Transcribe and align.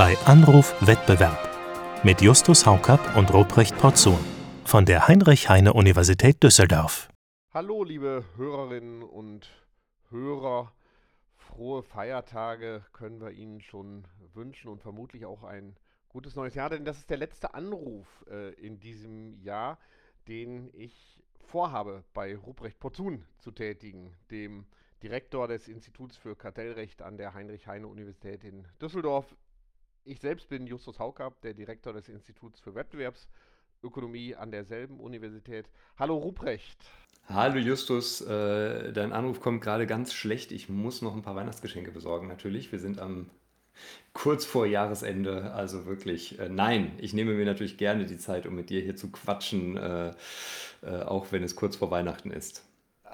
bei 0.00 0.16
Anruf 0.24 0.74
Wettbewerb 0.80 1.38
mit 2.04 2.22
Justus 2.22 2.64
Haukapp 2.64 3.18
und 3.18 3.34
Ruprecht 3.34 3.76
Porzun 3.76 4.18
von 4.64 4.86
der 4.86 5.08
Heinrich-Heine-Universität 5.08 6.42
Düsseldorf. 6.42 7.10
Hallo, 7.52 7.84
liebe 7.84 8.24
Hörerinnen 8.38 9.02
und 9.02 9.50
Hörer. 10.08 10.72
Frohe 11.36 11.82
Feiertage 11.82 12.82
können 12.94 13.20
wir 13.20 13.32
Ihnen 13.32 13.60
schon 13.60 14.06
wünschen 14.32 14.68
und 14.68 14.80
vermutlich 14.80 15.26
auch 15.26 15.42
ein 15.42 15.76
gutes 16.08 16.34
neues 16.34 16.54
Jahr, 16.54 16.70
denn 16.70 16.86
das 16.86 16.96
ist 16.96 17.10
der 17.10 17.18
letzte 17.18 17.52
Anruf 17.52 18.06
äh, 18.30 18.54
in 18.54 18.80
diesem 18.80 19.38
Jahr, 19.42 19.78
den 20.28 20.70
ich 20.72 21.22
vorhabe, 21.42 22.04
bei 22.14 22.34
Ruprecht 22.38 22.80
Porzun 22.80 23.26
zu 23.38 23.50
tätigen, 23.50 24.16
dem 24.30 24.64
Direktor 25.02 25.46
des 25.46 25.68
Instituts 25.68 26.16
für 26.16 26.36
Kartellrecht 26.36 27.02
an 27.02 27.18
der 27.18 27.34
Heinrich-Heine-Universität 27.34 28.44
in 28.44 28.66
Düsseldorf. 28.80 29.36
Ich 30.04 30.20
selbst 30.20 30.48
bin 30.48 30.66
Justus 30.66 30.98
Haukapp, 30.98 31.40
der 31.42 31.52
Direktor 31.52 31.92
des 31.92 32.08
Instituts 32.08 32.58
für 32.60 32.74
Wettbewerbsökonomie 32.74 34.34
an 34.34 34.50
derselben 34.50 34.98
Universität. 34.98 35.66
Hallo 35.98 36.16
Ruprecht. 36.16 36.78
Hallo 37.28 37.58
Justus, 37.58 38.22
äh, 38.22 38.92
dein 38.92 39.12
Anruf 39.12 39.40
kommt 39.40 39.60
gerade 39.62 39.86
ganz 39.86 40.14
schlecht. 40.14 40.52
Ich 40.52 40.68
muss 40.68 41.02
noch 41.02 41.14
ein 41.14 41.22
paar 41.22 41.36
Weihnachtsgeschenke 41.36 41.92
besorgen, 41.92 42.28
natürlich. 42.28 42.72
Wir 42.72 42.78
sind 42.78 42.98
am 42.98 43.30
kurz 44.12 44.44
vor 44.44 44.66
Jahresende, 44.66 45.52
also 45.52 45.86
wirklich. 45.86 46.38
Äh, 46.38 46.48
nein, 46.48 46.92
ich 46.98 47.12
nehme 47.12 47.34
mir 47.34 47.44
natürlich 47.44 47.76
gerne 47.76 48.06
die 48.06 48.18
Zeit, 48.18 48.46
um 48.46 48.54
mit 48.54 48.70
dir 48.70 48.80
hier 48.80 48.96
zu 48.96 49.12
quatschen, 49.12 49.76
äh, 49.76 50.14
äh, 50.82 51.02
auch 51.02 51.30
wenn 51.30 51.42
es 51.42 51.56
kurz 51.56 51.76
vor 51.76 51.90
Weihnachten 51.90 52.30
ist. 52.30 52.64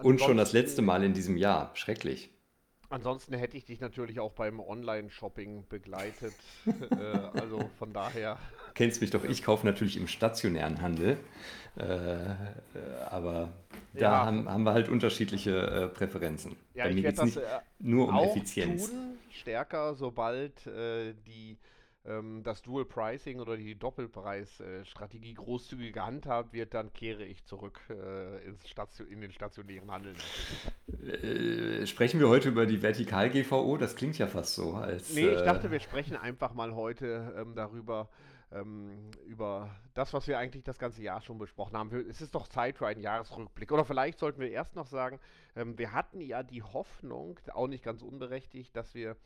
Und 0.03 0.21
schon 0.21 0.37
das 0.37 0.53
letzte 0.53 0.83
Mal 0.83 1.03
in 1.03 1.15
diesem 1.15 1.37
Jahr. 1.37 1.71
Schrecklich. 1.75 2.31
Ansonsten 2.89 3.35
hätte 3.35 3.57
ich 3.57 3.65
dich 3.65 3.81
natürlich 3.81 4.21
auch 4.21 4.33
beim 4.33 4.61
Online-Shopping 4.61 5.65
begleitet. 5.69 6.35
äh, 6.67 7.39
also 7.39 7.71
von 7.79 7.93
daher. 7.93 8.39
Kennst 8.75 9.01
mich 9.01 9.11
doch, 9.11 9.25
ich 9.25 9.43
kaufe 9.43 9.67
natürlich 9.67 9.97
im 9.97 10.07
stationären 10.07 10.81
Handel. 10.83 11.19
Äh, 11.79 11.85
äh 11.85 12.35
aber 13.11 13.53
da 13.95 14.01
ja. 14.01 14.27
haben, 14.27 14.49
haben, 14.49 14.63
wir 14.65 14.73
halt 14.73 14.89
unterschiedliche 14.89 15.59
äh, 15.59 15.89
Präferenzen. 15.89 16.57
Ja, 16.75 16.85
Bei 16.85 16.95
mir 16.95 17.03
geht 17.03 17.19
es 17.19 17.25
nicht 17.25 17.37
äh, 17.39 17.61
nur 17.79 18.09
um 18.09 18.19
Effizienz. 18.19 18.91
Tun, 18.91 19.19
stärker, 19.31 19.95
sobald 19.95 20.67
äh, 20.67 21.15
die 21.27 21.57
ähm, 22.07 22.43
das 22.43 22.63
Dual 22.63 22.85
Pricing 22.85 23.41
oder 23.41 23.57
die 23.57 23.75
Doppelpreisstrategie 23.75 25.35
großzügig 25.35 25.93
gehandhabt 25.93 26.53
wird, 26.53 26.75
dann 26.75 26.93
kehre 26.93 27.25
ich 27.25 27.45
zurück 27.45 27.81
äh, 27.91 28.45
ins 28.47 28.69
Station, 28.69 29.09
in 29.09 29.21
den 29.21 29.33
stationären 29.33 29.91
Handel. 29.91 30.15
Äh, 31.03 31.87
sprechen 31.87 32.21
wir 32.21 32.29
heute 32.29 32.49
über 32.49 32.67
die 32.67 32.83
Vertikal-GVO? 32.83 33.77
Das 33.77 33.97
klingt 33.97 34.19
ja 34.19 34.27
fast 34.27 34.55
so. 34.55 34.75
Als, 34.75 35.15
nee, 35.15 35.29
ich 35.29 35.43
dachte, 35.43 35.71
wir 35.71 35.81
sprechen 35.81 36.17
einfach 36.17 36.55
mal 36.55 36.75
heute 36.75 37.35
ähm, 37.37 37.55
darüber, 37.55 38.09
ähm, 38.53 39.11
über 39.27 39.75
das, 39.95 40.13
was 40.13 40.29
wir 40.29 40.39
eigentlich 40.39 40.65
das 40.65 40.79
ganze 40.79 41.03
Jahr 41.03 41.21
schon 41.21 41.39
besprochen 41.39 41.77
haben. 41.77 41.91
Es 42.09 42.21
ist 42.21 42.35
doch 42.35 42.49
Zeit 42.49 42.79
für 42.79 42.87
einen 42.87 43.01
Jahresrückblick. 43.01 43.73
Oder 43.73 43.85
vielleicht 43.85 44.19
sollten 44.19 44.41
wir 44.41 44.51
erst 44.51 44.77
noch 44.77 44.87
sagen, 44.87 45.19
ähm, 45.57 45.77
wir 45.79 45.93
hatten 45.93 46.21
ja 46.21 46.43
die 46.43 46.63
Hoffnung, 46.63 47.41
auch 47.53 47.67
nicht 47.67 47.83
ganz 47.83 48.03
unberechtigt, 48.03 48.77
dass 48.77 48.95
wir 48.95 49.17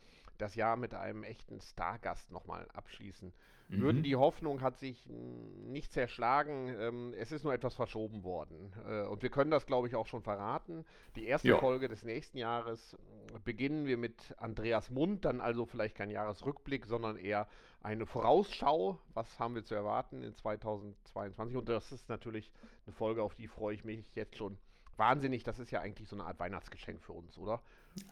das 0.41 0.55
Jahr 0.55 0.75
mit 0.75 0.93
einem 0.93 1.23
echten 1.23 1.61
Stargast 1.61 2.31
nochmal 2.31 2.67
abschließen 2.73 3.31
mhm. 3.69 3.81
würden. 3.81 4.03
Die 4.03 4.15
Hoffnung 4.15 4.61
hat 4.61 4.77
sich 4.77 5.05
nicht 5.07 5.91
zerschlagen. 5.91 6.75
Ähm, 6.79 7.13
es 7.17 7.31
ist 7.31 7.43
nur 7.43 7.53
etwas 7.53 7.75
verschoben 7.75 8.23
worden. 8.23 8.73
Äh, 8.87 9.03
und 9.07 9.21
wir 9.23 9.29
können 9.29 9.51
das, 9.51 9.65
glaube 9.65 9.87
ich, 9.87 9.95
auch 9.95 10.07
schon 10.07 10.21
verraten. 10.21 10.85
Die 11.15 11.25
erste 11.25 11.49
ja. 11.49 11.57
Folge 11.57 11.87
des 11.87 12.03
nächsten 12.03 12.37
Jahres 12.37 12.93
äh, 12.93 13.39
beginnen 13.43 13.85
wir 13.85 13.97
mit 13.97 14.33
Andreas 14.37 14.89
Mund, 14.89 15.25
dann 15.25 15.41
also 15.41 15.65
vielleicht 15.65 15.95
kein 15.95 16.09
Jahresrückblick, 16.09 16.85
sondern 16.85 17.17
eher 17.17 17.47
eine 17.81 18.05
Vorausschau. 18.05 18.99
Was 19.13 19.39
haben 19.39 19.55
wir 19.55 19.63
zu 19.63 19.75
erwarten 19.75 20.23
in 20.23 20.35
2022? 20.35 21.57
Und 21.57 21.69
das 21.69 21.91
ist 21.91 22.09
natürlich 22.09 22.51
eine 22.85 22.93
Folge, 22.93 23.23
auf 23.23 23.35
die 23.35 23.47
freue 23.47 23.75
ich 23.75 23.83
mich 23.83 24.05
jetzt 24.15 24.37
schon 24.37 24.57
wahnsinnig. 24.97 25.43
Das 25.43 25.59
ist 25.59 25.71
ja 25.71 25.81
eigentlich 25.81 26.07
so 26.07 26.15
eine 26.15 26.25
Art 26.25 26.39
Weihnachtsgeschenk 26.39 27.01
für 27.01 27.13
uns, 27.13 27.37
oder? 27.37 27.61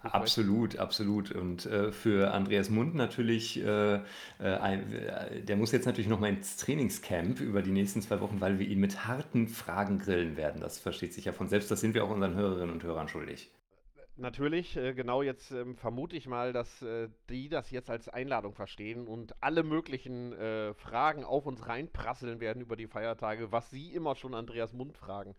Absolut, 0.01 0.78
absolut. 0.78 1.31
Und 1.31 1.66
äh, 1.66 1.91
für 1.91 2.31
Andreas 2.31 2.69
Mund 2.69 2.95
natürlich, 2.95 3.62
äh, 3.63 3.95
äh, 3.95 4.00
ein, 4.40 4.91
äh, 4.94 5.41
der 5.41 5.56
muss 5.56 5.72
jetzt 5.72 5.85
natürlich 5.85 6.09
noch 6.09 6.19
mal 6.19 6.29
ins 6.29 6.57
Trainingscamp 6.57 7.40
über 7.40 7.62
die 7.62 7.72
nächsten 7.72 8.01
zwei 8.01 8.19
Wochen, 8.22 8.41
weil 8.41 8.59
wir 8.59 8.68
ihn 8.68 8.79
mit 8.79 9.06
harten 9.07 9.47
Fragen 9.47 10.00
grillen 10.00 10.38
werden. 10.38 10.62
Das 10.62 10.79
versteht 10.79 11.13
sich 11.13 11.25
ja 11.25 11.34
von 11.34 11.47
selbst. 11.47 11.72
Das 11.72 11.81
sind 11.81 11.94
wir 11.94 12.03
auch 12.03 12.09
unseren 12.09 12.35
Hörerinnen 12.35 12.72
und 12.72 12.84
Hörern 12.84 13.07
schuldig. 13.07 13.50
Natürlich, 14.18 14.75
äh, 14.75 14.94
genau 14.94 15.22
jetzt 15.22 15.51
ähm, 15.51 15.78
vermute 15.78 16.18
ich 16.18 16.28
mal, 16.28 16.51
dass 16.51 16.81
äh, 16.81 17.07
die 17.29 17.47
das 17.47 17.72
jetzt 17.72 17.89
als 17.89 18.09
Einladung 18.09 18.53
verstehen 18.53 19.07
und 19.07 19.34
alle 19.41 19.63
möglichen 19.63 20.34
Fragen 20.75 21.23
auf 21.23 21.45
uns 21.45 21.68
reinprasseln 21.68 22.39
werden 22.39 22.62
über 22.62 22.75
die 22.75 22.88
Feiertage, 22.88 23.51
was 23.51 23.69
sie 23.69 23.94
immer 23.94 24.16
schon 24.16 24.34
Andreas 24.34 24.73
Mund 24.73 24.97
fragen 24.97 25.35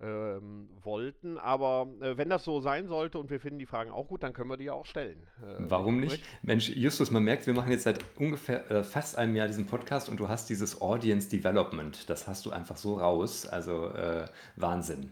ähm, 0.00 0.68
wollten. 0.82 1.38
Aber 1.38 1.88
äh, 2.00 2.16
wenn 2.16 2.28
das 2.28 2.44
so 2.44 2.60
sein 2.60 2.86
sollte 2.86 3.18
und 3.18 3.30
wir 3.30 3.40
finden 3.40 3.58
die 3.58 3.66
Fragen 3.66 3.90
auch 3.90 4.08
gut, 4.08 4.22
dann 4.22 4.32
können 4.32 4.50
wir 4.50 4.56
die 4.56 4.64
ja 4.64 4.72
auch 4.72 4.86
stellen. 4.86 5.22
Äh, 5.42 5.56
Warum 5.58 6.00
nicht? 6.00 6.22
Mensch, 6.42 6.68
Justus, 6.68 7.10
man 7.10 7.24
merkt, 7.24 7.46
wir 7.46 7.54
machen 7.54 7.70
jetzt 7.70 7.84
seit 7.84 8.04
ungefähr 8.16 8.70
äh, 8.70 8.84
fast 8.84 9.18
einem 9.18 9.34
Jahr 9.36 9.46
diesen 9.46 9.66
Podcast 9.66 10.08
und 10.08 10.18
du 10.20 10.28
hast 10.28 10.48
dieses 10.48 10.80
Audience 10.80 11.28
Development. 11.28 12.08
Das 12.08 12.28
hast 12.28 12.46
du 12.46 12.50
einfach 12.50 12.76
so 12.76 12.94
raus. 12.94 13.46
Also 13.46 13.88
äh, 13.88 14.26
Wahnsinn. 14.56 15.10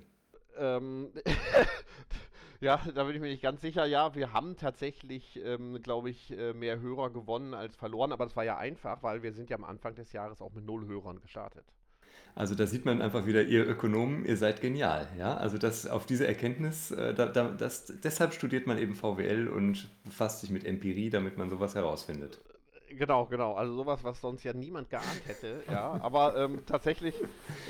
Ähm. 0.59 1.11
Ja, 2.61 2.81
da 2.95 3.05
bin 3.05 3.15
ich 3.15 3.21
mir 3.21 3.29
nicht 3.29 3.43
ganz 3.43 3.61
sicher. 3.61 3.85
Ja, 3.85 4.15
wir 4.15 4.33
haben 4.33 4.57
tatsächlich, 4.57 5.39
ähm, 5.45 5.81
glaube 5.83 6.09
ich, 6.09 6.31
äh, 6.37 6.55
mehr 6.55 6.81
Hörer 6.81 7.11
gewonnen 7.11 7.53
als 7.53 7.77
verloren, 7.77 8.13
aber 8.13 8.25
das 8.25 8.35
war 8.35 8.45
ja 8.45 8.57
einfach, 8.57 9.03
weil 9.03 9.23
wir 9.23 9.33
sind 9.33 9.51
ja 9.51 9.57
am 9.57 9.65
Anfang 9.65 9.95
des 9.95 10.13
Jahres 10.13 10.41
auch 10.41 10.53
mit 10.53 10.65
null 10.65 10.87
Hörern 10.87 11.21
gestartet. 11.21 11.67
Also 12.37 12.55
da 12.55 12.67
sieht 12.67 12.85
man 12.85 13.01
einfach 13.01 13.25
wieder, 13.25 13.43
ihr 13.45 13.67
Ökonomen, 13.67 14.27
ihr 14.27 14.37
seid 14.37 14.61
genial. 14.61 15.09
Ja? 15.19 15.39
Also 15.39 15.57
das, 15.57 15.87
auf 15.87 16.05
diese 16.05 16.27
Erkenntnis, 16.27 16.91
äh, 16.91 17.15
da, 17.15 17.27
da, 17.27 17.49
das, 17.49 17.87
deshalb 17.87 18.35
studiert 18.35 18.67
man 18.67 18.77
eben 18.77 18.95
VWL 18.95 19.49
und 19.49 19.89
befasst 20.05 20.43
sich 20.43 20.51
mit 20.51 20.67
Empirie, 20.67 21.09
damit 21.09 21.39
man 21.39 21.49
sowas 21.49 21.75
herausfindet. 21.75 22.39
Genau, 22.91 23.25
genau. 23.25 23.55
Also 23.55 23.75
sowas, 23.75 24.05
was 24.05 24.21
sonst 24.21 24.45
ja 24.45 24.53
niemand 24.53 24.91
geahnt 24.91 25.23
hätte. 25.27 25.63
ja, 25.71 25.99
aber 26.03 26.37
ähm, 26.37 26.61
tatsächlich 26.67 27.15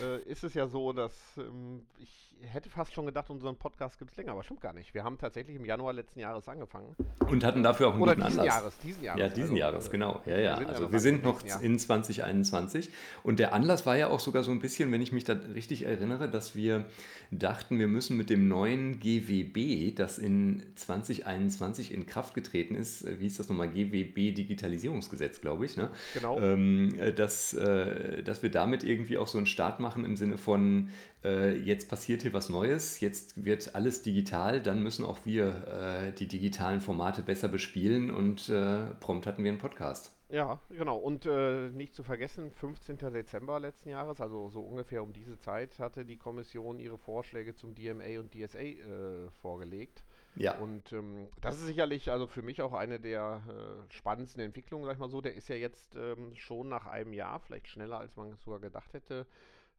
äh, 0.02 0.20
ist 0.22 0.42
es 0.42 0.52
ja 0.54 0.66
so, 0.66 0.92
dass 0.92 1.12
ähm, 1.38 1.86
ich 2.00 2.25
hätte 2.42 2.68
fast 2.70 2.92
schon 2.92 3.06
gedacht, 3.06 3.30
unseren 3.30 3.56
Podcast 3.56 3.98
gibt 3.98 4.12
es 4.12 4.16
länger, 4.16 4.32
aber 4.32 4.42
stimmt 4.42 4.60
gar 4.60 4.72
nicht. 4.72 4.94
Wir 4.94 5.04
haben 5.04 5.18
tatsächlich 5.18 5.56
im 5.56 5.64
Januar 5.64 5.92
letzten 5.92 6.20
Jahres 6.20 6.48
angefangen. 6.48 6.94
Und 7.28 7.44
hatten 7.44 7.62
dafür 7.62 7.88
auch 7.88 7.92
einen 7.94 8.02
Oder 8.02 8.14
guten 8.14 8.26
diesen 8.26 8.40
Anlass. 8.40 8.56
Jahres, 8.56 8.78
diesen 8.78 9.02
Jahres. 9.02 9.20
Ja, 9.20 9.28
diesen 9.28 9.42
also, 9.42 9.56
Jahres, 9.56 9.90
genau. 9.90 10.22
Ja, 10.26 10.38
ja. 10.38 10.60
Wir 10.60 10.68
also 10.68 10.92
wir 10.92 11.00
sind 11.00 11.24
noch 11.24 11.40
in 11.60 11.78
2021. 11.78 12.90
Und 13.22 13.38
der 13.38 13.52
Anlass 13.52 13.86
war 13.86 13.96
ja 13.96 14.08
auch 14.08 14.20
sogar 14.20 14.42
so 14.42 14.50
ein 14.52 14.60
bisschen, 14.60 14.92
wenn 14.92 15.02
ich 15.02 15.12
mich 15.12 15.24
da 15.24 15.34
richtig 15.54 15.84
erinnere, 15.84 16.28
dass 16.28 16.54
wir 16.54 16.86
dachten, 17.30 17.78
wir 17.78 17.88
müssen 17.88 18.16
mit 18.16 18.30
dem 18.30 18.48
neuen 18.48 19.00
GWB, 19.00 19.94
das 19.96 20.18
in 20.18 20.62
2021 20.76 21.92
in 21.92 22.06
Kraft 22.06 22.34
getreten 22.34 22.74
ist, 22.74 23.02
äh, 23.02 23.18
wie 23.18 23.26
ist 23.26 23.38
das 23.38 23.48
nochmal, 23.48 23.68
GWB 23.68 24.32
Digitalisierungsgesetz, 24.32 25.40
glaube 25.40 25.66
ich, 25.66 25.76
ne? 25.76 25.90
Genau. 26.14 26.38
Ähm, 26.38 26.98
äh, 26.98 27.12
dass, 27.12 27.54
äh, 27.54 28.22
dass 28.22 28.42
wir 28.42 28.50
damit 28.50 28.84
irgendwie 28.84 29.18
auch 29.18 29.26
so 29.26 29.38
einen 29.38 29.46
Start 29.46 29.80
machen 29.80 30.04
im 30.04 30.16
Sinne 30.16 30.38
von, 30.38 30.90
äh, 31.26 31.56
jetzt 31.56 31.88
passiert 31.88 32.22
hier 32.22 32.32
was 32.32 32.48
Neues, 32.48 33.00
jetzt 33.00 33.44
wird 33.44 33.74
alles 33.74 34.02
digital, 34.02 34.62
dann 34.62 34.82
müssen 34.82 35.04
auch 35.04 35.18
wir 35.24 35.66
äh, 35.66 36.12
die 36.12 36.28
digitalen 36.28 36.80
Formate 36.80 37.22
besser 37.22 37.48
bespielen 37.48 38.10
und 38.10 38.48
äh, 38.48 38.86
prompt 39.00 39.26
hatten 39.26 39.42
wir 39.42 39.50
einen 39.50 39.58
Podcast. 39.58 40.12
Ja, 40.28 40.60
genau. 40.70 40.96
Und 40.96 41.24
äh, 41.26 41.68
nicht 41.70 41.94
zu 41.94 42.02
vergessen, 42.02 42.50
15. 42.50 42.98
Dezember 43.12 43.60
letzten 43.60 43.90
Jahres, 43.90 44.20
also 44.20 44.48
so 44.48 44.60
ungefähr 44.60 45.02
um 45.02 45.12
diese 45.12 45.38
Zeit, 45.38 45.78
hatte 45.78 46.04
die 46.04 46.16
Kommission 46.16 46.80
ihre 46.80 46.98
Vorschläge 46.98 47.54
zum 47.54 47.74
DMA 47.74 48.18
und 48.18 48.34
DSA 48.34 48.58
äh, 48.58 49.30
vorgelegt. 49.40 50.02
Ja. 50.34 50.58
Und 50.58 50.92
ähm, 50.92 51.28
das 51.40 51.56
ist 51.56 51.66
sicherlich 51.66 52.10
also 52.10 52.26
für 52.26 52.42
mich 52.42 52.60
auch 52.60 52.72
eine 52.72 53.00
der 53.00 53.42
äh, 53.48 53.92
spannendsten 53.92 54.42
Entwicklungen, 54.42 54.84
sag 54.84 54.94
ich 54.94 54.98
mal 54.98 55.08
so. 55.08 55.20
Der 55.20 55.34
ist 55.34 55.48
ja 55.48 55.56
jetzt 55.56 55.94
ähm, 55.94 56.34
schon 56.34 56.68
nach 56.68 56.86
einem 56.86 57.12
Jahr, 57.12 57.40
vielleicht 57.40 57.68
schneller 57.68 57.98
als 57.98 58.16
man 58.16 58.36
sogar 58.44 58.60
gedacht 58.60 58.92
hätte, 58.92 59.26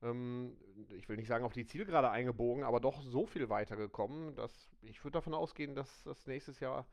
ähm, 0.04 0.56
ich 0.96 1.10
will 1.10 1.18
nicht 1.18 1.28
sagen 1.28 1.46
auf 1.46 1.54
die 1.54 1.66
Zielgerade 1.66 2.10
eingebogen, 2.10 2.64
aber 2.64 2.80
doch 2.80 3.02
so 3.02 3.26
viel 3.26 3.50
weitergekommen, 3.50 4.36
dass 4.36 4.70
ich 4.82 5.04
würde 5.04 5.14
davon 5.14 5.34
ausgehen, 5.34 5.76
dass 5.76 6.04
das 6.04 6.26
nächstes 6.28 6.60
Jahr 6.60 6.86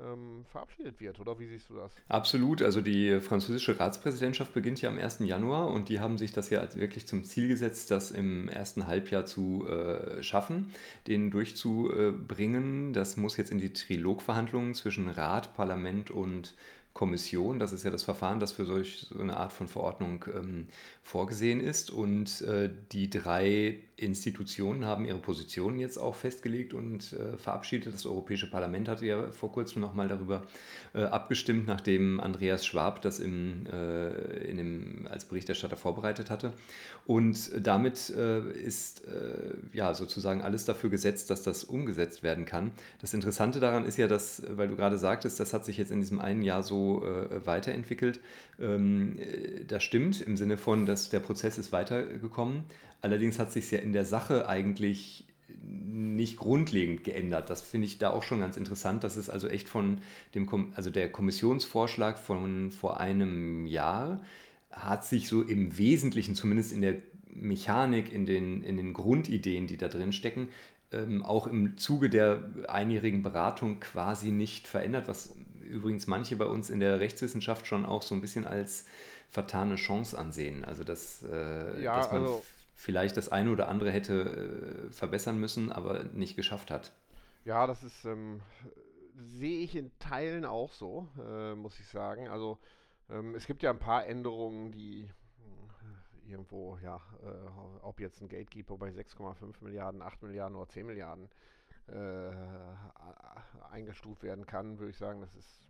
ähm, 0.00 0.44
verabschiedet 0.50 1.00
wird, 1.00 1.20
oder 1.20 1.38
wie 1.38 1.46
siehst 1.46 1.70
du 1.70 1.74
das? 1.74 1.94
Absolut, 2.08 2.62
also 2.62 2.80
die 2.80 3.20
französische 3.20 3.78
Ratspräsidentschaft 3.78 4.52
beginnt 4.52 4.80
ja 4.80 4.90
am 4.90 4.98
1. 4.98 5.20
Januar 5.20 5.68
und 5.68 5.88
die 5.88 6.00
haben 6.00 6.18
sich 6.18 6.32
das 6.32 6.50
ja 6.50 6.66
wirklich 6.74 7.06
zum 7.06 7.24
Ziel 7.24 7.48
gesetzt, 7.48 7.90
das 7.90 8.10
im 8.10 8.48
ersten 8.48 8.86
Halbjahr 8.86 9.26
zu 9.26 9.66
äh, 9.68 10.22
schaffen, 10.22 10.74
den 11.06 11.30
durchzubringen. 11.30 12.92
Das 12.92 13.16
muss 13.16 13.36
jetzt 13.36 13.52
in 13.52 13.58
die 13.58 13.72
Trilogverhandlungen 13.72 14.74
zwischen 14.74 15.08
Rat, 15.08 15.54
Parlament 15.54 16.10
und 16.10 16.54
Kommission. 16.92 17.58
Das 17.58 17.72
ist 17.72 17.84
ja 17.84 17.90
das 17.90 18.02
Verfahren, 18.02 18.40
das 18.40 18.52
für 18.52 18.64
solch 18.64 19.06
so 19.08 19.18
eine 19.18 19.36
Art 19.36 19.52
von 19.52 19.66
Verordnung 19.66 20.24
ähm, 20.34 20.68
vorgesehen 21.02 21.60
ist. 21.60 21.90
Und 21.90 22.40
äh, 22.42 22.70
die 22.92 23.10
drei 23.10 23.80
Institutionen 23.96 24.84
haben 24.84 25.04
ihre 25.04 25.18
Positionen 25.18 25.78
jetzt 25.78 25.98
auch 25.98 26.16
festgelegt 26.16 26.74
und 26.74 27.12
äh, 27.12 27.36
verabschiedet. 27.36 27.92
Das 27.92 28.06
Europäische 28.06 28.50
Parlament 28.50 28.88
hatte 28.88 29.06
ja 29.06 29.30
vor 29.30 29.52
kurzem 29.52 29.80
nochmal 29.82 30.08
darüber 30.08 30.42
äh, 30.94 31.02
abgestimmt, 31.02 31.66
nachdem 31.66 32.18
Andreas 32.20 32.66
Schwab 32.66 33.02
das 33.02 33.20
im, 33.20 33.66
äh, 33.66 34.48
in 34.48 34.56
dem, 34.56 35.08
als 35.10 35.24
Berichterstatter 35.24 35.76
vorbereitet 35.76 36.30
hatte. 36.30 36.52
Und 37.04 37.50
damit 37.64 38.10
äh, 38.10 38.50
ist 38.52 39.04
äh, 39.06 39.54
ja 39.72 39.94
sozusagen 39.94 40.42
alles 40.42 40.64
dafür 40.64 40.90
gesetzt, 40.90 41.30
dass 41.30 41.42
das 41.42 41.64
umgesetzt 41.64 42.22
werden 42.22 42.44
kann. 42.44 42.72
Das 43.00 43.12
Interessante 43.12 43.60
daran 43.60 43.84
ist 43.84 43.98
ja, 43.98 44.08
dass, 44.08 44.42
weil 44.48 44.68
du 44.68 44.76
gerade 44.76 44.98
sagtest, 44.98 45.38
das 45.40 45.52
hat 45.52 45.64
sich 45.64 45.76
jetzt 45.76 45.90
in 45.90 46.00
diesem 46.00 46.20
einen 46.20 46.42
Jahr 46.42 46.62
so 46.62 47.02
weiterentwickelt. 47.44 48.20
Ähm, 48.60 49.18
äh, 49.18 49.64
das 49.64 49.82
stimmt 49.82 50.20
im 50.20 50.36
Sinne 50.36 50.56
von, 50.56 50.86
dass 50.86 51.10
der 51.10 51.20
Prozess 51.20 51.58
ist 51.58 51.72
weitergekommen. 51.72 52.64
Allerdings 53.00 53.38
hat 53.38 53.52
sich 53.52 53.70
ja 53.70 53.78
in 53.78 53.92
der 53.92 54.04
Sache 54.04 54.48
eigentlich 54.48 55.24
nicht 55.62 56.36
grundlegend 56.36 57.04
geändert. 57.04 57.50
Das 57.50 57.62
finde 57.62 57.86
ich 57.86 57.98
da 57.98 58.10
auch 58.10 58.22
schon 58.22 58.40
ganz 58.40 58.56
interessant. 58.56 59.04
Das 59.04 59.16
ist 59.16 59.28
also 59.28 59.48
echt 59.48 59.68
von 59.68 59.98
dem, 60.34 60.72
also 60.74 60.90
der 60.90 61.10
Kommissionsvorschlag 61.10 62.18
von 62.18 62.70
vor 62.70 63.00
einem 63.00 63.66
Jahr 63.66 64.20
hat 64.70 65.04
sich 65.04 65.28
so 65.28 65.42
im 65.42 65.76
Wesentlichen, 65.76 66.34
zumindest 66.34 66.72
in 66.72 66.80
der 66.80 66.96
Mechanik, 67.34 68.12
in 68.12 68.26
den, 68.26 68.62
in 68.62 68.76
den 68.76 68.92
Grundideen, 68.92 69.66
die 69.66 69.76
da 69.76 69.88
drin 69.88 70.12
stecken, 70.12 70.48
ähm, 70.92 71.22
auch 71.22 71.46
im 71.46 71.76
Zuge 71.76 72.10
der 72.10 72.50
einjährigen 72.68 73.22
Beratung 73.22 73.80
quasi 73.80 74.30
nicht 74.30 74.66
verändert, 74.66 75.08
was 75.08 75.34
übrigens 75.72 76.06
manche 76.06 76.36
bei 76.36 76.46
uns 76.46 76.70
in 76.70 76.80
der 76.80 77.00
Rechtswissenschaft 77.00 77.66
schon 77.66 77.84
auch 77.84 78.02
so 78.02 78.14
ein 78.14 78.20
bisschen 78.20 78.46
als 78.46 78.84
vertane 79.30 79.76
Chance 79.76 80.16
ansehen. 80.18 80.64
Also 80.64 80.84
dass, 80.84 81.22
äh, 81.22 81.82
ja, 81.82 81.96
dass 81.96 82.12
man 82.12 82.22
also, 82.22 82.44
vielleicht 82.74 83.16
das 83.16 83.30
eine 83.30 83.50
oder 83.50 83.68
andere 83.68 83.90
hätte 83.90 84.88
äh, 84.88 84.92
verbessern 84.92 85.38
müssen, 85.38 85.72
aber 85.72 86.04
nicht 86.04 86.36
geschafft 86.36 86.70
hat. 86.70 86.92
Ja, 87.44 87.66
das 87.66 87.82
ist, 87.82 88.04
ähm, 88.04 88.40
sehe 89.16 89.60
ich 89.60 89.74
in 89.74 89.90
Teilen 89.98 90.44
auch 90.44 90.72
so, 90.72 91.08
äh, 91.18 91.54
muss 91.54 91.80
ich 91.80 91.86
sagen. 91.88 92.28
Also 92.28 92.58
ähm, 93.10 93.34
es 93.34 93.46
gibt 93.46 93.62
ja 93.62 93.70
ein 93.70 93.78
paar 93.78 94.06
Änderungen, 94.06 94.70
die 94.70 95.02
äh, 95.04 96.30
irgendwo, 96.30 96.78
ja, 96.82 96.96
äh, 97.22 97.82
ob 97.82 98.00
jetzt 98.00 98.20
ein 98.20 98.28
Gatekeeper 98.28 98.76
bei 98.76 98.90
6,5 98.90 99.54
Milliarden, 99.60 100.02
8 100.02 100.22
Milliarden 100.22 100.56
oder 100.56 100.68
10 100.68 100.86
Milliarden 100.86 101.28
äh, 101.88 102.30
eingestuft 103.70 104.22
werden 104.22 104.46
kann, 104.46 104.78
würde 104.78 104.90
ich 104.90 104.98
sagen, 104.98 105.20
das 105.20 105.34
ist 105.34 105.62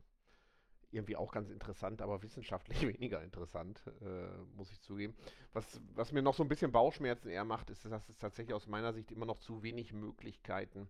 irgendwie 0.93 1.17
auch 1.17 1.33
ganz 1.33 1.51
interessant, 1.51 2.03
aber 2.03 2.23
wissenschaftlich 2.23 2.83
weniger 2.87 3.23
interessant, 3.23 3.83
äh, 4.03 4.29
muss 4.55 4.71
ich 4.71 4.81
zugeben. 4.83 5.15
Was, 5.53 5.81
was 5.95 6.13
mir 6.13 6.23
noch 6.23 6.35
so 6.35 6.43
ein 6.43 6.49
bisschen 6.49 6.71
Bauchschmerzen 6.71 7.29
eher 7.29 7.45
macht, 7.45 7.71
ist, 7.71 7.85
dass 7.87 8.09
es 8.09 8.19
tatsächlich 8.19 8.55
aus 8.55 8.67
meiner 8.67 8.93
Sicht 8.93 9.11
immer 9.11 9.27
noch 9.27 9.39
zu 9.39 9.63
wenig 9.63 9.93
Möglichkeiten 9.93 10.89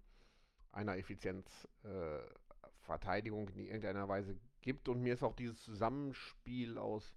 einer 0.72 0.96
Effizienzverteidigung 0.96 3.48
äh, 3.48 3.52
in 3.52 3.66
irgendeiner 3.66 4.08
Weise 4.08 4.36
gibt. 4.60 4.88
Und 4.88 5.02
mir 5.02 5.14
ist 5.14 5.22
auch 5.22 5.36
dieses 5.36 5.62
Zusammenspiel 5.62 6.78
aus 6.78 7.14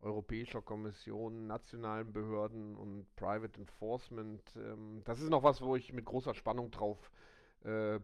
Europäischer 0.00 0.60
Kommission, 0.60 1.46
nationalen 1.46 2.12
Behörden 2.12 2.76
und 2.76 3.06
Private 3.16 3.58
Enforcement, 3.58 4.42
ähm, 4.56 5.00
das 5.04 5.20
ist 5.20 5.30
noch 5.30 5.42
was, 5.42 5.62
wo 5.62 5.76
ich 5.76 5.94
mit 5.94 6.04
großer 6.04 6.34
Spannung 6.34 6.70
drauf 6.70 7.10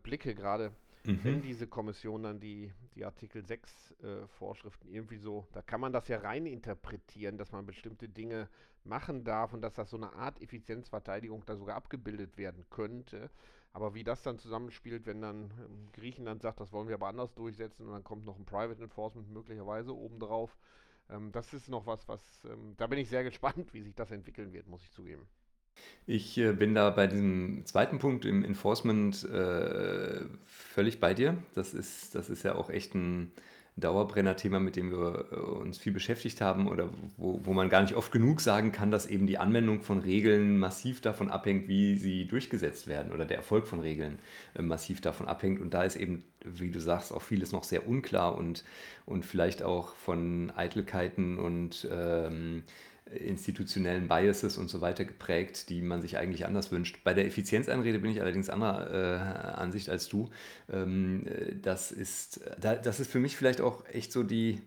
blicke, 0.03 0.35
gerade 0.35 0.73
mhm. 1.05 1.21
wenn 1.23 1.43
diese 1.43 1.67
Kommission 1.67 2.23
dann 2.23 2.41
die, 2.41 2.73
die 2.95 3.05
Artikel 3.05 3.45
6 3.45 3.95
äh, 4.03 4.27
Vorschriften 4.39 4.89
irgendwie 4.89 5.19
so, 5.19 5.47
da 5.53 5.63
kann 5.63 5.81
man 5.81 5.93
das 5.93 6.09
ja 6.09 6.19
rein 6.19 6.47
interpretieren, 6.47 7.39
dass 7.39 7.53
man 7.53 7.67
bestimmte 7.67 8.09
Dinge 8.09 8.49
machen 8.85 9.25
darf 9.25 9.53
und 9.53 9.63
dass 9.63 9.75
das 9.75 9.91
so 9.91 9.97
eine 9.97 10.13
Art 10.15 10.41
Effizienzverteidigung 10.41 11.45
da 11.45 11.57
sogar 11.57 11.77
abgebildet 11.77 12.37
werden 12.39 12.65
könnte. 12.71 13.31
Aber 13.73 13.95
wie 13.95 14.03
das 14.03 14.23
dann 14.23 14.39
zusammenspielt, 14.39 15.07
wenn 15.07 15.21
dann 15.21 15.51
ähm, 15.65 15.89
Griechenland 15.93 16.43
sagt, 16.43 16.61
das 16.61 16.73
wollen 16.73 16.89
wir 16.89 16.95
aber 16.97 17.09
anders 17.09 17.35
durchsetzen 17.35 17.87
und 17.87 17.93
dann 17.93 18.05
kommt 18.05 18.25
noch 18.25 18.37
ein 18.37 18.45
Private 18.45 18.83
Enforcement 18.83 19.31
möglicherweise 19.31 19.95
obendrauf, 19.95 20.57
ähm, 21.09 21.31
das 21.33 21.53
ist 21.53 21.69
noch 21.69 21.87
was, 21.87 22.09
was, 22.09 22.21
ähm, 22.45 22.75
da 22.77 22.87
bin 22.87 22.99
ich 22.99 23.09
sehr 23.09 23.23
gespannt, 23.31 23.73
wie 23.73 23.83
sich 23.83 23.95
das 23.95 24.11
entwickeln 24.11 24.53
wird, 24.53 24.67
muss 24.67 24.83
ich 24.83 24.91
zugeben. 24.91 25.29
Ich 26.07 26.39
äh, 26.39 26.53
bin 26.53 26.75
da 26.75 26.91
bei 26.91 27.07
diesem 27.07 27.65
zweiten 27.67 27.99
Punkt 27.99 28.25
im 28.25 28.45
Enforcement 28.45 29.25
äh, 29.25 30.23
völlig 30.47 30.99
bei 30.99 31.15
dir. 31.15 31.37
Das 31.55 31.73
ist, 31.75 32.15
das 32.15 32.29
ist 32.29 32.43
ja 32.43 32.55
auch 32.57 32.69
echt 32.69 32.95
ein 32.95 33.33
Dauerbrenner-Thema, 33.77 34.61
mit 34.61 34.77
dem 34.77 34.91
wir 34.91 35.27
äh, 35.31 35.37
uns 35.37 35.79
viel 35.79 35.93
beschäftigt 35.93 36.41
haben 36.41 36.69
oder 36.69 36.91
wo, 37.17 37.41
wo 37.45 37.53
man 37.53 37.69
gar 37.69 37.83
nicht 37.83 37.95
oft 37.95 38.13
genug 38.13 38.41
sagen 38.41 38.73
kann, 38.73 38.91
dass 38.91 39.07
eben 39.07 39.27
die 39.27 39.39
Anwendung 39.39 39.83
von 39.83 40.01
Regeln 40.01 40.59
massiv 40.59 41.01
davon 41.01 41.31
abhängt, 41.31 41.69
wie 41.69 41.97
sie 41.97 42.27
durchgesetzt 42.27 42.87
werden 42.87 43.13
oder 43.13 43.25
der 43.25 43.39
Erfolg 43.39 43.67
von 43.67 43.81
Regeln 43.81 44.19
äh, 44.55 44.63
massiv 44.63 45.01
davon 45.01 45.29
abhängt. 45.29 45.61
Und 45.61 45.75
da 45.75 45.85
ist 45.85 45.97
eben, 45.97 46.25
wie 46.45 46.71
du 46.71 46.81
sagst, 46.81 47.13
auch 47.13 47.23
vieles 47.23 47.53
noch 47.53 47.65
sehr 47.65 47.87
unklar 47.87 48.37
und, 48.37 48.65
und 49.07 49.25
vielleicht 49.25 49.63
auch 49.63 49.95
von 49.95 50.51
Eitelkeiten 50.51 51.39
und 51.39 51.89
ähm, 51.91 52.65
institutionellen 53.13 54.09
Biases 54.09 54.57
und 54.57 54.69
so 54.69 54.81
weiter 54.81 55.05
geprägt, 55.05 55.69
die 55.69 55.83
man 55.83 56.01
sich 56.01 56.17
eigentlich 56.17 56.47
anders 56.47 56.71
wünscht. 56.71 56.99
Bei 57.03 57.15
der 57.15 57.27
Effizienzeinrede 57.27 57.99
bin 57.99 58.11
ich 58.11 58.21
allerdings 58.21 58.49
anderer 58.49 58.91
äh, 58.93 59.61
Ansicht 59.61 59.91
als 59.91 60.09
du. 60.09 60.31
Ähm, 60.73 61.27
das, 61.63 61.91
ist, 61.93 62.41
das 62.61 63.01
ist 63.01 63.11
für 63.11 63.19
mich 63.19 63.37
vielleicht 63.37 63.61
auch 63.61 63.85
echt 63.87 64.13
so 64.13 64.23
die, 64.23 64.61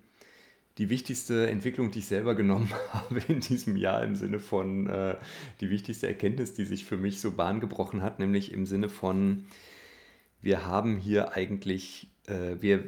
die 0.77 0.89
wichtigste 0.89 1.49
Entwicklung, 1.49 1.91
die 1.91 1.99
ich 1.99 2.07
selber 2.07 2.35
genommen 2.35 2.69
habe 2.91 3.21
in 3.27 3.39
diesem 3.39 3.77
Jahr 3.77 4.03
im 4.03 4.15
Sinne 4.15 4.39
von 4.39 4.87
äh, 4.87 5.15
die 5.61 5.69
wichtigste 5.69 6.07
Erkenntnis, 6.07 6.53
die 6.53 6.65
sich 6.65 6.85
für 6.85 6.97
mich 6.97 7.21
so 7.21 7.31
Bahn 7.31 7.59
gebrochen 7.59 8.01
hat, 8.01 8.19
nämlich 8.19 8.51
im 8.51 8.65
Sinne 8.65 8.89
von, 8.89 9.45
wir 10.41 10.65
haben 10.65 10.97
hier 10.97 11.31
eigentlich, 11.33 12.09
äh, 12.27 12.57
wir, 12.59 12.83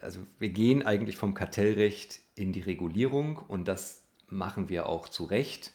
also 0.00 0.20
wir 0.38 0.48
gehen 0.48 0.82
eigentlich 0.82 1.16
vom 1.16 1.34
Kartellrecht 1.34 2.20
in 2.36 2.52
die 2.52 2.62
Regulierung 2.62 3.36
und 3.36 3.68
das 3.68 4.03
machen 4.34 4.68
wir 4.68 4.86
auch 4.88 5.08
zu 5.08 5.24
Recht. 5.24 5.72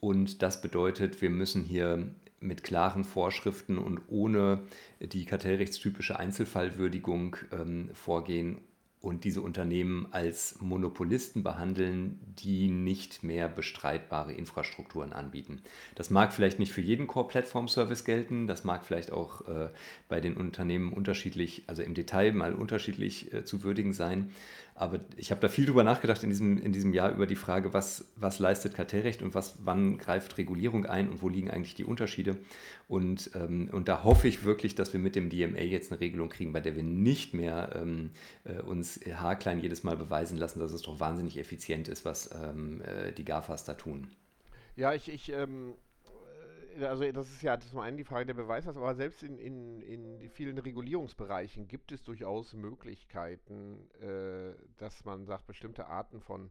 Und 0.00 0.42
das 0.42 0.60
bedeutet, 0.60 1.22
wir 1.22 1.30
müssen 1.30 1.64
hier 1.64 2.08
mit 2.40 2.62
klaren 2.62 3.04
Vorschriften 3.04 3.78
und 3.78 4.00
ohne 4.08 4.62
die 5.00 5.26
kartellrechtstypische 5.26 6.18
Einzelfallwürdigung 6.18 7.36
ähm, 7.52 7.90
vorgehen 7.92 8.62
und 9.00 9.24
diese 9.24 9.40
Unternehmen 9.40 10.08
als 10.10 10.60
Monopolisten 10.60 11.42
behandeln, 11.42 12.20
die 12.38 12.70
nicht 12.70 13.22
mehr 13.22 13.48
bestreitbare 13.48 14.32
Infrastrukturen 14.32 15.14
anbieten. 15.14 15.62
Das 15.94 16.10
mag 16.10 16.34
vielleicht 16.34 16.58
nicht 16.58 16.72
für 16.72 16.82
jeden 16.82 17.06
Core-Platform-Service 17.06 18.04
gelten, 18.04 18.46
das 18.46 18.64
mag 18.64 18.84
vielleicht 18.84 19.10
auch 19.10 19.48
äh, 19.48 19.70
bei 20.08 20.20
den 20.20 20.36
Unternehmen 20.36 20.92
unterschiedlich, 20.92 21.64
also 21.66 21.82
im 21.82 21.94
Detail 21.94 22.32
mal 22.32 22.54
unterschiedlich 22.54 23.32
äh, 23.32 23.44
zu 23.44 23.62
würdigen 23.62 23.94
sein. 23.94 24.32
Aber 24.80 25.00
ich 25.18 25.30
habe 25.30 25.42
da 25.42 25.50
viel 25.50 25.66
drüber 25.66 25.84
nachgedacht 25.84 26.22
in 26.22 26.30
diesem, 26.30 26.56
in 26.56 26.72
diesem 26.72 26.94
Jahr 26.94 27.12
über 27.12 27.26
die 27.26 27.36
Frage, 27.36 27.74
was, 27.74 28.06
was 28.16 28.38
leistet 28.38 28.74
Kartellrecht 28.74 29.20
und 29.20 29.34
was, 29.34 29.56
wann 29.62 29.98
greift 29.98 30.38
Regulierung 30.38 30.86
ein 30.86 31.10
und 31.10 31.20
wo 31.20 31.28
liegen 31.28 31.50
eigentlich 31.50 31.74
die 31.74 31.84
Unterschiede. 31.84 32.38
Und, 32.88 33.30
ähm, 33.34 33.68
und 33.72 33.88
da 33.88 34.04
hoffe 34.04 34.26
ich 34.26 34.42
wirklich, 34.42 34.74
dass 34.74 34.94
wir 34.94 35.00
mit 35.00 35.16
dem 35.16 35.28
DMA 35.28 35.60
jetzt 35.60 35.92
eine 35.92 36.00
Regelung 36.00 36.30
kriegen, 36.30 36.54
bei 36.54 36.60
der 36.60 36.76
wir 36.76 36.82
nicht 36.82 37.34
mehr 37.34 37.72
ähm, 37.74 38.12
äh, 38.44 38.62
uns 38.62 38.98
haarklein 39.04 39.60
jedes 39.60 39.84
Mal 39.84 39.98
beweisen 39.98 40.38
lassen, 40.38 40.60
dass 40.60 40.72
es 40.72 40.80
doch 40.80 40.98
wahnsinnig 40.98 41.36
effizient 41.36 41.86
ist, 41.86 42.06
was 42.06 42.30
ähm, 42.42 42.80
äh, 42.80 43.12
die 43.12 43.26
GAFAs 43.26 43.64
da 43.64 43.74
tun. 43.74 44.08
Ja, 44.76 44.94
ich, 44.94 45.10
ich 45.12 45.30
ähm, 45.30 45.74
also 46.82 47.10
das 47.12 47.30
ist 47.30 47.42
ja 47.42 47.58
zum 47.58 47.80
einen 47.80 47.96
die 47.96 48.04
Frage 48.04 48.26
der 48.26 48.34
Beweislast, 48.34 48.76
aber 48.76 48.94
selbst 48.94 49.22
in, 49.22 49.38
in, 49.38 49.82
in 49.82 50.30
vielen 50.30 50.58
Regulierungsbereichen 50.58 51.68
gibt 51.68 51.92
es 51.92 52.02
durchaus 52.02 52.52
Möglichkeiten, 52.52 53.90
äh, 54.00 54.54
dass 54.78 55.04
man 55.04 55.26
sagt, 55.26 55.46
bestimmte 55.46 55.86
Arten 55.86 56.20
von 56.20 56.50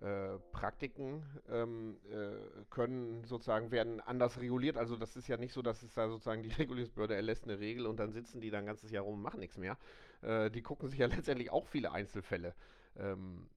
äh, 0.00 0.38
Praktiken 0.52 1.24
ähm, 1.50 1.96
äh, 2.08 2.64
können 2.70 3.24
sozusagen 3.24 3.72
werden 3.72 4.00
anders 4.00 4.40
reguliert. 4.40 4.76
Also 4.76 4.96
das 4.96 5.16
ist 5.16 5.26
ja 5.26 5.36
nicht 5.36 5.52
so, 5.52 5.60
dass 5.60 5.82
es 5.82 5.92
da 5.94 6.08
sozusagen 6.08 6.42
die 6.42 6.52
Regulierungsbehörde 6.58 7.16
erlässt 7.16 7.44
eine 7.44 7.58
Regel 7.58 7.86
und 7.86 7.98
dann 7.98 8.12
sitzen 8.12 8.40
die 8.40 8.50
dann 8.50 8.60
ein 8.60 8.66
ganzes 8.66 8.92
Jahr 8.92 9.02
rum 9.02 9.14
und 9.14 9.22
machen 9.22 9.40
nichts 9.40 9.58
mehr. 9.58 9.76
Äh, 10.22 10.50
die 10.50 10.62
gucken 10.62 10.88
sich 10.88 11.00
ja 11.00 11.06
letztendlich 11.08 11.50
auch 11.50 11.66
viele 11.66 11.90
Einzelfälle 11.90 12.54
ähm, 12.96 13.48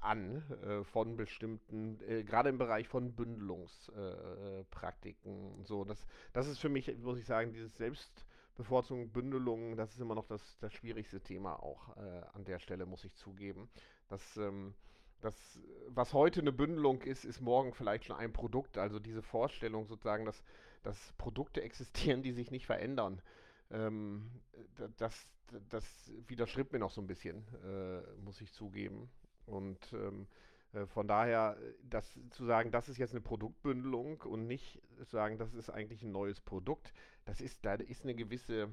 an 0.00 0.42
äh, 0.62 0.84
von 0.84 1.16
bestimmten, 1.16 1.98
äh, 2.08 2.24
gerade 2.24 2.48
im 2.48 2.58
Bereich 2.58 2.88
von 2.88 3.14
Bündelungspraktiken. 3.14 5.60
Äh, 5.60 5.64
so, 5.64 5.84
das, 5.84 6.04
das 6.32 6.48
ist 6.48 6.58
für 6.58 6.68
mich, 6.68 6.96
muss 6.98 7.18
ich 7.18 7.26
sagen, 7.26 7.52
dieses 7.52 7.76
Selbstbevorzugung, 7.76 9.10
Bündelung, 9.10 9.76
das 9.76 9.92
ist 9.92 10.00
immer 10.00 10.14
noch 10.14 10.26
das, 10.26 10.58
das 10.58 10.72
schwierigste 10.72 11.20
Thema 11.20 11.62
auch 11.62 11.96
an 11.96 12.44
der 12.44 12.58
Stelle, 12.58 12.86
muss 12.86 13.04
ich 13.04 13.14
zugeben. 13.14 13.68
Das, 14.08 14.36
ähm, 14.36 14.74
das, 15.20 15.60
was 15.88 16.14
heute 16.14 16.40
eine 16.40 16.52
Bündelung 16.52 17.02
ist, 17.02 17.24
ist 17.24 17.40
morgen 17.40 17.74
vielleicht 17.74 18.06
schon 18.06 18.16
ein 18.16 18.32
Produkt. 18.32 18.78
Also 18.78 18.98
diese 18.98 19.22
Vorstellung 19.22 19.86
sozusagen, 19.86 20.24
dass, 20.24 20.42
dass 20.82 21.12
Produkte 21.18 21.62
existieren, 21.62 22.22
die 22.22 22.32
sich 22.32 22.50
nicht 22.50 22.66
verändern 22.66 23.20
ähm, 23.70 24.30
das, 24.98 25.26
das 25.68 25.84
widerstrebt 26.26 26.72
mir 26.72 26.78
noch 26.78 26.90
so 26.90 27.00
ein 27.00 27.06
bisschen, 27.06 27.44
äh, 27.64 28.02
muss 28.24 28.40
ich 28.40 28.52
zugeben. 28.52 29.08
Und 29.50 29.78
ähm, 29.92 30.26
äh, 30.72 30.86
von 30.86 31.08
daher, 31.08 31.56
das 31.88 32.18
zu 32.30 32.44
sagen, 32.44 32.70
das 32.70 32.88
ist 32.88 32.98
jetzt 32.98 33.12
eine 33.12 33.20
Produktbündelung 33.20 34.20
und 34.22 34.46
nicht 34.46 34.80
sagen, 35.00 35.38
das 35.38 35.54
ist 35.54 35.70
eigentlich 35.70 36.02
ein 36.02 36.12
neues 36.12 36.40
Produkt, 36.40 36.92
das 37.24 37.40
ist, 37.40 37.64
da 37.64 37.74
ist 37.74 38.04
eine 38.04 38.14
gewisse, 38.14 38.68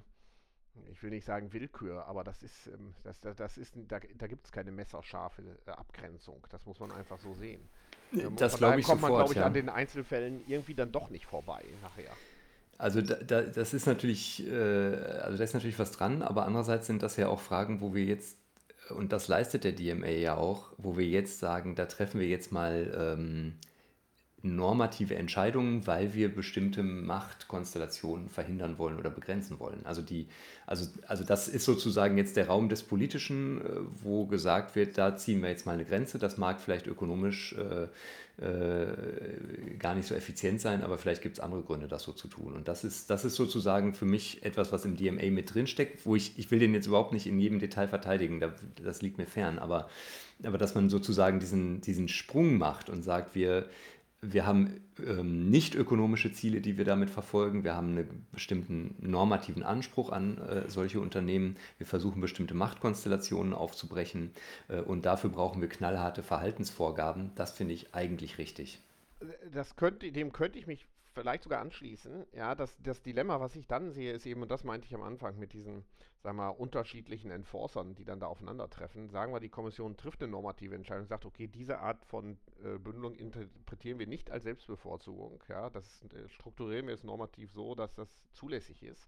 ich 0.91 1.01
will 1.01 1.09
nicht 1.09 1.25
sagen 1.25 1.51
Willkür, 1.53 2.05
aber 2.05 2.23
das 2.23 2.43
ist, 2.43 2.67
ähm, 2.67 2.93
das, 3.03 3.19
das, 3.19 3.35
das 3.35 3.57
ist, 3.57 3.73
da, 3.87 3.99
da 3.99 4.27
gibt 4.27 4.45
es 4.45 4.51
keine 4.51 4.71
messerscharfe 4.71 5.41
äh, 5.65 5.71
Abgrenzung. 5.71 6.45
Das 6.49 6.65
muss 6.65 6.79
man 6.79 6.91
einfach 6.91 7.19
so 7.19 7.33
sehen. 7.33 7.67
Ähm, 8.13 8.35
das 8.35 8.57
glaube 8.57 8.79
ich 8.79 8.85
kommt 8.85 9.01
man, 9.01 9.11
glaube 9.11 9.33
ich, 9.33 9.39
ja. 9.39 9.45
an 9.45 9.53
den 9.53 9.69
Einzelfällen 9.69 10.43
irgendwie 10.47 10.75
dann 10.75 10.91
doch 10.91 11.09
nicht 11.09 11.25
vorbei 11.25 11.63
nachher. 11.81 12.11
Also 12.77 13.01
da, 13.01 13.15
da, 13.15 13.41
das 13.41 13.73
ist 13.73 13.87
natürlich, 13.87 14.45
äh, 14.47 14.53
also 14.53 15.37
da 15.37 15.43
ist 15.43 15.55
natürlich 15.55 15.79
was 15.79 15.91
dran, 15.91 16.21
aber 16.21 16.45
andererseits 16.45 16.85
sind 16.85 17.01
das 17.01 17.17
ja 17.17 17.27
auch 17.27 17.39
Fragen, 17.39 17.81
wo 17.81 17.95
wir 17.95 18.05
jetzt 18.05 18.37
und 18.89 19.11
das 19.11 19.27
leistet 19.27 19.63
der 19.63 19.73
DMA 19.73 20.07
ja 20.07 20.35
auch, 20.35 20.71
wo 20.77 20.97
wir 20.97 21.05
jetzt 21.05 21.39
sagen, 21.39 21.75
da 21.75 21.85
treffen 21.85 22.19
wir 22.19 22.27
jetzt 22.27 22.51
mal 22.51 22.93
ähm, 22.97 23.53
normative 24.43 25.15
Entscheidungen, 25.15 25.87
weil 25.87 26.13
wir 26.13 26.33
bestimmte 26.33 26.83
Machtkonstellationen 26.83 28.29
verhindern 28.29 28.77
wollen 28.77 28.97
oder 28.97 29.09
begrenzen 29.09 29.59
wollen. 29.59 29.81
Also, 29.83 30.01
die, 30.01 30.27
also, 30.65 30.87
also 31.07 31.23
das 31.23 31.47
ist 31.47 31.65
sozusagen 31.65 32.17
jetzt 32.17 32.37
der 32.37 32.47
Raum 32.47 32.69
des 32.69 32.83
Politischen, 32.83 33.61
äh, 33.61 33.63
wo 34.03 34.25
gesagt 34.27 34.75
wird, 34.75 34.97
da 34.97 35.15
ziehen 35.17 35.41
wir 35.41 35.49
jetzt 35.49 35.65
mal 35.65 35.73
eine 35.73 35.85
Grenze. 35.85 36.19
Das 36.19 36.37
mag 36.37 36.59
vielleicht 36.59 36.87
ökonomisch 36.87 37.53
äh, 37.53 37.87
äh, 38.39 39.75
gar 39.79 39.95
nicht 39.95 40.07
so 40.07 40.13
effizient 40.13 40.61
sein, 40.61 40.83
aber 40.83 40.99
vielleicht 40.99 41.23
gibt 41.23 41.37
es 41.37 41.43
andere 41.43 41.63
Gründe, 41.63 41.87
das 41.87 42.03
so 42.03 42.11
zu 42.11 42.27
tun. 42.27 42.53
Und 42.53 42.67
das 42.67 42.83
ist, 42.83 43.09
das 43.09 43.25
ist 43.25 43.33
sozusagen 43.33 43.95
für 43.95 44.05
mich 44.05 44.45
etwas, 44.45 44.71
was 44.71 44.85
im 44.85 44.95
DMA 44.95 45.31
mit 45.31 45.51
drinsteckt, 45.51 46.05
wo 46.05 46.15
ich, 46.15 46.37
ich 46.37 46.51
will 46.51 46.59
den 46.59 46.75
jetzt 46.75 46.85
überhaupt 46.85 47.13
nicht 47.13 47.25
in 47.25 47.39
jedem 47.39 47.57
Detail 47.57 47.87
verteidigen, 47.87 48.39
das 48.83 49.01
liegt 49.01 49.17
mir 49.17 49.25
fern, 49.25 49.57
aber, 49.57 49.89
aber 50.43 50.59
dass 50.59 50.75
man 50.75 50.89
sozusagen 50.89 51.39
diesen, 51.39 51.81
diesen 51.81 52.07
Sprung 52.07 52.59
macht 52.59 52.91
und 52.91 53.01
sagt, 53.01 53.33
wir, 53.33 53.65
wir 54.21 54.47
haben 54.47 54.81
ähm, 55.05 55.49
nicht 55.49 55.75
ökonomische 55.75 56.31
Ziele, 56.31 56.59
die 56.59 56.77
wir 56.77 56.85
damit 56.85 57.09
verfolgen. 57.09 57.63
Wir 57.63 57.75
haben 57.75 57.89
einen 57.89 58.27
bestimmten 58.31 58.95
normativen 58.99 59.63
Anspruch 59.63 60.11
an 60.11 60.39
äh, 60.39 60.69
solche 60.69 60.99
Unternehmen. 60.99 61.57
Wir 61.77 61.85
versuchen 61.85 62.19
bestimmte 62.19 62.55
Machtkonstellationen 62.55 63.53
aufzubrechen 63.53 64.31
äh, 64.69 64.79
und 64.79 65.05
dafür 65.05 65.29
brauchen 65.29 65.61
wir 65.61 65.69
knallharte 65.69 66.23
Verhaltensvorgaben. 66.23 67.31
Das 67.35 67.51
finde 67.51 67.75
ich 67.75 67.93
eigentlich 67.93 68.39
richtig. 68.39 68.79
Das 69.53 69.75
könnte, 69.75 70.11
dem 70.11 70.31
könnte 70.31 70.57
ich 70.57 70.67
mich 70.67 70.87
vielleicht 71.17 71.43
sogar 71.43 71.61
anschließen. 71.61 72.25
Ja, 72.33 72.53
das, 72.53 72.75
das 72.83 73.01
Dilemma, 73.01 73.39
was 73.39 73.55
ich 73.55 73.67
dann 73.67 73.91
sehe, 73.91 74.13
ist 74.13 74.25
eben, 74.25 74.43
und 74.43 74.51
das 74.51 74.63
meinte 74.63 74.85
ich 74.85 74.93
am 74.93 75.01
Anfang 75.01 75.37
mit 75.39 75.53
diesen, 75.53 75.83
sagen 76.21 76.37
wir, 76.37 76.59
unterschiedlichen 76.59 77.31
Enforcern, 77.31 77.95
die 77.95 78.05
dann 78.05 78.19
da 78.19 78.27
aufeinandertreffen. 78.27 79.09
Sagen 79.09 79.33
wir, 79.33 79.39
die 79.39 79.49
Kommission 79.49 79.97
trifft 79.97 80.21
eine 80.21 80.31
normative 80.31 80.75
Entscheidung 80.75 81.03
und 81.03 81.09
sagt, 81.09 81.25
okay, 81.25 81.47
diese 81.47 81.79
Art 81.79 82.05
von 82.05 82.37
äh, 82.63 82.77
Bündelung 82.77 83.15
interpretieren 83.15 83.97
wir 83.97 84.07
nicht 84.07 84.29
als 84.29 84.43
Selbstbevorzugung. 84.43 85.43
Ja, 85.49 85.69
das 85.69 86.03
äh, 86.05 86.29
strukturieren 86.29 86.85
wir 86.85 86.93
jetzt 86.93 87.03
normativ 87.03 87.51
so, 87.51 87.73
dass 87.73 87.93
das 87.95 88.09
zulässig 88.33 88.83
ist. 88.83 89.07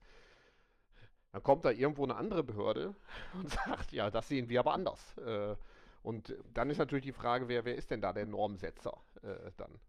Dann 1.31 1.43
kommt 1.43 1.63
da 1.63 1.69
irgendwo 1.69 2.03
eine 2.05 2.15
andere 2.15 2.43
Behörde 2.43 2.95
und 3.35 3.51
sagt, 3.51 3.91
ja, 3.91 4.09
das 4.09 4.27
sehen 4.27 4.49
wir 4.49 4.61
aber 4.61 4.73
anders. 4.73 5.15
Äh, 5.19 5.55
und 6.01 6.35
dann 6.53 6.69
ist 6.71 6.79
natürlich 6.79 7.05
die 7.05 7.11
Frage, 7.11 7.47
wer, 7.49 7.65
wer 7.65 7.75
ist 7.75 7.91
denn 7.91 8.01
da 8.01 8.13
der 8.13 8.25
Normsetzer 8.25 8.97
äh, 9.21 9.51
dann? 9.57 9.79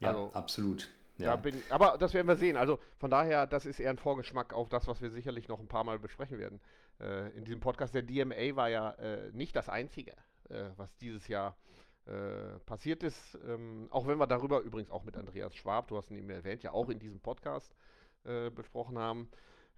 Ja, 0.00 0.08
also, 0.08 0.32
absolut. 0.32 0.90
Ja. 1.18 1.36
Bin, 1.36 1.62
aber 1.68 1.96
das 1.98 2.14
werden 2.14 2.26
wir 2.26 2.36
sehen. 2.36 2.56
Also 2.56 2.78
von 2.96 3.10
daher, 3.10 3.46
das 3.46 3.66
ist 3.66 3.78
eher 3.78 3.90
ein 3.90 3.98
Vorgeschmack 3.98 4.54
auf 4.54 4.68
das, 4.68 4.86
was 4.86 5.02
wir 5.02 5.10
sicherlich 5.10 5.48
noch 5.48 5.60
ein 5.60 5.68
paar 5.68 5.84
Mal 5.84 5.98
besprechen 5.98 6.38
werden. 6.38 6.60
Äh, 6.98 7.28
in 7.36 7.44
diesem 7.44 7.60
Podcast, 7.60 7.94
der 7.94 8.02
DMA 8.02 8.56
war 8.56 8.68
ja 8.68 8.92
äh, 8.92 9.30
nicht 9.32 9.54
das 9.54 9.68
Einzige, 9.68 10.12
äh, 10.48 10.70
was 10.76 10.96
dieses 10.96 11.28
Jahr 11.28 11.56
äh, 12.06 12.58
passiert 12.66 13.02
ist. 13.02 13.38
Ähm, 13.46 13.88
auch 13.90 14.06
wenn 14.06 14.18
wir 14.18 14.26
darüber 14.26 14.60
übrigens 14.60 14.90
auch 14.90 15.04
mit 15.04 15.16
Andreas 15.16 15.54
Schwab, 15.54 15.88
du 15.88 15.96
hast 15.96 16.10
ihn 16.10 16.16
eben 16.16 16.30
erwähnt, 16.30 16.62
ja 16.62 16.72
auch 16.72 16.88
in 16.88 16.98
diesem 16.98 17.20
Podcast 17.20 17.74
äh, 18.24 18.50
besprochen 18.50 18.98
haben. 18.98 19.28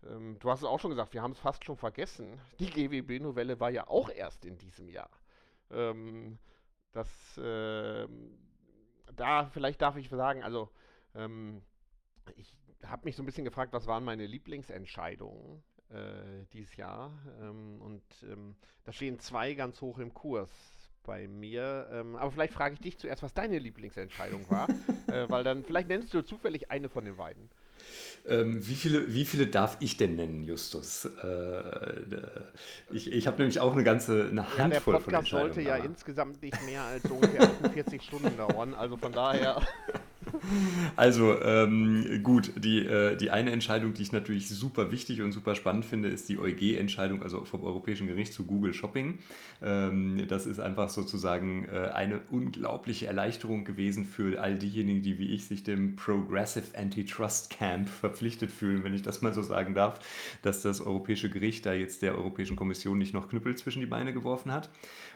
Ähm, 0.09 0.37
du 0.38 0.50
hast 0.50 0.61
es 0.61 0.64
auch 0.64 0.81
schon 0.81 0.91
gesagt, 0.91 1.12
wir 1.14 1.23
haben 1.23 1.33
es 1.33 1.38
fast 1.38 1.64
schon 1.64 1.76
vergessen. 1.76 2.41
Die 2.59 2.71
GWB-Novelle 2.71 3.59
war 3.61 3.71
ja 3.71 3.88
auch 3.88 4.11
erst 4.11 4.45
in 4.45 4.59
diesem 4.59 4.88
Jahr. 4.88 5.11
Ähm, 5.71 6.38
das 6.93 7.09
ähm, 7.38 8.38
da 9.16 9.47
vielleicht 9.47 9.83
darf 9.83 9.97
ich 9.97 10.09
sagen, 10.09 10.42
also 10.42 10.71
ähm, 11.14 11.62
ich 12.37 12.52
habe 12.85 13.04
mich 13.04 13.16
so 13.16 13.23
ein 13.23 13.26
bisschen 13.26 13.45
gefragt, 13.45 13.73
was 13.73 13.87
waren 13.87 14.04
meine 14.04 14.26
Lieblingsentscheidungen 14.26 15.62
äh, 15.90 16.45
dieses 16.52 16.76
Jahr. 16.76 17.12
Ähm, 17.40 17.81
und 17.81 18.02
ähm, 18.25 18.57
da 18.85 18.92
stehen 18.92 19.19
zwei 19.19 19.54
ganz 19.54 19.81
hoch 19.81 19.99
im 19.99 20.12
Kurs 20.12 20.50
bei 21.04 21.28
mir. 21.28 21.88
Ähm, 21.92 22.16
aber 22.16 22.31
vielleicht 22.31 22.54
frage 22.54 22.75
ich 22.75 22.81
dich 22.81 22.99
zuerst, 22.99 23.23
was 23.23 23.35
deine 23.35 23.59
Lieblingsentscheidung 23.59 24.49
war, 24.50 24.69
äh, 25.09 25.28
weil 25.28 25.45
dann 25.45 25.64
vielleicht 25.64 25.88
nennst 25.88 26.12
du 26.14 26.23
zufällig 26.23 26.71
eine 26.71 26.88
von 26.88 27.04
den 27.04 27.16
beiden. 27.16 27.50
Ähm, 28.29 28.67
wie, 28.67 28.75
viele, 28.75 29.12
wie 29.12 29.25
viele 29.25 29.49
darf 29.49 29.77
ich 29.81 29.97
denn 29.97 30.15
nennen, 30.15 30.45
Justus? 30.45 31.07
Äh, 31.07 31.62
ich 32.93 33.11
ich 33.11 33.27
habe 33.27 33.39
nämlich 33.39 33.59
auch 33.59 33.73
eine 33.73 33.83
ganze 33.83 34.29
eine 34.31 34.47
Handvoll 34.59 34.95
ja, 34.95 34.99
der 35.01 35.05
Podcast 35.05 35.29
von 35.31 35.41
sollte 35.41 35.61
ja 35.61 35.77
insgesamt 35.77 36.41
nicht 36.41 36.65
mehr 36.65 36.83
als 36.83 37.05
ungefähr 37.11 37.43
48 37.43 38.03
Stunden 38.03 38.37
dauern, 38.37 38.75
also 38.75 38.97
von 38.97 39.12
daher. 39.12 39.61
Also 40.97 41.41
ähm, 41.41 42.21
gut, 42.23 42.53
die, 42.57 42.81
äh, 42.81 43.17
die 43.17 43.31
eine 43.31 43.51
Entscheidung, 43.51 43.95
die 43.95 44.03
ich 44.03 44.13
natürlich 44.13 44.49
super 44.49 44.91
wichtig 44.91 45.23
und 45.23 45.33
super 45.33 45.55
spannend 45.55 45.85
finde, 45.85 46.09
ist 46.09 46.29
die 46.29 46.39
EuG-Entscheidung, 46.39 47.23
also 47.23 47.45
vom 47.45 47.63
Europäischen 47.63 48.07
Gericht 48.07 48.33
zu 48.33 48.45
Google 48.45 48.75
Shopping. 48.75 49.19
Ähm, 49.63 50.27
das 50.29 50.47
ist 50.47 50.61
einfach 50.61 50.89
sozusagen 50.91 51.67
äh, 51.73 51.91
eine 51.93 52.21
unglaubliche 52.31 53.07
Erleichterung 53.07 53.65
gewesen 53.65 54.05
für 54.05 54.41
all 54.41 54.59
diejenigen, 54.59 55.03
die 55.03 55.19
wie 55.19 55.29
ich 55.29 55.47
sich 55.47 55.63
dem 55.63 55.97
Progressive 55.97 56.77
Antitrust 56.77 57.51
Camp 57.51 57.89
verpflichtet 57.89 58.51
fühlen, 58.51 58.85
wenn 58.85 58.95
ich 58.95 59.03
das 59.03 59.23
mal 59.23 59.33
so 59.33 59.43
sagen 59.43 59.75
darf, 59.75 60.01
dass 60.43 60.63
das 60.63 60.81
Europäische 60.81 61.31
Gericht 61.31 61.67
da 61.67 61.73
jetzt 61.73 62.03
der 62.03 62.17
Europäischen 62.17 62.57
Kommission 62.57 62.99
nicht 62.99 63.15
noch 63.15 63.29
Knüppel 63.29 63.57
zwischen 63.57 63.81
die 63.81 63.87
Beine 63.87 64.13
geworfen 64.13 64.53
hat. 64.53 64.71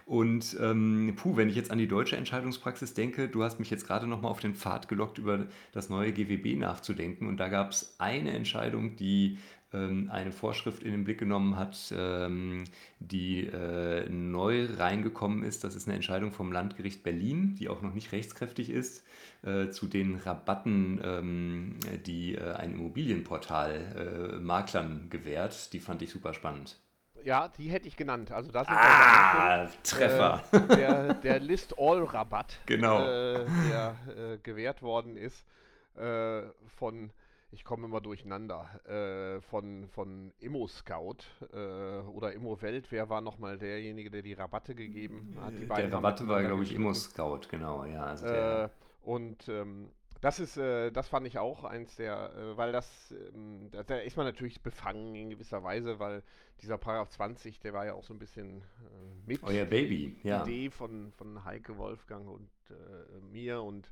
Und 0.07 0.57
ähm, 0.61 1.15
puh, 1.17 1.37
wenn 1.37 1.49
ich 1.49 1.57
jetzt 1.57 1.73
an 1.73 1.79
die 1.79 1.89
deutsche 1.89 2.17
Entscheidungspraxis 2.17 2.95
denke, 2.95 3.29
du 3.29 3.43
hast 3.43 3.59
mich 3.59 3.71
jetzt 3.71 3.89
gerade 3.89 4.07
nochmal 4.07 4.31
auf 4.31 4.39
den 4.39 4.55
Pfad 4.55 4.87
gelockt, 4.87 5.19
über 5.19 5.47
das 5.73 5.89
neue 5.89 6.13
GWB 6.13 6.57
nachzudenken. 6.57 7.27
Und 7.27 7.39
da 7.39 7.49
gab 7.49 7.73
es 7.73 7.97
eine 7.99 8.31
Entscheidung, 8.31 8.95
die 8.95 9.39
ähm, 9.73 10.09
eine 10.13 10.31
Vorschrift 10.31 10.85
in 10.85 10.93
den 10.93 11.03
Blick 11.03 11.19
genommen 11.19 11.57
hat, 11.57 11.93
ähm, 11.97 12.65
die 13.01 13.47
äh, 13.49 14.09
neu 14.09 14.69
reingekommen 14.77 15.43
ist. 15.43 15.65
Das 15.65 15.75
ist 15.75 15.89
eine 15.89 15.97
Entscheidung 15.97 16.31
vom 16.31 16.53
Landgericht 16.53 17.03
Berlin, 17.03 17.57
die 17.57 17.69
auch 17.69 17.83
noch 17.83 17.93
nicht 17.93 18.13
rechtskräftig 18.13 18.71
ist, 18.71 19.05
äh, 19.43 19.71
zu 19.71 19.89
den 19.89 20.15
Rabatten, 20.15 21.01
ähm, 21.03 21.77
die 22.07 22.37
äh, 22.37 22.53
ein 22.53 22.75
Immobilienportal 22.75 24.37
äh, 24.37 24.39
Maklern 24.39 25.09
gewährt. 25.11 25.73
Die 25.73 25.81
fand 25.81 26.01
ich 26.03 26.11
super 26.11 26.33
spannend. 26.33 26.79
Ja, 27.25 27.49
die 27.49 27.71
hätte 27.71 27.89
ich 27.89 27.97
genannt. 27.97 28.31
Also 28.31 28.53
das 28.53 28.69
ist 28.69 28.75
ah, 28.75 29.57
der, 29.57 29.83
Treffer. 29.83 30.43
Äh, 30.53 30.77
der, 30.77 31.15
der 31.23 31.41
List-All-Rabatt, 31.41 32.59
genau. 32.67 33.01
äh, 33.01 33.45
der 33.69 33.97
äh, 34.09 34.39
gewährt 34.43 34.83
worden 34.83 35.17
ist 35.17 35.45
äh, 35.97 36.43
von, 36.77 37.11
ich 37.51 37.65
komme 37.65 37.87
immer 37.87 38.01
durcheinander, 38.01 38.69
äh, 38.87 39.41
von, 39.41 39.89
von 39.89 40.33
Immo 40.41 40.67
Scout 40.67 41.19
äh, 41.53 41.57
oder 42.09 42.33
Immo 42.33 42.61
Welt. 42.63 42.87
Wer 42.91 43.09
war 43.09 43.21
nochmal 43.21 43.59
derjenige, 43.59 44.11
der 44.11 44.23
die 44.23 44.35
Rabatte 44.35 44.75
gegeben 44.75 45.37
hat? 45.41 45.53
Die 45.53 45.67
der 45.67 45.93
Rabatte 45.93 46.29
war, 46.29 46.43
glaube 46.43 46.63
ich, 46.63 46.75
Immo 46.75 46.95
Scout, 46.95 47.43
genau. 47.51 47.85
Ja, 47.85 48.05
also 48.05 48.71
und 49.03 49.49
ähm, 49.49 49.89
das 50.27 50.41
ist, 50.41 50.57
äh, 50.57 50.91
das 50.91 51.07
fand 51.07 51.25
ich 51.29 51.39
auch 51.39 51.63
eins 51.63 51.95
der, 51.95 52.33
äh, 52.37 52.57
weil 52.57 52.73
das, 52.73 53.15
ähm, 53.33 53.69
da, 53.71 53.85
da, 53.85 53.99
ist 53.99 54.17
man 54.17 54.27
natürlich 54.27 54.61
befangen 54.61 55.15
in 55.15 55.31
gewisser 55.31 55.63
Weise, 55.63 56.01
weil 56.01 56.25
dieser 56.63 56.79
Paragraph 56.79 57.11
20, 57.11 57.61
der 57.61 57.73
war 57.73 57.87
ja 57.87 57.95
auch 57.95 58.03
so 58.03 58.13
ein 58.13 58.19
bisschen 58.19 58.59
äh, 58.59 58.63
mit 59.25 59.41
Euer 59.45 59.67
Baby, 59.67 60.17
ja. 60.25 60.43
Idee 60.43 60.71
von, 60.71 61.13
von 61.13 61.45
Heike 61.45 61.79
Wolfgang 61.79 62.29
und 62.29 62.49
äh, 62.71 62.75
mir 63.33 63.63
und 63.63 63.89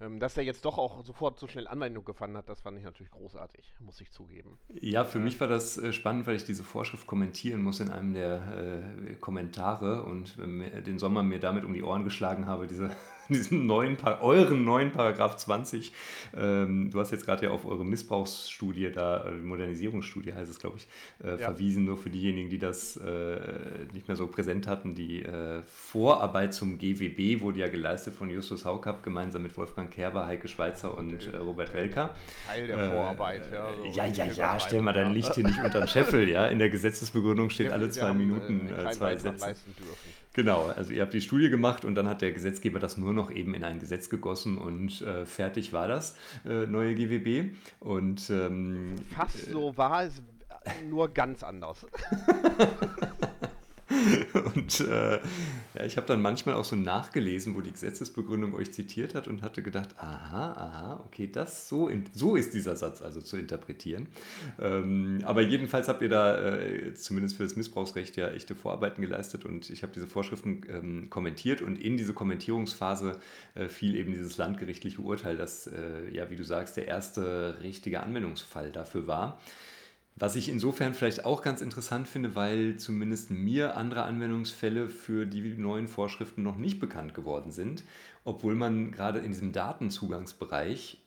ähm, 0.00 0.18
dass 0.18 0.36
er 0.36 0.42
jetzt 0.42 0.64
doch 0.64 0.76
auch 0.76 1.04
sofort 1.04 1.38
so 1.38 1.46
schnell 1.46 1.68
Anwendung 1.68 2.04
gefunden 2.04 2.36
hat, 2.36 2.48
das 2.48 2.62
fand 2.62 2.76
ich 2.78 2.84
natürlich 2.84 3.12
großartig, 3.12 3.72
muss 3.78 4.00
ich 4.00 4.10
zugeben. 4.10 4.58
Ja, 4.80 5.04
für 5.04 5.20
mich 5.20 5.38
war 5.38 5.46
das 5.46 5.78
äh, 5.78 5.92
spannend, 5.92 6.26
weil 6.26 6.34
ich 6.34 6.44
diese 6.44 6.64
Vorschrift 6.64 7.06
kommentieren 7.06 7.62
muss 7.62 7.78
in 7.78 7.90
einem 7.90 8.12
der 8.12 8.82
äh, 9.06 9.14
Kommentare 9.20 10.02
und 10.02 10.36
den 10.36 10.98
Sommer 10.98 11.22
mir 11.22 11.38
damit 11.38 11.64
um 11.64 11.72
die 11.72 11.84
Ohren 11.84 12.02
geschlagen 12.02 12.46
habe, 12.46 12.66
diese 12.66 12.90
diesen 13.34 13.66
neuen, 13.66 13.96
euren 14.20 14.64
neuen 14.64 14.92
Paragraph 14.92 15.36
20. 15.36 15.92
Ähm, 16.36 16.90
du 16.90 17.00
hast 17.00 17.10
jetzt 17.10 17.24
gerade 17.24 17.46
ja 17.46 17.50
auf 17.50 17.66
eure 17.66 17.84
Missbrauchsstudie 17.84 18.90
da, 18.92 19.24
äh, 19.24 19.30
Modernisierungsstudie 19.32 20.32
heißt 20.32 20.50
es, 20.50 20.58
glaube 20.58 20.78
ich, 20.78 20.86
äh, 21.24 21.30
ja. 21.30 21.36
verwiesen, 21.38 21.84
nur 21.84 21.96
für 21.96 22.10
diejenigen, 22.10 22.50
die 22.50 22.58
das 22.58 22.96
äh, 22.96 23.38
nicht 23.92 24.08
mehr 24.08 24.16
so 24.16 24.26
präsent 24.26 24.66
hatten. 24.66 24.94
Die 24.94 25.22
äh, 25.22 25.62
Vorarbeit 25.62 26.54
zum 26.54 26.78
GWB 26.78 27.40
wurde 27.40 27.60
ja 27.60 27.68
geleistet 27.68 28.14
von 28.14 28.30
Justus 28.30 28.64
Haukapp 28.64 29.02
gemeinsam 29.02 29.42
mit 29.42 29.56
Wolfgang 29.56 29.90
Kerber, 29.90 30.26
Heike 30.26 30.48
Schweizer 30.48 30.96
und 30.96 31.26
äh, 31.32 31.36
Robert 31.36 31.74
Welker. 31.74 32.14
Teil 32.46 32.66
der 32.66 32.90
Vorarbeit, 32.90 33.42
ja. 33.52 33.68
So 33.76 33.84
ja, 33.84 34.06
ja, 34.06 34.24
ja, 34.26 34.60
stell 34.60 34.82
mal 34.82 34.92
dein 34.92 35.12
Licht 35.12 35.34
hier 35.34 35.44
nicht 35.44 35.62
unter 35.62 35.80
den 35.80 35.88
Scheffel, 35.88 36.28
ja. 36.28 36.46
In 36.46 36.58
der 36.58 36.70
Gesetzesbegründung 36.70 37.50
steht 37.50 37.72
alle 37.72 37.90
zwei 37.90 38.12
Minuten 38.12 38.68
äh, 38.68 38.90
zwei 38.92 39.16
Sätze. 39.16 39.54
Genau, 40.36 40.66
also 40.66 40.92
ihr 40.92 41.00
habt 41.00 41.14
die 41.14 41.22
Studie 41.22 41.48
gemacht 41.48 41.86
und 41.86 41.94
dann 41.94 42.06
hat 42.06 42.20
der 42.20 42.30
Gesetzgeber 42.30 42.78
das 42.78 42.98
nur 42.98 43.14
noch 43.16 43.32
eben 43.32 43.54
in 43.54 43.64
ein 43.64 43.80
Gesetz 43.80 44.08
gegossen 44.08 44.58
und 44.58 45.02
äh, 45.02 45.26
fertig 45.26 45.72
war 45.72 45.88
das 45.88 46.16
äh, 46.44 46.66
neue 46.66 46.94
GWB. 46.94 47.56
Und 47.80 48.30
ähm, 48.30 48.94
fast 49.14 49.50
so 49.50 49.76
war 49.76 50.04
es, 50.04 50.22
nur 50.88 51.08
ganz 51.08 51.42
anders. 51.42 51.86
Und 54.54 54.80
äh, 54.80 55.18
ja, 55.74 55.84
ich 55.84 55.96
habe 55.96 56.06
dann 56.06 56.20
manchmal 56.20 56.54
auch 56.54 56.64
so 56.64 56.76
nachgelesen, 56.76 57.54
wo 57.54 57.60
die 57.60 57.72
Gesetzesbegründung 57.72 58.54
euch 58.54 58.72
zitiert 58.72 59.14
hat 59.14 59.28
und 59.28 59.42
hatte 59.42 59.62
gedacht, 59.62 59.90
aha, 59.98 60.52
aha, 60.52 61.04
okay, 61.06 61.28
das 61.30 61.68
so, 61.68 61.88
in, 61.88 62.04
so 62.12 62.36
ist 62.36 62.54
dieser 62.54 62.76
Satz 62.76 63.02
also 63.02 63.20
zu 63.20 63.36
interpretieren. 63.36 64.08
Ähm, 64.60 65.20
aber 65.24 65.42
jedenfalls 65.42 65.88
habt 65.88 66.02
ihr 66.02 66.08
da 66.08 66.56
äh, 66.56 66.94
zumindest 66.94 67.36
für 67.36 67.44
das 67.44 67.56
Missbrauchsrecht 67.56 68.16
ja 68.16 68.28
echte 68.28 68.54
Vorarbeiten 68.54 69.02
geleistet 69.02 69.44
und 69.44 69.70
ich 69.70 69.82
habe 69.82 69.92
diese 69.94 70.06
Vorschriften 70.06 70.62
ähm, 70.68 71.10
kommentiert 71.10 71.62
und 71.62 71.76
in 71.76 71.96
diese 71.96 72.12
Kommentierungsphase 72.12 73.18
äh, 73.54 73.68
fiel 73.68 73.96
eben 73.96 74.12
dieses 74.12 74.36
landgerichtliche 74.36 75.00
Urteil, 75.00 75.36
das, 75.36 75.66
äh, 75.66 76.10
ja, 76.12 76.30
wie 76.30 76.36
du 76.36 76.44
sagst, 76.44 76.76
der 76.76 76.86
erste 76.86 77.58
richtige 77.62 78.00
Anwendungsfall 78.00 78.70
dafür 78.70 79.06
war. 79.06 79.40
Was 80.18 80.34
ich 80.34 80.48
insofern 80.48 80.94
vielleicht 80.94 81.26
auch 81.26 81.42
ganz 81.42 81.60
interessant 81.60 82.08
finde, 82.08 82.34
weil 82.34 82.78
zumindest 82.78 83.30
mir 83.30 83.76
andere 83.76 84.04
Anwendungsfälle 84.04 84.88
für 84.88 85.26
die 85.26 85.42
neuen 85.58 85.88
Vorschriften 85.88 86.42
noch 86.42 86.56
nicht 86.56 86.80
bekannt 86.80 87.12
geworden 87.12 87.50
sind, 87.50 87.84
obwohl 88.24 88.54
man 88.54 88.92
gerade 88.92 89.18
in 89.18 89.32
diesem 89.32 89.52
Datenzugangsbereich 89.52 91.02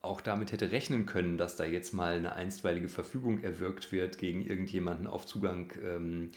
auch 0.00 0.22
damit 0.22 0.52
hätte 0.52 0.70
rechnen 0.72 1.04
können, 1.04 1.36
dass 1.36 1.56
da 1.56 1.64
jetzt 1.64 1.92
mal 1.92 2.14
eine 2.16 2.34
einstweilige 2.34 2.88
Verfügung 2.88 3.42
erwirkt 3.42 3.92
wird 3.92 4.16
gegen 4.16 4.42
irgendjemanden 4.46 5.06
auf 5.06 5.26
Zugang 5.26 5.72
ähm, 5.82 6.30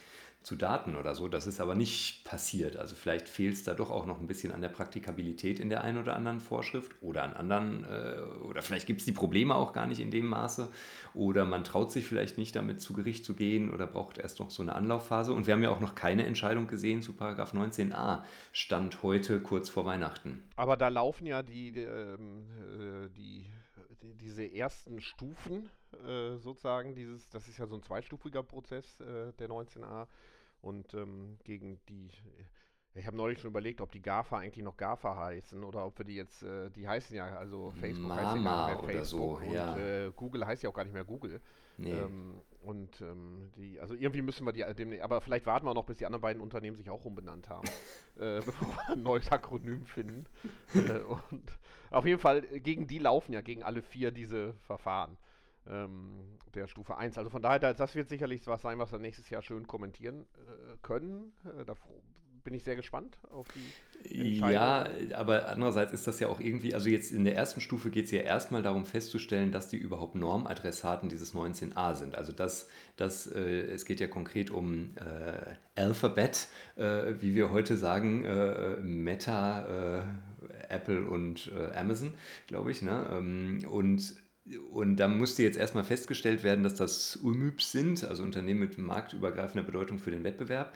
zu 0.48 0.56
Daten 0.56 0.96
oder 0.96 1.13
so. 1.13 1.27
Das 1.27 1.46
ist 1.46 1.60
aber 1.60 1.75
nicht 1.75 2.24
passiert. 2.24 2.77
Also 2.77 2.96
vielleicht 2.96 3.27
fehlt 3.27 3.56
es 3.56 3.63
da 3.63 3.74
doch 3.74 3.92
auch 3.92 4.06
noch 4.06 4.22
ein 4.22 4.27
bisschen 4.27 4.54
an 4.54 4.62
der 4.62 4.70
Praktikabilität 4.70 5.60
in 5.60 5.70
der 5.70 5.84
einen 5.84 5.98
oder 5.98 6.16
anderen 6.16 6.39
Vorschrift 6.39 6.94
oder 7.01 7.24
an 7.24 7.34
anderen, 7.34 7.84
äh, 7.84 8.22
oder 8.46 8.62
vielleicht 8.62 8.88
gibt 8.88 9.01
es 9.01 9.06
die 9.06 9.12
Probleme 9.12 9.56
auch 9.56 9.74
gar 9.74 9.88
nicht 9.88 10.00
in 10.00 10.10
dem 10.10 10.25
Maße 10.25 10.70
oder 11.13 11.44
man 11.44 11.66
traut 11.66 11.92
sich 11.92 12.08
vielleicht 12.08 12.38
nicht 12.38 12.56
damit 12.56 12.82
zu 12.82 12.94
Gericht 12.94 13.25
zu 13.25 13.36
gehen 13.36 13.74
oder 13.74 13.88
braucht 13.88 14.20
erst 14.20 14.39
noch 14.39 14.50
so 14.50 14.63
eine 14.63 14.74
Anlaufphase. 14.74 15.34
Und 15.34 15.48
wir 15.48 15.54
haben 15.54 15.63
ja 15.63 15.70
auch 15.70 15.82
noch 15.82 15.96
keine 15.96 16.25
Entscheidung 16.25 16.68
gesehen 16.68 17.01
zu 17.01 17.12
Paragraph 17.12 17.54
19a, 17.54 18.24
Stand 18.54 19.04
heute 19.04 19.42
kurz 19.42 19.68
vor 19.68 19.86
Weihnachten. 19.86 20.44
Aber 20.56 20.77
da 20.77 20.88
laufen 20.88 21.25
ja 21.25 21.44
die, 21.44 21.74
die, 21.74 21.82
ähm, 21.82 22.46
äh, 22.80 23.10
die 23.10 23.46
diese 24.22 24.51
ersten 24.51 25.01
Stufen 25.01 25.70
äh, 26.06 26.38
sozusagen, 26.38 26.96
dieses, 26.96 27.30
das 27.30 27.48
ist 27.48 27.58
ja 27.58 27.66
so 27.66 27.75
ein 27.75 27.84
zweistufiger 27.84 28.44
Prozess, 28.44 29.00
äh, 29.01 29.34
der 29.34 29.50
19a. 29.50 30.08
Und 30.61 30.93
ähm, 30.93 31.37
gegen 31.43 31.79
die, 31.87 32.09
ich 32.95 33.05
habe 33.05 33.15
neulich 33.15 33.39
schon 33.39 33.51
überlegt, 33.51 33.81
ob 33.81 33.91
die 33.91 34.01
GAFA 34.01 34.39
eigentlich 34.39 34.63
noch 34.63 34.77
GAFA 34.77 35.15
heißen 35.15 35.63
oder 35.63 35.85
ob 35.85 35.97
wir 35.99 36.05
die 36.05 36.15
jetzt, 36.15 36.43
äh, 36.43 36.69
die 36.71 36.87
heißen 36.87 37.15
ja, 37.15 37.37
also 37.37 37.71
Facebook 37.79 38.07
Mama 38.07 38.15
heißt 38.15 38.35
ja 38.37 38.43
gar 38.43 38.69
nicht 38.69 38.87
mehr 38.87 38.95
Facebook 38.95 39.41
so, 39.41 39.53
ja. 39.53 39.73
und 39.73 39.79
äh, 39.79 40.11
Google 40.15 40.45
heißt 40.45 40.63
ja 40.63 40.69
auch 40.69 40.73
gar 40.73 40.83
nicht 40.83 40.93
mehr 40.93 41.05
Google. 41.05 41.41
Nee. 41.77 41.91
Ähm, 41.91 42.41
und 42.63 43.01
ähm, 43.01 43.51
die, 43.55 43.79
also 43.79 43.93
irgendwie 43.93 44.23
müssen 44.23 44.45
wir 44.45 44.51
die, 44.51 44.65
dem, 44.73 44.99
aber 45.01 45.21
vielleicht 45.21 45.45
warten 45.45 45.65
wir 45.65 45.73
noch, 45.75 45.85
bis 45.85 45.97
die 45.97 46.05
anderen 46.05 46.21
beiden 46.21 46.41
Unternehmen 46.41 46.75
sich 46.75 46.89
auch 46.89 47.05
umbenannt 47.05 47.49
haben, 47.49 47.67
äh, 48.19 48.41
bevor 48.45 48.67
wir 48.67 48.89
ein 48.89 49.03
neues 49.03 49.31
Akronym 49.31 49.85
finden. 49.85 50.25
Äh, 50.75 50.99
und 51.31 51.51
auf 51.91 52.05
jeden 52.05 52.19
Fall, 52.19 52.41
gegen 52.41 52.87
die 52.87 52.99
laufen 52.99 53.33
ja, 53.33 53.41
gegen 53.41 53.63
alle 53.63 53.81
vier 53.81 54.11
diese 54.11 54.53
Verfahren 54.65 55.17
ähm, 55.69 56.38
der 56.53 56.67
Stufe 56.67 56.97
1. 56.97 57.17
Also 57.17 57.29
von 57.29 57.41
daher, 57.41 57.74
das 57.74 57.95
wird 57.95 58.09
sicherlich 58.09 58.45
was 58.47 58.62
sein, 58.62 58.79
was 58.79 58.91
wir 58.91 59.00
nächstes 59.00 59.29
Jahr 59.29 59.41
schön 59.41 59.67
kommentieren 59.67 60.21
äh, 60.21 60.77
können. 60.81 61.33
Äh, 61.45 61.65
da 61.65 61.75
bin 62.47 62.53
ich 62.53 62.63
sehr 62.63 62.77
gespannt 62.77 63.17
auf 63.29 63.45
die 64.05 64.38
Ja, 64.39 64.88
aber 65.15 65.50
andererseits 65.50 65.91
ist 65.91 66.07
das 66.07 66.21
ja 66.21 66.29
auch 66.29 66.39
irgendwie, 66.39 66.74
also 66.74 66.88
jetzt 66.88 67.12
in 67.12 67.25
der 67.25 67.36
ersten 67.36 67.59
Stufe 67.59 67.89
geht 67.89 68.05
es 68.05 68.12
ja 68.12 68.21
erstmal 68.21 68.63
darum 68.63 68.86
festzustellen, 68.86 69.51
dass 69.51 69.67
die 69.67 69.75
überhaupt 69.75 70.15
Normadressaten 70.15 71.09
dieses 71.09 71.36
19a 71.36 71.95
sind. 71.95 72.15
Also 72.15 72.31
das, 72.31 72.69
das, 72.95 73.27
äh, 73.27 73.39
es 73.39 73.83
geht 73.83 74.00
ja 74.00 74.07
konkret 74.07 74.50
um 74.50 74.91
äh, 74.95 75.55
Alphabet, 75.75 76.47
äh, 76.77 77.15
wie 77.19 77.36
wir 77.36 77.51
heute 77.51 77.75
sagen, 77.75 78.24
äh, 78.24 78.77
Meta, 78.77 80.05
Apple 80.69 81.05
und 81.05 81.51
Amazon, 81.75 82.13
glaube 82.47 82.71
ich. 82.71 82.81
Ne? 82.81 83.07
Ähm, 83.11 83.65
und 83.70 84.15
und 84.72 84.98
da 84.98 85.07
musste 85.07 85.44
jetzt 85.44 85.57
erstmal 85.57 85.83
festgestellt 85.83 86.44
werden, 86.44 86.64
dass 86.64 86.75
das 86.75 87.18
UMÜPs 87.18 87.72
sind, 87.72 88.03
also 88.03 88.24
Unternehmen 88.24 88.62
mit 88.62 88.77
marktübergreifender 88.77 89.66
Bedeutung 89.66 90.00
für 90.00 90.12
den 90.12 90.24
Wettbewerb. 90.24 90.74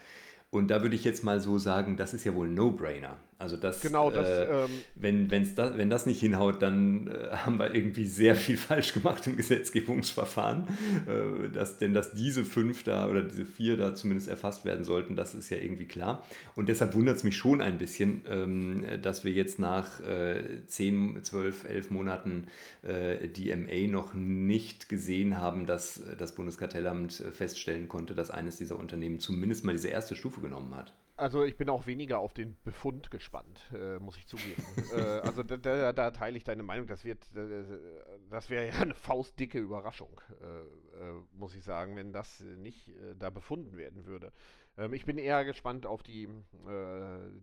Und 0.51 0.67
da 0.67 0.81
würde 0.81 0.95
ich 0.95 1.05
jetzt 1.05 1.23
mal 1.23 1.39
so 1.39 1.57
sagen, 1.57 1.95
das 1.95 2.13
ist 2.13 2.25
ja 2.25 2.35
wohl 2.35 2.47
ein 2.47 2.53
No-Brainer. 2.53 3.17
Also 3.41 3.57
das, 3.57 3.81
genau, 3.81 4.11
das, 4.11 4.27
äh, 4.27 4.65
ähm, 4.65 4.69
wenn, 4.93 5.31
wenn's 5.31 5.55
da, 5.55 5.75
wenn 5.75 5.89
das 5.89 6.05
nicht 6.05 6.19
hinhaut, 6.19 6.61
dann 6.61 7.07
äh, 7.07 7.35
haben 7.37 7.57
wir 7.57 7.73
irgendwie 7.73 8.05
sehr 8.05 8.35
viel 8.35 8.57
falsch 8.57 8.93
gemacht 8.93 9.25
im 9.25 9.35
Gesetzgebungsverfahren. 9.35 10.67
Äh, 11.07 11.49
dass, 11.49 11.79
denn 11.79 11.95
dass 11.95 12.11
diese 12.11 12.45
fünf 12.45 12.83
da 12.83 13.09
oder 13.09 13.23
diese 13.23 13.45
vier 13.45 13.77
da 13.77 13.95
zumindest 13.95 14.29
erfasst 14.29 14.63
werden 14.63 14.85
sollten, 14.85 15.15
das 15.15 15.33
ist 15.33 15.49
ja 15.49 15.57
irgendwie 15.57 15.85
klar. 15.85 16.23
Und 16.55 16.69
deshalb 16.69 16.93
wundert 16.93 17.17
es 17.17 17.23
mich 17.23 17.35
schon 17.35 17.61
ein 17.61 17.79
bisschen, 17.79 18.21
ähm, 18.29 18.83
dass 19.01 19.23
wir 19.23 19.31
jetzt 19.31 19.57
nach 19.57 19.99
äh, 20.01 20.43
10, 20.67 21.23
12, 21.23 21.67
11 21.67 21.89
Monaten 21.89 22.47
äh, 22.83 23.27
die 23.27 23.55
MA 23.55 23.91
noch 23.91 24.13
nicht 24.13 24.87
gesehen 24.87 25.39
haben, 25.39 25.65
dass 25.65 25.99
das 26.19 26.35
Bundeskartellamt 26.35 27.19
äh, 27.21 27.31
feststellen 27.31 27.87
konnte, 27.87 28.13
dass 28.13 28.29
eines 28.29 28.57
dieser 28.57 28.77
Unternehmen 28.77 29.19
zumindest 29.19 29.65
mal 29.65 29.71
diese 29.71 29.87
erste 29.87 30.15
Stufe 30.15 30.40
genommen 30.41 30.75
hat. 30.75 30.93
Also 31.21 31.43
ich 31.43 31.55
bin 31.55 31.69
auch 31.69 31.85
weniger 31.85 32.17
auf 32.17 32.33
den 32.33 32.57
Befund 32.63 33.11
gespannt, 33.11 33.61
äh, 33.73 33.99
muss 33.99 34.17
ich 34.17 34.25
zugeben. 34.25 34.63
äh, 34.95 35.19
also 35.19 35.43
da, 35.43 35.57
da, 35.57 35.93
da, 35.93 36.09
teile 36.09 36.35
ich 36.35 36.43
deine 36.43 36.63
Meinung. 36.63 36.87
Das 36.87 37.05
wird, 37.05 37.23
äh, 37.35 37.63
das 38.31 38.49
wäre 38.49 38.69
ja 38.69 38.73
eine 38.81 38.95
faustdicke 38.95 39.59
Überraschung, 39.59 40.19
äh, 40.41 40.45
äh, 40.45 41.13
muss 41.33 41.53
ich 41.53 41.63
sagen, 41.63 41.95
wenn 41.95 42.11
das 42.11 42.39
nicht 42.39 42.89
äh, 42.89 43.15
da 43.19 43.29
befunden 43.29 43.77
werden 43.77 44.05
würde. 44.07 44.31
Ähm, 44.79 44.93
ich 44.93 45.05
bin 45.05 45.19
eher 45.19 45.45
gespannt 45.45 45.85
auf 45.85 46.01
die, 46.01 46.27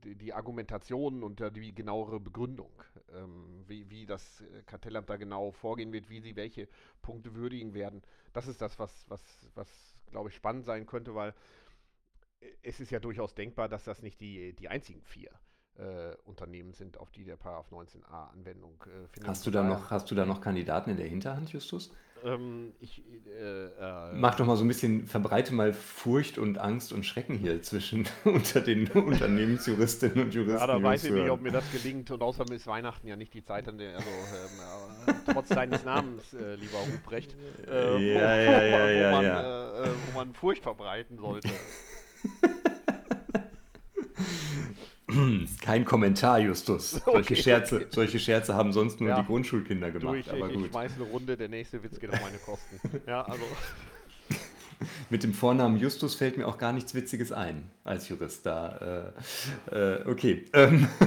die, 0.02 0.16
die, 0.16 0.32
Argumentation 0.32 1.22
und 1.22 1.40
die 1.54 1.72
genauere 1.72 2.18
Begründung, 2.18 2.72
ähm, 3.14 3.64
wie, 3.68 3.88
wie 3.90 4.06
das 4.06 4.42
Kartellamt 4.66 5.08
da 5.08 5.16
genau 5.16 5.52
vorgehen 5.52 5.92
wird, 5.92 6.10
wie 6.10 6.20
sie 6.20 6.34
welche 6.34 6.66
Punkte 7.00 7.36
würdigen 7.36 7.74
werden. 7.74 8.02
Das 8.32 8.48
ist 8.48 8.60
das, 8.60 8.76
was, 8.80 9.04
was, 9.08 9.20
was 9.54 9.98
glaube 10.10 10.30
ich, 10.30 10.34
spannend 10.34 10.64
sein 10.64 10.86
könnte, 10.86 11.14
weil 11.14 11.34
es 12.62 12.80
ist 12.80 12.90
ja 12.90 13.00
durchaus 13.00 13.34
denkbar, 13.34 13.68
dass 13.68 13.84
das 13.84 14.02
nicht 14.02 14.20
die, 14.20 14.52
die 14.54 14.68
einzigen 14.68 15.02
vier 15.02 15.30
äh, 15.78 16.14
Unternehmen 16.24 16.72
sind, 16.72 16.98
auf 16.98 17.10
die 17.10 17.24
der 17.24 17.36
Paragraph 17.36 17.70
19a 17.72 18.32
Anwendung 18.32 18.74
äh, 18.82 19.06
findet. 19.08 19.28
Hast 19.28 19.46
du, 19.46 19.50
da 19.50 19.62
noch, 19.62 19.90
hast 19.90 20.10
du 20.10 20.14
da 20.14 20.26
noch 20.26 20.40
Kandidaten 20.40 20.90
in 20.90 20.96
der 20.96 21.06
Hinterhand, 21.06 21.52
Justus? 21.52 21.92
Ähm, 22.24 22.72
ich, 22.80 23.04
äh, 23.26 23.66
äh, 23.66 24.12
Mach 24.14 24.34
doch 24.34 24.44
mal 24.44 24.56
so 24.56 24.64
ein 24.64 24.68
bisschen, 24.68 25.06
verbreite 25.06 25.54
mal 25.54 25.72
Furcht 25.72 26.36
und 26.38 26.58
Angst 26.58 26.92
und 26.92 27.06
Schrecken 27.06 27.36
hier 27.36 27.62
zwischen 27.62 28.08
unter 28.24 28.60
den 28.60 28.88
Unternehmensjuristinnen 28.90 30.24
und 30.24 30.34
Juristen. 30.34 30.58
Ja, 30.58 30.66
da 30.66 30.82
weiß 30.82 31.04
ich 31.04 31.12
nicht, 31.12 31.30
ob 31.30 31.40
mir 31.40 31.52
das 31.52 31.70
gelingt 31.70 32.10
und 32.10 32.20
außerdem 32.20 32.56
ist 32.56 32.66
Weihnachten 32.66 33.06
ja 33.06 33.14
nicht 33.14 33.34
die 33.34 33.44
Zeit, 33.44 33.68
an 33.68 33.78
der, 33.78 33.96
also 33.96 34.08
ähm, 34.08 35.14
äh, 35.14 35.32
trotz 35.32 35.48
deines 35.50 35.84
Namens, 35.84 36.34
äh, 36.34 36.56
lieber 36.56 36.78
Ruprecht, 36.78 37.36
äh, 37.66 38.14
ja, 38.14 38.14
wo, 38.14 38.18
ja, 38.18 38.36
ja, 38.36 38.82
wo, 38.82 38.88
ja, 38.88 39.10
man, 39.12 39.24
ja. 39.24 39.84
wo 40.06 40.18
man 40.18 40.34
Furcht 40.34 40.62
verbreiten 40.64 41.18
sollte. 41.18 41.50
Kein 45.62 45.84
Kommentar, 45.84 46.38
Justus. 46.40 46.94
Okay, 46.94 47.10
solche, 47.12 47.36
Scherze, 47.36 47.86
solche 47.90 48.18
Scherze 48.18 48.54
haben 48.54 48.72
sonst 48.72 49.00
nur 49.00 49.10
ja. 49.10 49.20
die 49.20 49.26
Grundschulkinder 49.26 49.90
gemacht. 49.90 50.14
Du, 50.14 50.18
ich, 50.18 50.30
aber 50.30 50.48
gut. 50.48 50.66
ich 50.66 50.70
schmeiß 50.70 50.92
eine 50.96 51.04
Runde, 51.04 51.36
der 51.36 51.48
nächste 51.48 51.82
Witz 51.82 51.98
geht 51.98 52.10
auf 52.10 52.20
meine 52.20 52.38
Kosten. 52.38 52.80
ja, 53.06 53.22
also. 53.22 53.42
Mit 55.10 55.24
dem 55.24 55.34
Vornamen 55.34 55.78
Justus 55.78 56.14
fällt 56.14 56.36
mir 56.36 56.46
auch 56.46 56.58
gar 56.58 56.72
nichts 56.72 56.94
Witziges 56.94 57.32
ein 57.32 57.68
als 57.84 58.08
Jurist 58.08 58.46
da. 58.46 59.12
Äh, 59.72 59.76
äh, 59.76 60.08
okay. 60.08 60.44
Ähm. 60.52 60.88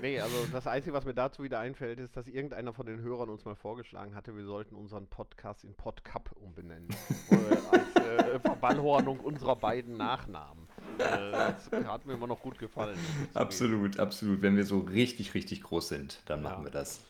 Nee, 0.00 0.20
also 0.20 0.34
das 0.52 0.66
Einzige, 0.66 0.94
was 0.94 1.04
mir 1.04 1.14
dazu 1.14 1.42
wieder 1.42 1.58
einfällt, 1.60 2.00
ist, 2.00 2.16
dass 2.16 2.26
irgendeiner 2.26 2.72
von 2.72 2.86
den 2.86 3.00
Hörern 3.00 3.28
uns 3.28 3.44
mal 3.44 3.54
vorgeschlagen 3.54 4.14
hatte, 4.14 4.36
wir 4.36 4.44
sollten 4.44 4.74
unseren 4.74 5.06
Podcast 5.06 5.64
in 5.64 5.74
Podcup 5.74 6.30
umbenennen. 6.40 6.88
als 7.70 7.96
äh, 7.96 8.40
Verballhornung 8.40 9.20
unserer 9.20 9.56
beiden 9.56 9.96
Nachnamen. 9.96 10.66
Äh, 10.98 11.30
das 11.32 11.70
hat 11.86 12.06
mir 12.06 12.14
immer 12.14 12.26
noch 12.26 12.40
gut 12.40 12.58
gefallen. 12.58 12.98
Absolut, 13.34 13.98
absolut. 13.98 14.42
Wenn 14.42 14.56
wir 14.56 14.64
so 14.64 14.80
richtig, 14.80 15.34
richtig 15.34 15.62
groß 15.62 15.88
sind, 15.88 16.20
dann 16.26 16.42
machen 16.42 16.60
ja. 16.60 16.64
wir 16.64 16.70
das. 16.70 17.00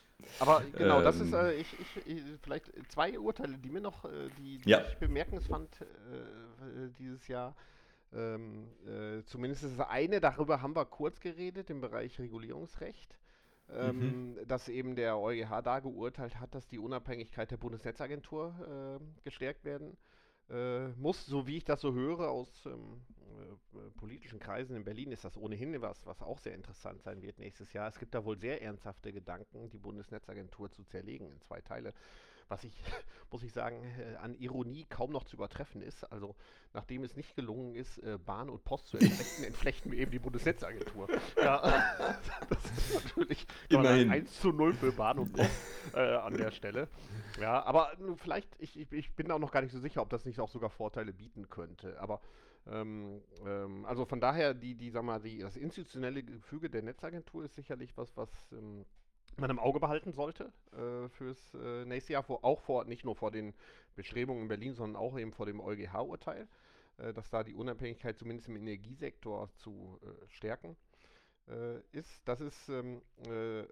Aber 0.40 0.62
genau, 0.76 0.98
ähm, 0.98 1.04
das 1.04 1.20
ist 1.20 1.32
äh, 1.32 1.54
ich, 1.54 1.68
ich, 1.78 2.06
ich, 2.06 2.22
vielleicht 2.42 2.70
zwei 2.88 3.18
Urteile, 3.18 3.56
die 3.58 3.70
mir 3.70 3.80
noch, 3.80 4.04
äh, 4.04 4.28
die, 4.38 4.58
die 4.58 4.70
ja. 4.70 4.82
ich 4.88 4.96
bemerkenswert 4.96 5.46
fand 5.46 5.80
äh, 5.80 6.88
dieses 6.98 7.28
Jahr. 7.28 7.54
Ähm, 8.16 8.68
äh, 8.86 9.24
zumindest 9.24 9.64
das 9.64 9.80
eine, 9.80 10.20
darüber 10.20 10.62
haben 10.62 10.74
wir 10.74 10.86
kurz 10.86 11.20
geredet, 11.20 11.70
im 11.70 11.80
Bereich 11.80 12.18
Regulierungsrecht. 12.18 13.18
ähm, 13.68 14.34
mhm. 14.36 14.46
dass 14.46 14.68
eben 14.68 14.94
der 14.94 15.18
EuGH 15.18 15.62
da 15.62 15.80
geurteilt 15.80 16.38
hat, 16.38 16.54
dass 16.54 16.68
die 16.68 16.78
Unabhängigkeit 16.78 17.50
der 17.50 17.56
Bundesnetzagentur 17.56 19.00
äh, 19.00 19.22
gestärkt 19.24 19.64
werden 19.64 19.96
äh, 20.50 20.88
muss, 20.90 21.26
so 21.26 21.46
wie 21.46 21.56
ich 21.56 21.64
das 21.64 21.80
so 21.80 21.92
höre 21.92 22.30
aus 22.30 22.48
ähm, 22.66 23.02
äh, 23.74 23.90
politischen 23.98 24.38
Kreisen 24.38 24.76
in 24.76 24.84
Berlin, 24.84 25.10
ist 25.10 25.24
das 25.24 25.36
ohnehin 25.36 25.80
was, 25.80 26.06
was 26.06 26.22
auch 26.22 26.38
sehr 26.38 26.54
interessant 26.54 27.02
sein 27.02 27.22
wird 27.22 27.38
nächstes 27.38 27.72
Jahr. 27.72 27.88
Es 27.88 27.98
gibt 27.98 28.14
da 28.14 28.24
wohl 28.24 28.38
sehr 28.38 28.62
ernsthafte 28.62 29.12
Gedanken, 29.12 29.68
die 29.70 29.78
Bundesnetzagentur 29.78 30.70
zu 30.70 30.84
zerlegen 30.84 31.30
in 31.30 31.40
zwei 31.40 31.60
Teile 31.60 31.92
was 32.48 32.64
ich, 32.64 32.72
muss 33.30 33.42
ich 33.42 33.52
sagen, 33.52 33.82
äh, 33.98 34.16
an 34.16 34.34
Ironie 34.34 34.86
kaum 34.88 35.12
noch 35.12 35.24
zu 35.24 35.36
übertreffen 35.36 35.82
ist. 35.82 36.04
Also 36.04 36.34
nachdem 36.72 37.04
es 37.04 37.16
nicht 37.16 37.34
gelungen 37.36 37.74
ist, 37.74 37.98
äh, 37.98 38.18
Bahn 38.18 38.48
und 38.50 38.64
Post 38.64 38.88
zu 38.88 38.98
entflechten, 38.98 39.44
entflechten 39.46 39.92
wir 39.92 39.98
eben 39.98 40.10
die 40.10 40.18
Bundesnetzagentur. 40.18 41.08
Ja, 41.36 41.60
das 42.48 42.64
ist 42.64 43.04
natürlich 43.04 43.46
Immerhin. 43.68 44.10
1 44.10 44.40
zu 44.40 44.52
0 44.52 44.74
für 44.74 44.92
Bahn 44.92 45.18
und 45.18 45.32
Post 45.32 45.50
äh, 45.94 45.98
an 45.98 46.34
der 46.34 46.50
Stelle. 46.50 46.88
Ja, 47.40 47.62
aber 47.64 47.92
vielleicht, 48.16 48.48
ich, 48.58 48.78
ich, 48.78 48.90
ich 48.92 49.14
bin 49.14 49.30
auch 49.30 49.38
noch 49.38 49.52
gar 49.52 49.60
nicht 49.60 49.72
so 49.72 49.78
sicher, 49.78 50.02
ob 50.02 50.10
das 50.10 50.24
nicht 50.24 50.40
auch 50.40 50.48
sogar 50.48 50.70
Vorteile 50.70 51.12
bieten 51.12 51.48
könnte. 51.48 52.00
Aber 52.00 52.20
ähm, 52.68 53.22
ähm, 53.44 53.84
also 53.84 54.04
von 54.04 54.20
daher, 54.20 54.54
die, 54.54 54.74
die, 54.74 54.90
sag 54.90 55.04
mal, 55.04 55.20
die, 55.20 55.38
das 55.38 55.56
institutionelle 55.56 56.22
Gefüge 56.22 56.70
der 56.70 56.82
Netzagentur 56.82 57.44
ist 57.44 57.54
sicherlich 57.54 57.96
was, 57.96 58.16
was 58.16 58.30
ähm, 58.52 58.84
man 59.38 59.50
im 59.50 59.58
Auge 59.58 59.80
behalten 59.80 60.12
sollte 60.12 60.52
äh, 60.72 61.08
fürs 61.10 61.54
äh, 61.54 61.84
nächste 61.84 62.14
Jahr, 62.14 62.22
vor, 62.22 62.44
auch 62.44 62.60
vor, 62.60 62.84
nicht 62.84 63.04
nur 63.04 63.16
vor 63.16 63.30
den 63.30 63.54
Bestrebungen 63.94 64.42
in 64.42 64.48
Berlin, 64.48 64.74
sondern 64.74 65.00
auch 65.00 65.18
eben 65.18 65.32
vor 65.32 65.46
dem 65.46 65.60
EuGH-Urteil, 65.60 66.48
äh, 66.98 67.12
dass 67.12 67.30
da 67.30 67.42
die 67.42 67.54
Unabhängigkeit 67.54 68.18
zumindest 68.18 68.48
im 68.48 68.56
Energiesektor 68.56 69.50
zu 69.56 69.98
äh, 70.02 70.28
stärken 70.28 70.76
äh, 71.48 71.80
ist. 71.92 72.26
Das 72.26 72.40
ist 72.40 72.68
ähm, 72.68 73.02
äh, 73.26 73.64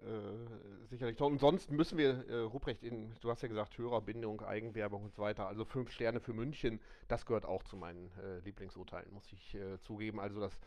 sicherlich 0.87 1.17
toll. 1.17 1.31
Und 1.31 1.39
sonst 1.39 1.71
müssen 1.71 1.97
wir, 1.97 2.25
Ruprecht, 2.51 2.83
in, 2.83 3.13
du 3.21 3.29
hast 3.29 3.41
ja 3.41 3.47
gesagt, 3.47 3.77
Hörerbindung, 3.77 4.41
Eigenwerbung 4.41 5.03
und 5.03 5.15
so 5.15 5.21
weiter, 5.21 5.47
also 5.47 5.65
fünf 5.65 5.91
Sterne 5.91 6.19
für 6.19 6.33
München, 6.33 6.79
das 7.07 7.25
gehört 7.25 7.45
auch 7.45 7.63
zu 7.63 7.77
meinen 7.77 8.11
Lieblingsurteilen, 8.43 9.11
muss 9.13 9.31
ich 9.31 9.57
zugeben. 9.81 10.19
Also 10.19 10.39
das 10.39 10.57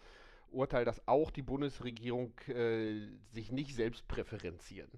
Urteil, 0.50 0.84
dass 0.84 1.06
auch 1.06 1.30
die 1.30 1.42
Bundesregierung 1.42 2.32
äh, 2.48 3.08
sich 3.32 3.52
nicht 3.52 3.74
selbst 3.74 4.06
präferenzieren 4.08 4.90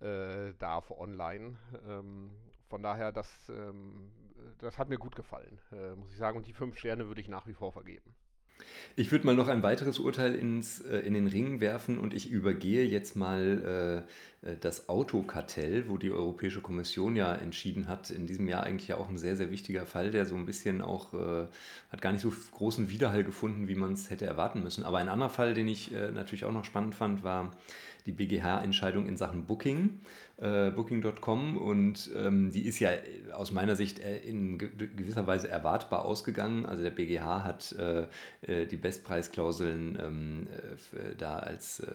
äh, 0.00 0.52
darf 0.58 0.90
online. 0.90 1.56
Ähm, 1.86 2.30
von 2.68 2.82
daher, 2.82 3.12
das, 3.12 3.28
ähm, 3.48 4.10
das 4.58 4.78
hat 4.78 4.88
mir 4.88 4.98
gut 4.98 5.14
gefallen, 5.14 5.58
äh, 5.72 5.94
muss 5.94 6.10
ich 6.10 6.18
sagen. 6.18 6.36
Und 6.36 6.46
die 6.46 6.54
fünf 6.54 6.78
Sterne 6.78 7.06
würde 7.06 7.20
ich 7.20 7.28
nach 7.28 7.46
wie 7.46 7.54
vor 7.54 7.72
vergeben. 7.72 8.14
Ich 8.96 9.10
würde 9.10 9.26
mal 9.26 9.34
noch 9.34 9.48
ein 9.48 9.62
weiteres 9.62 9.98
Urteil 9.98 10.34
ins, 10.34 10.80
äh, 10.80 10.98
in 10.98 11.14
den 11.14 11.26
Ring 11.26 11.60
werfen 11.60 11.98
und 11.98 12.14
ich 12.14 12.30
übergehe 12.30 12.84
jetzt 12.84 13.16
mal 13.16 14.04
äh, 14.44 14.48
äh, 14.50 14.56
das 14.60 14.88
Autokartell, 14.88 15.88
wo 15.88 15.96
die 15.96 16.10
Europäische 16.10 16.60
Kommission 16.60 17.16
ja 17.16 17.34
entschieden 17.34 17.88
hat, 17.88 18.10
in 18.10 18.26
diesem 18.26 18.48
Jahr 18.48 18.62
eigentlich 18.64 18.88
ja 18.88 18.96
auch 18.96 19.08
ein 19.08 19.18
sehr, 19.18 19.36
sehr 19.36 19.50
wichtiger 19.50 19.86
Fall, 19.86 20.10
der 20.10 20.26
so 20.26 20.36
ein 20.36 20.46
bisschen 20.46 20.82
auch, 20.82 21.14
äh, 21.14 21.46
hat 21.90 22.02
gar 22.02 22.12
nicht 22.12 22.22
so 22.22 22.32
großen 22.52 22.90
Widerhall 22.90 23.24
gefunden, 23.24 23.68
wie 23.68 23.74
man 23.74 23.94
es 23.94 24.10
hätte 24.10 24.26
erwarten 24.26 24.62
müssen. 24.62 24.84
Aber 24.84 24.98
ein 24.98 25.08
anderer 25.08 25.30
Fall, 25.30 25.54
den 25.54 25.68
ich 25.68 25.92
äh, 25.94 26.10
natürlich 26.10 26.44
auch 26.44 26.52
noch 26.52 26.64
spannend 26.64 26.94
fand, 26.94 27.24
war 27.24 27.52
die 28.06 28.12
BGH-Entscheidung 28.12 29.06
in 29.06 29.16
Sachen 29.16 29.46
Booking 29.46 30.00
äh, 30.36 30.70
Booking.com 30.70 31.56
und 31.56 32.10
ähm, 32.16 32.50
die 32.50 32.66
ist 32.66 32.80
ja 32.80 32.90
aus 33.32 33.52
meiner 33.52 33.76
Sicht 33.76 34.00
äh, 34.00 34.18
in 34.18 34.58
gewisser 34.58 35.26
Weise 35.26 35.48
erwartbar 35.48 36.04
ausgegangen. 36.04 36.66
Also 36.66 36.82
der 36.82 36.90
BGH 36.90 37.44
hat 37.44 37.72
äh, 37.78 38.06
äh, 38.42 38.66
die 38.66 38.76
Bestpreisklauseln 38.76 39.96
ähm, 40.02 40.46
äh, 40.92 41.14
da 41.16 41.38
als 41.38 41.80
äh, 41.80 41.86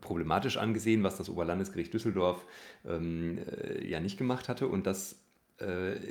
problematisch 0.00 0.58
angesehen, 0.58 1.02
was 1.02 1.16
das 1.16 1.30
Oberlandesgericht 1.30 1.92
Düsseldorf 1.92 2.44
ähm, 2.86 3.38
ja 3.82 4.00
nicht 4.00 4.18
gemacht 4.18 4.48
hatte 4.48 4.68
und 4.68 4.86
das 4.86 5.16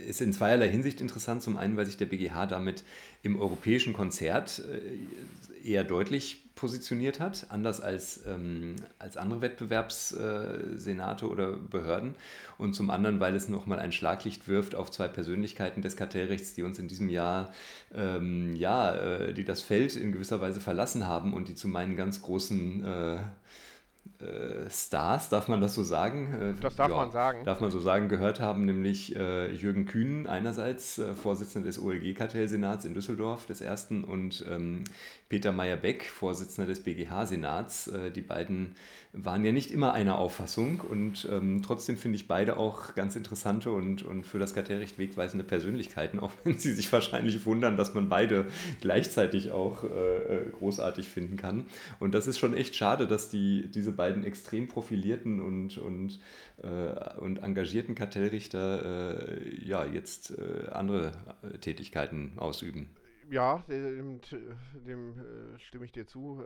ist 0.06 0.22
in 0.22 0.32
zweierlei 0.32 0.70
Hinsicht 0.70 1.02
interessant. 1.02 1.42
Zum 1.42 1.58
einen, 1.58 1.76
weil 1.76 1.88
sich 1.88 1.98
der 1.98 2.06
BGH 2.06 2.46
damit 2.46 2.84
im 3.24 3.42
europäischen 3.42 3.94
Konzert 3.94 4.62
eher 5.64 5.84
deutlich 5.84 6.49
positioniert 6.60 7.22
hat, 7.22 7.46
anders 7.50 7.80
als, 7.80 8.22
ähm, 8.28 8.76
als 9.00 9.16
andere 9.16 9.42
Wettbewerbssenate 9.42 11.26
äh, 11.26 11.30
oder 11.30 11.54
Behörden. 11.54 12.16
Und 12.58 12.74
zum 12.74 12.90
anderen, 12.90 13.22
weil 13.22 13.34
es 13.36 13.48
nochmal 13.48 13.80
ein 13.80 13.94
Schlaglicht 13.94 14.50
wirft 14.50 14.76
auf 14.76 14.92
zwei 14.92 15.08
Persönlichkeiten 15.08 15.82
des 15.82 15.96
Kartellrechts, 15.96 16.54
die 16.56 16.64
uns 16.64 16.78
in 16.78 16.90
diesem 16.90 17.08
Jahr, 17.08 17.54
ähm, 17.96 18.56
ja, 18.56 18.94
äh, 18.94 19.34
die 19.34 19.46
das 19.46 19.62
Feld 19.62 19.96
in 19.96 20.12
gewisser 20.12 20.42
Weise 20.42 20.60
verlassen 20.60 21.08
haben 21.08 21.34
und 21.34 21.48
die 21.48 21.56
zu 21.56 21.70
meinen 21.70 21.96
ganz 21.96 22.22
großen 22.22 22.84
äh, 22.86 23.18
Stars, 24.70 25.30
darf 25.30 25.48
man 25.48 25.62
das 25.62 25.76
so 25.76 25.84
sagen? 25.84 26.34
Äh, 26.34 26.62
das 26.62 26.76
darf 26.76 26.90
ja, 26.90 26.96
man 26.96 27.12
sagen. 27.12 27.46
Darf 27.46 27.60
man 27.62 27.72
so 27.72 27.80
sagen, 27.80 28.10
gehört 28.10 28.40
haben, 28.40 28.66
nämlich 28.66 29.16
äh, 29.16 29.52
Jürgen 29.54 29.86
Kühn 29.86 30.28
einerseits, 30.28 30.98
äh, 30.98 31.14
Vorsitzender 31.14 31.68
des 31.68 31.82
OLG-Kartellsenats 31.82 32.86
in 32.86 32.94
Düsseldorf, 32.94 33.46
des 33.46 33.62
ersten, 33.62 34.04
und 34.04 34.46
ähm, 34.50 34.84
Peter 35.30 35.52
Meyer-Beck, 35.52 36.06
Vorsitzender 36.06 36.68
des 36.68 36.84
BGH-Senats. 36.84 37.88
Äh, 37.88 38.12
die 38.12 38.22
beiden 38.22 38.76
waren 39.12 39.44
ja 39.44 39.52
nicht 39.52 39.72
immer 39.72 39.94
einer 39.94 40.20
Auffassung 40.20 40.82
und 40.82 41.28
ähm, 41.32 41.64
trotzdem 41.64 41.98
finde 41.98 42.18
ich 42.18 42.28
beide 42.28 42.58
auch 42.58 42.94
ganz 42.94 43.16
interessante 43.16 43.72
und, 43.72 44.04
und 44.04 44.24
für 44.24 44.38
das 44.38 44.54
Kartellrecht 44.54 45.00
wegweisende 45.00 45.44
Persönlichkeiten, 45.44 46.20
auch 46.20 46.32
wenn 46.44 46.60
sie 46.60 46.74
sich 46.74 46.92
wahrscheinlich 46.94 47.46
wundern, 47.46 47.76
dass 47.76 47.96
man 47.96 48.08
beide 48.08 48.46
gleichzeitig 48.82 49.52
auch 49.52 49.84
äh, 49.84 50.46
großartig 50.52 51.08
finden 51.10 51.38
kann. 51.38 51.66
Und 52.00 52.14
das 52.14 52.28
ist 52.28 52.38
schon 52.38 52.54
echt 52.54 52.76
schade, 52.76 53.08
dass 53.08 53.30
die, 53.30 53.70
diese 53.72 53.92
beiden 53.92 54.24
extrem 54.24 54.68
profilierten 54.68 55.42
und, 55.42 55.80
und, 55.80 56.20
äh, 56.62 57.18
und 57.20 57.38
engagierten 57.38 57.96
Kartellrichter 57.96 59.40
äh, 59.40 59.66
ja, 59.66 59.86
jetzt 59.86 60.38
äh, 60.38 60.70
andere 60.72 61.14
Tätigkeiten 61.62 62.34
ausüben. 62.38 62.90
Ja, 63.32 63.64
dem, 63.70 64.22
dem 64.86 65.20
äh, 65.20 65.60
stimme 65.60 65.86
ich 65.86 65.92
dir 65.92 66.06
zu. 66.06 66.44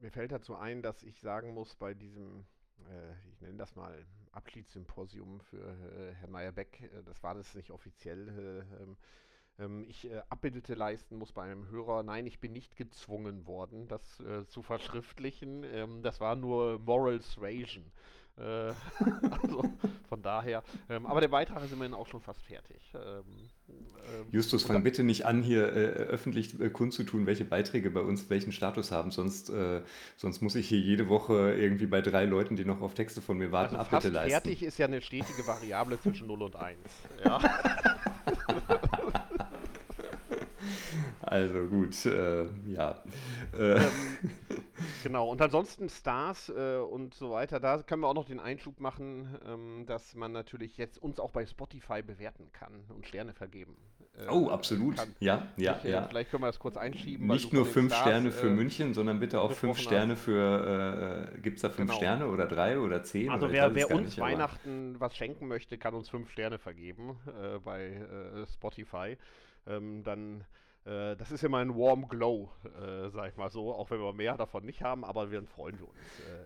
Mir 0.00 0.10
fällt 0.10 0.32
dazu 0.32 0.56
ein, 0.56 0.82
dass 0.82 1.02
ich 1.02 1.20
sagen 1.20 1.52
muss, 1.54 1.76
bei 1.76 1.94
diesem, 1.94 2.44
äh, 2.88 3.12
ich 3.30 3.40
nenne 3.40 3.58
das 3.58 3.76
mal 3.76 4.06
Abschiedssymposium 4.32 5.40
für 5.40 5.58
äh, 5.58 6.14
Herrn 6.14 6.30
Meyer-Beck, 6.30 6.80
äh, 6.82 7.02
das 7.04 7.22
war 7.22 7.34
das 7.34 7.54
nicht 7.54 7.70
offiziell, 7.70 8.28
äh, 8.28 8.82
ähm, 8.82 8.96
ähm, 9.58 9.84
ich 9.88 10.10
äh, 10.10 10.22
Abbitte 10.30 10.74
leisten 10.74 11.16
muss 11.16 11.32
bei 11.32 11.42
einem 11.44 11.68
Hörer. 11.68 12.02
Nein, 12.02 12.26
ich 12.26 12.40
bin 12.40 12.52
nicht 12.52 12.76
gezwungen 12.76 13.46
worden, 13.46 13.88
das 13.88 14.20
äh, 14.20 14.46
zu 14.46 14.62
verschriftlichen. 14.62 15.64
Ähm, 15.64 16.02
das 16.02 16.20
war 16.20 16.36
nur 16.36 16.78
Moral 16.78 17.20
Suasion. 17.20 17.92
Äh, 18.38 18.72
also 19.42 19.64
von 20.08 20.22
daher. 20.22 20.62
Ähm, 20.88 21.06
aber 21.06 21.20
der 21.20 21.28
Beitrag 21.28 21.64
ist 21.64 21.72
immerhin 21.72 21.94
auch 21.94 22.06
schon 22.06 22.20
fast 22.20 22.42
fertig. 22.42 22.92
Ähm, 22.94 23.24
ähm, 23.68 24.26
Justus, 24.30 24.64
fang 24.64 24.82
bitte 24.82 25.02
nicht 25.02 25.26
an, 25.26 25.42
hier 25.42 25.72
äh, 25.72 25.86
öffentlich 25.86 26.58
äh, 26.60 26.70
kundzutun, 26.70 27.26
welche 27.26 27.44
Beiträge 27.44 27.90
bei 27.90 28.00
uns 28.00 28.30
welchen 28.30 28.52
Status 28.52 28.90
haben. 28.90 29.10
Sonst, 29.10 29.50
äh, 29.50 29.82
sonst 30.16 30.42
muss 30.42 30.54
ich 30.54 30.68
hier 30.68 30.80
jede 30.80 31.08
Woche 31.08 31.54
irgendwie 31.54 31.86
bei 31.86 32.00
drei 32.00 32.24
Leuten, 32.24 32.56
die 32.56 32.64
noch 32.64 32.80
auf 32.80 32.94
Texte 32.94 33.20
von 33.20 33.38
mir 33.38 33.52
warten, 33.52 33.76
also 33.76 33.90
Abbitte 33.90 34.12
leisten. 34.12 34.30
Fertig 34.30 34.62
ist 34.62 34.78
ja 34.78 34.86
eine 34.86 35.00
stetige 35.00 35.46
Variable 35.46 36.00
zwischen 36.02 36.26
0 36.26 36.42
und 36.42 36.56
1. 36.56 36.78
Ja. 37.24 37.40
Also 41.30 41.66
gut, 41.66 41.94
äh, 42.06 42.46
ja. 42.66 43.02
Äh. 43.56 43.76
Ähm, 43.76 43.90
genau, 45.02 45.28
und 45.28 45.40
ansonsten 45.40 45.88
Stars 45.88 46.48
äh, 46.48 46.78
und 46.78 47.14
so 47.14 47.30
weiter, 47.30 47.60
da 47.60 47.82
können 47.82 48.02
wir 48.02 48.08
auch 48.08 48.14
noch 48.14 48.24
den 48.24 48.40
Einschub 48.40 48.80
machen, 48.80 49.38
ähm, 49.46 49.86
dass 49.86 50.14
man 50.14 50.32
natürlich 50.32 50.76
jetzt 50.76 50.98
uns 51.02 51.20
auch 51.20 51.30
bei 51.30 51.46
Spotify 51.46 52.02
bewerten 52.02 52.50
kann 52.52 52.84
und 52.88 53.06
Sterne 53.06 53.32
vergeben. 53.32 53.76
Äh, 54.16 54.28
oh, 54.28 54.48
absolut. 54.48 54.96
Kann. 54.96 55.14
Ja, 55.20 55.48
ja, 55.56 55.78
ich, 55.82 55.90
ja. 55.90 56.02
Vielleicht 56.08 56.30
können 56.30 56.42
wir 56.42 56.48
das 56.48 56.58
kurz 56.58 56.76
einschieben. 56.76 57.26
Nicht 57.26 57.52
nur 57.52 57.66
fünf 57.66 57.92
Stars, 57.92 58.08
Sterne 58.08 58.30
für 58.32 58.48
äh, 58.48 58.50
München, 58.50 58.94
sondern 58.94 59.20
bitte 59.20 59.40
auch 59.40 59.52
fünf 59.52 59.78
Sterne 59.78 60.16
für, 60.16 61.30
äh, 61.34 61.40
gibt 61.40 61.56
es 61.56 61.62
da 61.62 61.70
fünf 61.70 61.90
genau. 61.90 61.98
Sterne 61.98 62.28
oder 62.28 62.46
drei 62.46 62.78
oder 62.78 63.02
zehn? 63.02 63.30
Also 63.30 63.50
wer, 63.50 63.74
wer 63.74 63.90
uns 63.90 64.10
nicht, 64.10 64.18
Weihnachten 64.18 64.96
was 64.98 65.16
schenken 65.16 65.48
möchte, 65.48 65.78
kann 65.78 65.94
uns 65.94 66.08
fünf 66.08 66.30
Sterne 66.30 66.58
vergeben 66.58 67.18
bei 67.64 68.02
Spotify. 68.46 69.16
Ähm, 69.66 70.02
dann 70.02 70.44
äh, 70.84 71.14
das 71.16 71.30
ist 71.30 71.44
immer 71.44 71.58
ein 71.58 71.76
Warm 71.76 72.08
Glow, 72.08 72.50
äh, 72.64 73.10
sag 73.10 73.30
ich 73.30 73.36
mal 73.36 73.50
so, 73.50 73.74
auch 73.74 73.90
wenn 73.90 74.00
wir 74.00 74.12
mehr 74.14 74.36
davon 74.36 74.64
nicht 74.64 74.82
haben, 74.82 75.04
aber 75.04 75.30
wir 75.30 75.42
freuen 75.42 75.78
wir 75.78 75.88
uns. 75.88 75.98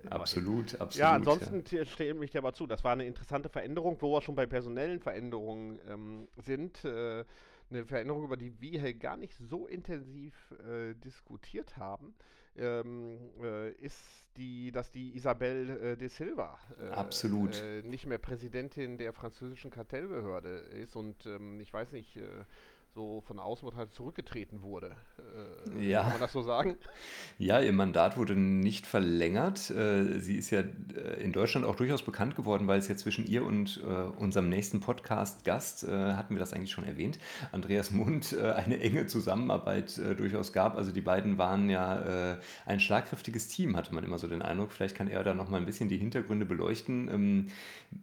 Äh, 0.05 0.09
absolut, 0.09 0.73
absolut. 0.75 0.94
Ja, 0.97 1.12
ansonsten 1.12 1.62
ja. 1.70 1.85
stelle 1.85 2.25
ich 2.25 2.33
dir 2.33 2.38
aber 2.38 2.53
zu, 2.53 2.66
das 2.66 2.83
war 2.83 2.92
eine 2.92 3.07
interessante 3.07 3.49
Veränderung, 3.49 3.97
wo 4.01 4.12
wir 4.12 4.23
schon 4.23 4.35
bei 4.35 4.47
personellen 4.47 5.01
Veränderungen 5.01 5.79
ähm, 5.88 6.29
sind. 6.37 6.85
Äh, 6.85 7.25
eine 7.70 7.87
Veränderung, 7.87 8.25
über 8.25 8.37
die 8.37 8.61
wir 8.61 8.81
hier 8.81 8.94
gar 8.94 9.16
nicht 9.16 9.35
so 9.38 9.66
intensiv 9.66 10.35
äh, 10.68 10.94
diskutiert 10.94 11.77
haben. 11.77 12.14
Ähm, 12.57 13.18
äh, 13.42 13.73
ist 13.73 14.27
die, 14.37 14.70
dass 14.70 14.90
die 14.92 15.16
Isabelle 15.16 15.92
äh, 15.92 15.97
de 15.97 16.09
Silva 16.09 16.57
äh, 16.81 16.90
Absolut. 16.90 17.61
nicht 17.83 18.07
mehr 18.07 18.18
Präsidentin 18.18 18.97
der 18.97 19.12
französischen 19.12 19.73
Kartellbehörde 19.73 20.51
ist 20.51 20.94
und 20.94 21.27
ähm, 21.27 21.59
ich 21.59 21.73
weiß 21.73 21.90
nicht, 21.90 22.16
so 22.94 23.22
von 23.26 23.38
außen 23.40 23.74
halt 23.74 23.92
zurückgetreten 23.92 24.62
wurde. 24.62 24.94
Äh, 25.76 25.90
ja. 25.90 26.02
Kann 26.02 26.12
man 26.12 26.20
das 26.20 26.33
so 26.33 26.42
sagen? 26.42 26.76
Ja, 27.38 27.61
ihr 27.61 27.72
Mandat 27.72 28.16
wurde 28.16 28.37
nicht 28.37 28.87
verlängert. 28.87 29.70
Äh, 29.70 30.20
sie 30.20 30.37
ist 30.37 30.50
ja 30.50 30.61
äh, 30.61 31.20
in 31.22 31.33
Deutschland 31.33 31.66
auch 31.66 31.74
durchaus 31.74 32.02
bekannt 32.02 32.37
geworden, 32.37 32.68
weil 32.68 32.78
es 32.78 32.88
ja 32.88 32.96
zwischen 32.96 33.26
ihr 33.26 33.44
und 33.44 33.83
äh, 33.83 33.87
unserem 33.87 34.48
nächsten 34.48 34.80
Podcast-Gast, 34.80 35.87
hatten 35.88 36.35
wir 36.35 36.40
das 36.40 36.52
eigentlich 36.52 36.70
schon 36.70 36.85
erwähnt, 36.85 37.18
Andreas 37.52 37.90
Mund, 37.90 38.37
eine 38.38 38.80
enge 38.80 39.07
Zusammenarbeit 39.07 39.98
durchaus 40.18 40.52
gab. 40.52 40.76
Also 40.76 40.92
die 40.92 41.00
beiden 41.00 41.38
waren 41.38 41.68
ja 41.68 42.38
ein 42.66 42.80
schlagkräftiges 42.80 43.48
Team, 43.48 43.76
hatte 43.76 43.94
man 43.94 44.04
immer 44.04 44.18
so 44.18 44.28
den 44.28 44.42
Eindruck. 44.42 44.72
Vielleicht 44.72 44.96
kann 44.96 45.09
er 45.09 45.22
da 45.24 45.35
noch 45.35 45.48
mal 45.48 45.59
ein 45.59 45.66
bisschen 45.66 45.88
die 45.88 45.98
Hintergründe 45.98 46.46
beleuchten. 46.46 47.09
Ähm, 47.09 47.46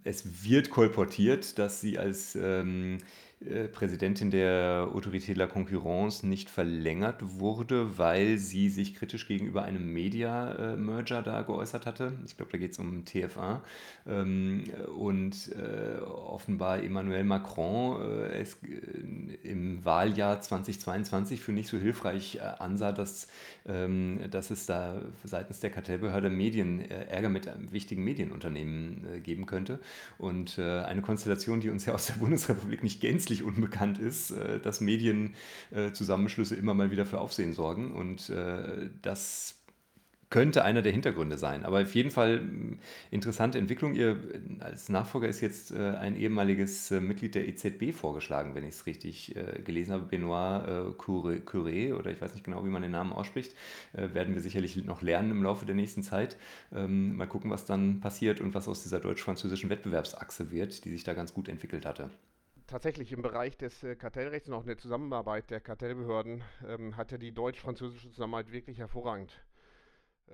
es 0.04 0.44
wird 0.44 0.70
kolportiert, 0.70 1.58
dass 1.60 1.82
sie 1.82 1.98
als 1.98 2.36
ähm, 2.36 3.00
äh, 3.46 3.68
Präsidentin 3.68 4.30
der 4.30 4.88
Autorité 4.94 5.28
de 5.28 5.36
la 5.36 5.48
Concurrence 5.48 6.24
nicht 6.24 6.50
verlängert 6.50 7.18
wurde, 7.22 7.98
weil 7.98 8.38
sie 8.38 8.70
sich 8.70 8.94
kritisch 8.96 9.28
gegenüber 9.28 9.64
einem 9.64 9.92
Media-Merger 9.92 11.24
da 11.24 11.42
geäußert 11.42 11.86
hatte. 11.86 12.14
Ich 12.26 12.38
glaube, 12.38 12.52
da 12.52 12.58
geht 12.60 12.74
es 12.74 12.80
um 12.80 13.04
TF1. 13.04 13.60
Ähm, 14.08 14.66
und 14.96 15.52
äh, 15.54 16.02
offenbar 16.02 16.84
Emmanuel 16.84 17.24
Macron 17.24 18.02
äh, 18.02 18.42
es 18.42 18.58
im 19.44 19.84
Wahljahr 19.84 20.42
2022 20.42 21.42
für 21.42 21.52
nicht 21.52 21.70
so 21.70 21.78
hilfreich 21.78 22.42
ansah, 22.42 22.92
dass, 22.92 23.28
dass 23.64 24.50
es 24.50 24.66
da 24.66 25.02
seitens 25.24 25.60
der 25.60 25.70
Kartellbehörde 25.70 26.30
Medien, 26.30 26.80
Ärger 26.82 27.30
mit 27.30 27.50
wichtigen 27.72 28.04
Medienunternehmen 28.04 29.22
geben 29.24 29.46
könnte. 29.46 29.80
Und 30.18 30.58
eine 30.60 31.02
Konstellation, 31.02 31.62
die 31.62 31.70
uns 31.70 31.86
ja 31.86 31.94
aus 31.94 32.08
der 32.08 32.14
Bundesrepublik 32.20 32.84
nicht 32.84 33.02
gänzlich 33.02 33.44
unbekannt 33.44 34.00
ist, 34.00 34.32
äh, 34.32 34.60
dass 34.60 34.82
Medienzusammenschlüsse 34.82 36.56
immer 36.56 36.74
mal 36.74 36.92
wieder 36.92 37.06
für 37.06 37.20
Aufsehen 37.20 37.54
sorgen. 37.54 37.92
Und 37.92 38.30
äh, 38.30 38.90
das 39.02 39.61
könnte 40.32 40.64
einer 40.64 40.82
der 40.82 40.92
Hintergründe 40.92 41.38
sein. 41.38 41.64
Aber 41.64 41.82
auf 41.82 41.94
jeden 41.94 42.10
Fall 42.10 42.40
hm, 42.40 42.80
interessante 43.12 43.60
Entwicklung. 43.60 43.94
Ihr 43.94 44.18
als 44.60 44.90
Nachfolger 44.90 45.28
ist 45.28 45.42
jetzt 45.42 45.72
äh, 45.72 45.92
ein 45.92 46.18
ehemaliges 46.18 46.90
Mitglied 46.90 47.36
der 47.36 47.48
EZB 47.48 47.94
vorgeschlagen, 47.94 48.56
wenn 48.56 48.64
ich 48.64 48.72
es 48.72 48.86
richtig 48.88 49.36
gelesen 49.64 49.94
habe. 49.94 50.06
Benoit 50.06 50.98
Curé, 50.98 51.94
oder 51.94 52.12
ich 52.12 52.20
weiß 52.20 52.34
nicht 52.34 52.44
genau, 52.44 52.66
wie 52.66 52.70
man 52.70 52.82
den 52.82 52.92
Namen 52.92 53.14
ausspricht. 53.14 53.56
werden 53.94 54.34
wir 54.34 54.42
sicherlich 54.42 54.76
noch 54.78 55.02
lernen 55.02 55.32
im 55.32 55.44
Laufe 55.44 55.66
der 55.66 55.76
nächsten 55.76 56.02
Zeit. 56.04 56.38
Ähm, 56.74 57.16
mal 57.16 57.28
gucken, 57.28 57.52
was 57.52 57.66
dann 57.66 58.00
passiert 58.00 58.42
und 58.42 58.54
was 58.54 58.68
aus 58.68 58.84
dieser 58.84 59.00
deutsch-französischen 59.00 59.70
Wettbewerbsachse 59.70 60.52
wird, 60.52 60.86
die 60.86 60.92
sich 60.92 61.04
da 61.04 61.14
ganz 61.14 61.34
gut 61.34 61.48
entwickelt 61.48 61.86
hatte 61.86 62.10
tatsächlich 62.68 63.12
im 63.12 63.22
Bereich 63.22 63.58
des 63.58 63.84
äh, 63.84 63.98
Kartellrechts 63.98 64.48
und 64.48 64.56
auch 64.56 64.62
in 64.62 64.68
der 64.68 64.78
Zusammenarbeit 64.78 65.50
der 65.50 65.60
Kartellbehörden 65.60 66.42
ähm, 66.66 66.96
hat 66.96 67.12
ja 67.12 67.18
die 67.18 67.34
deutsch-französische 67.34 68.10
Zusammenarbeit 68.12 68.54
wirklich 68.54 68.80
hervorragend 68.80 69.44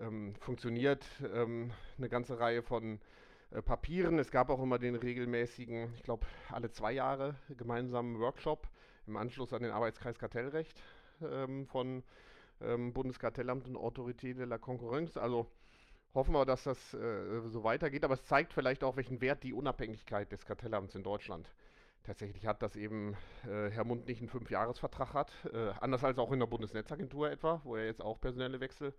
ähm, 0.01 0.35
funktioniert. 0.39 1.05
Ähm, 1.33 1.71
eine 1.97 2.09
ganze 2.09 2.39
Reihe 2.39 2.61
von 2.61 2.99
äh, 3.51 3.61
Papieren. 3.61 4.19
Es 4.19 4.31
gab 4.31 4.49
auch 4.49 4.61
immer 4.61 4.79
den 4.79 4.95
regelmäßigen, 4.95 5.93
ich 5.95 6.03
glaube, 6.03 6.25
alle 6.51 6.71
zwei 6.71 6.91
Jahre 6.91 7.35
gemeinsamen 7.57 8.19
Workshop 8.19 8.67
im 9.07 9.17
Anschluss 9.17 9.53
an 9.53 9.63
den 9.63 9.71
Arbeitskreis 9.71 10.19
Kartellrecht 10.19 10.81
ähm, 11.21 11.65
von 11.67 12.03
ähm, 12.61 12.93
Bundeskartellamt 12.93 13.67
und 13.67 13.77
Autorité 13.77 14.33
de 14.33 14.45
la 14.45 14.57
Concurrence. 14.57 15.17
Also 15.17 15.47
hoffen 16.13 16.33
wir, 16.33 16.45
dass 16.45 16.63
das 16.63 16.93
äh, 16.93 17.41
so 17.47 17.63
weitergeht. 17.63 18.03
Aber 18.03 18.15
es 18.15 18.25
zeigt 18.25 18.53
vielleicht 18.53 18.83
auch, 18.83 18.97
welchen 18.97 19.21
Wert 19.21 19.43
die 19.43 19.53
Unabhängigkeit 19.53 20.31
des 20.31 20.45
Kartellamts 20.45 20.95
in 20.95 21.03
Deutschland 21.03 21.49
Tatsächlich 22.07 22.47
hat 22.47 22.61
das 22.61 22.77
eben 22.77 23.17
äh, 23.43 23.69
Herr 23.69 23.83
Mund 23.83 24.07
nicht 24.07 24.21
einen 24.21 24.29
Fünfjahresvertrag 24.29 25.13
hat, 25.13 25.33
äh, 25.51 25.71
anders 25.81 26.05
als 26.05 26.17
auch 26.17 26.31
in 26.31 26.39
der 26.39 26.47
Bundesnetzagentur 26.47 27.29
etwa, 27.29 27.59
wo 27.65 27.75
ja 27.75 27.83
jetzt 27.83 28.01
auch 28.01 28.21
personelle 28.21 28.61
Wechsel 28.61 28.93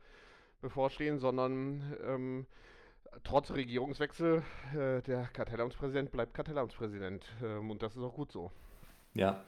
bevorstehen, 0.61 1.19
sondern 1.19 1.97
ähm, 2.07 2.47
trotz 3.25 3.51
Regierungswechsel 3.51 4.43
äh, 4.75 5.03
der 5.03 5.29
Kartellamtspräsident 5.33 6.11
bleibt 6.11 6.35
Kartellamtspräsident 6.35 7.25
ähm, 7.43 7.71
und 7.71 7.83
das 7.83 7.97
ist 7.97 8.03
auch 8.03 8.15
gut 8.15 8.33
so. 8.33 8.51
Ja, 9.15 9.45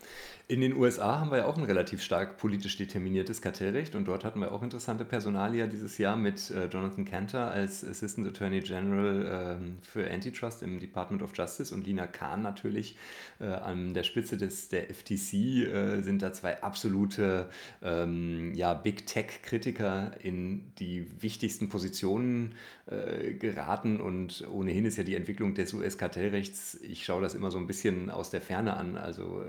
in 0.51 0.61
den 0.61 0.75
USA 0.75 1.21
haben 1.21 1.31
wir 1.31 1.39
ja 1.39 1.47
auch 1.47 1.57
ein 1.57 1.63
relativ 1.63 2.03
stark 2.03 2.37
politisch 2.37 2.77
determiniertes 2.77 3.41
Kartellrecht 3.41 3.95
und 3.95 4.07
dort 4.07 4.25
hatten 4.25 4.41
wir 4.41 4.51
auch 4.51 4.65
interessante 4.65 5.05
Personalia 5.05 5.69
dieses 5.69 5.97
Jahr 5.97 6.17
mit 6.17 6.51
äh, 6.51 6.67
Jonathan 6.67 7.05
Cantor 7.05 7.43
als 7.43 7.85
Assistant 7.85 8.27
Attorney 8.27 8.59
General 8.59 9.59
ähm, 9.61 9.79
für 9.81 10.11
Antitrust 10.11 10.65
im 10.65 10.81
Department 10.81 11.23
of 11.23 11.37
Justice 11.37 11.73
und 11.73 11.87
Lina 11.87 12.09
Kahn 12.09 12.43
natürlich 12.43 12.97
äh, 13.39 13.45
an 13.45 13.95
der 13.95 14.03
Spitze 14.03 14.37
des, 14.37 14.69
der 14.69 14.93
FTC 14.93 15.35
äh, 15.73 16.01
sind 16.03 16.21
da 16.21 16.33
zwei 16.33 16.61
absolute 16.65 17.49
ähm, 17.81 18.53
ja, 18.55 18.75
Big 18.75 19.07
Tech-Kritiker 19.07 20.15
in 20.21 20.73
die 20.81 21.07
wichtigsten 21.23 21.69
Positionen 21.69 22.57
äh, 22.87 23.35
geraten 23.35 24.01
und 24.01 24.45
ohnehin 24.51 24.85
ist 24.85 24.97
ja 24.97 25.05
die 25.05 25.15
Entwicklung 25.15 25.55
des 25.55 25.73
US-Kartellrechts, 25.75 26.81
ich 26.83 27.05
schaue 27.05 27.23
das 27.23 27.37
immer 27.37 27.53
so 27.53 27.59
ein 27.59 27.69
bisschen 27.69 28.11
aus 28.11 28.31
der 28.31 28.41
Ferne 28.41 28.77
an, 28.77 28.97
also 28.97 29.45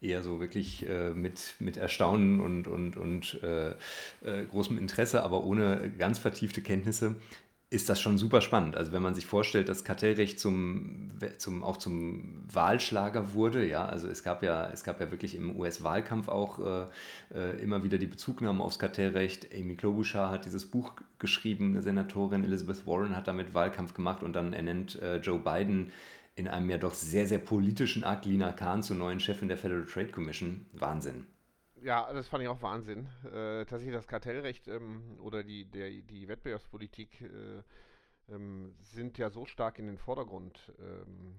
eher 0.00 0.22
so 0.22 0.40
wirklich 0.40 0.88
äh, 0.88 1.10
mit, 1.10 1.54
mit 1.58 1.76
Erstaunen 1.76 2.40
und, 2.40 2.68
und, 2.68 2.96
und 2.96 3.42
äh, 3.42 3.70
äh, 3.70 4.44
großem 4.50 4.78
Interesse, 4.78 5.22
aber 5.22 5.44
ohne 5.44 5.90
ganz 5.98 6.18
vertiefte 6.18 6.60
Kenntnisse 6.60 7.16
ist 7.74 7.88
das 7.88 8.00
schon 8.00 8.18
super 8.18 8.40
spannend. 8.40 8.76
Also 8.76 8.92
wenn 8.92 9.02
man 9.02 9.16
sich 9.16 9.26
vorstellt, 9.26 9.68
dass 9.68 9.82
Kartellrecht 9.82 10.38
zum, 10.38 11.10
zum, 11.38 11.64
auch 11.64 11.76
zum 11.76 12.44
Wahlschlager 12.52 13.34
wurde, 13.34 13.66
ja, 13.66 13.84
also 13.84 14.06
es 14.06 14.22
gab 14.22 14.44
ja, 14.44 14.70
es 14.70 14.84
gab 14.84 15.00
ja 15.00 15.10
wirklich 15.10 15.34
im 15.34 15.58
US-Wahlkampf 15.58 16.28
auch 16.28 16.60
äh, 16.60 16.86
äh, 17.34 17.60
immer 17.60 17.82
wieder 17.82 17.98
die 17.98 18.06
Bezugnahme 18.06 18.62
aufs 18.62 18.78
Kartellrecht. 18.78 19.48
Amy 19.52 19.74
Klobuchar 19.74 20.30
hat 20.30 20.44
dieses 20.44 20.66
Buch 20.66 20.92
geschrieben, 21.18 21.72
eine 21.72 21.82
Senatorin 21.82 22.44
Elizabeth 22.44 22.86
Warren 22.86 23.16
hat 23.16 23.26
damit 23.26 23.54
Wahlkampf 23.54 23.92
gemacht 23.92 24.22
und 24.22 24.34
dann 24.34 24.52
ernennt 24.52 25.00
äh, 25.02 25.16
Joe 25.16 25.40
Biden 25.40 25.90
in 26.36 26.48
einem 26.48 26.68
ja 26.70 26.78
doch 26.78 26.94
sehr, 26.94 27.26
sehr 27.26 27.38
politischen 27.38 28.04
Akt 28.04 28.26
Lina 28.26 28.52
Kahn 28.52 28.82
zur 28.82 28.96
neuen 28.96 29.20
Chefin 29.20 29.48
der 29.48 29.58
Federal 29.58 29.86
Trade 29.86 30.08
Commission. 30.08 30.66
Wahnsinn 30.72 31.26
ja, 31.84 32.10
das 32.12 32.28
fand 32.28 32.42
ich 32.42 32.48
auch 32.48 32.62
Wahnsinn. 32.62 33.06
Äh, 33.26 33.66
tatsächlich 33.66 33.92
das 33.92 34.08
Kartellrecht 34.08 34.68
ähm, 34.68 35.18
oder 35.20 35.44
die, 35.44 35.66
der, 35.66 35.90
die 35.90 36.28
Wettbewerbspolitik 36.28 37.20
äh, 37.20 37.62
ähm, 38.32 38.74
sind 38.80 39.18
ja 39.18 39.28
so 39.28 39.44
stark 39.44 39.78
in 39.78 39.86
den 39.86 39.98
Vordergrund 39.98 40.72
ähm, 40.78 41.36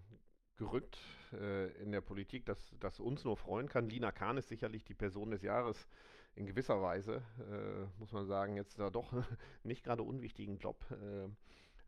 gerückt 0.56 1.00
äh, 1.34 1.72
in 1.82 1.92
der 1.92 2.02
Politik, 2.02 2.46
dass 2.46 2.76
das 2.80 3.00
uns 3.00 3.24
nur 3.24 3.38
freuen 3.38 3.68
kann. 3.68 3.90
Lina 3.90 4.12
Kahn 4.12 4.38
ist 4.38 4.48
sicherlich 4.48 4.86
die 4.86 4.94
Person 4.94 5.32
des 5.32 5.42
Jahres 5.42 5.88
in 6.36 6.46
gewisser 6.46 6.80
Weise, 6.80 7.24
äh, 7.40 8.00
muss 8.00 8.12
man 8.12 8.28
sagen, 8.28 8.56
jetzt 8.56 8.78
da 8.78 8.92
doch 8.92 9.14
nicht 9.64 9.84
gerade 9.84 10.04
unwichtigen 10.04 10.60
Job 10.60 10.86
äh, 10.92 11.28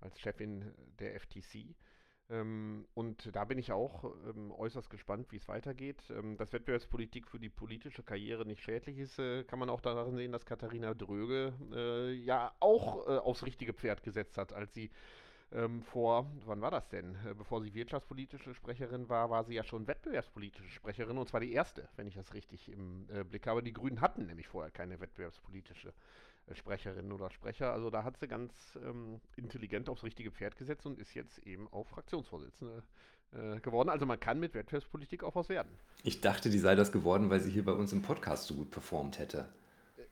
als 0.02 0.20
Chefin 0.20 0.74
der 1.00 1.20
FTC. 1.20 1.76
Ähm, 2.30 2.86
und 2.94 3.34
da 3.36 3.46
bin 3.46 3.58
ich 3.58 3.72
auch 3.72 4.04
ähm, 4.28 4.52
äußerst 4.52 4.90
gespannt, 4.90 5.32
wie 5.32 5.38
es 5.38 5.48
weitergeht. 5.48 6.02
Ähm, 6.10 6.38
dass 6.38 6.52
Wettbewerbspolitik 6.54 7.28
für 7.28 7.40
die 7.40 7.50
politische 7.50 8.04
Karriere 8.04 8.46
nicht 8.46 8.64
schädlich 8.64 8.98
ist, 8.98 9.20
äh, 9.20 9.44
kann 9.44 9.60
man 9.60 9.70
auch 9.70 9.82
daran 9.82 10.16
sehen, 10.16 10.32
dass 10.32 10.46
Katharina 10.46 10.94
Dröge 10.94 11.54
äh, 11.74 12.12
ja 12.14 12.54
auch 12.60 13.08
äh, 13.08 13.18
aufs 13.18 13.46
richtige 13.46 13.74
Pferd 13.74 14.04
gesetzt 14.04 14.38
hat, 14.38 14.54
als 14.54 14.74
sie 14.74 14.92
ähm, 15.54 15.82
vor, 15.82 16.30
wann 16.46 16.62
war 16.62 16.72
das 16.72 16.90
denn? 16.90 17.16
Äh, 17.26 17.34
bevor 17.34 17.62
sie 17.62 17.74
wirtschaftspolitische 17.74 18.54
Sprecherin 18.54 19.08
war, 19.08 19.30
war 19.30 19.46
sie 19.46 19.56
ja 19.56 19.64
schon 19.64 19.88
wettbewerbspolitische 19.88 20.70
Sprecherin 20.70 21.18
und 21.18 21.30
zwar 21.30 21.40
die 21.40 21.54
erste, 21.54 21.88
wenn 21.96 22.08
ich 22.08 22.16
das 22.16 22.34
richtig 22.34 22.70
im 22.70 23.08
äh, 23.10 23.24
Blick 23.24 23.48
habe. 23.48 23.64
Die 23.64 23.72
Grünen 23.72 24.02
hatten 24.02 24.26
nämlich 24.26 24.48
vorher 24.50 24.72
keine 24.72 25.00
wettbewerbspolitische 25.00 25.94
Sprecherinnen 26.54 27.12
oder 27.12 27.30
Sprecher. 27.30 27.72
Also 27.72 27.90
da 27.90 28.04
hat 28.04 28.18
sie 28.18 28.28
ganz 28.28 28.78
ähm, 28.84 29.20
intelligent 29.36 29.90
aufs 29.90 30.04
richtige 30.04 30.32
Pferd 30.32 30.58
gesetzt 30.58 30.86
und 30.86 31.00
ist 31.00 31.14
jetzt 31.14 31.40
eben 31.40 31.68
auch 31.72 31.88
Fraktionsvorsitzende 31.88 32.84
äh, 33.32 33.60
geworden. 33.60 33.90
Also 33.90 34.06
man 34.06 34.20
kann 34.20 34.40
mit 34.40 34.54
Wettbewerbspolitik 34.54 35.24
auch 35.24 35.36
was 35.36 35.50
werden. 35.50 35.72
Ich 36.04 36.22
dachte, 36.22 36.50
die 36.50 36.60
sei 36.60 36.76
das 36.76 36.92
geworden, 36.92 37.30
weil 37.30 37.42
sie 37.42 37.52
hier 37.52 37.66
bei 37.66 37.74
uns 37.74 37.92
im 37.92 38.02
Podcast 38.02 38.48
so 38.48 38.56
gut 38.56 38.72
performt 38.72 39.20
hätte. 39.20 39.50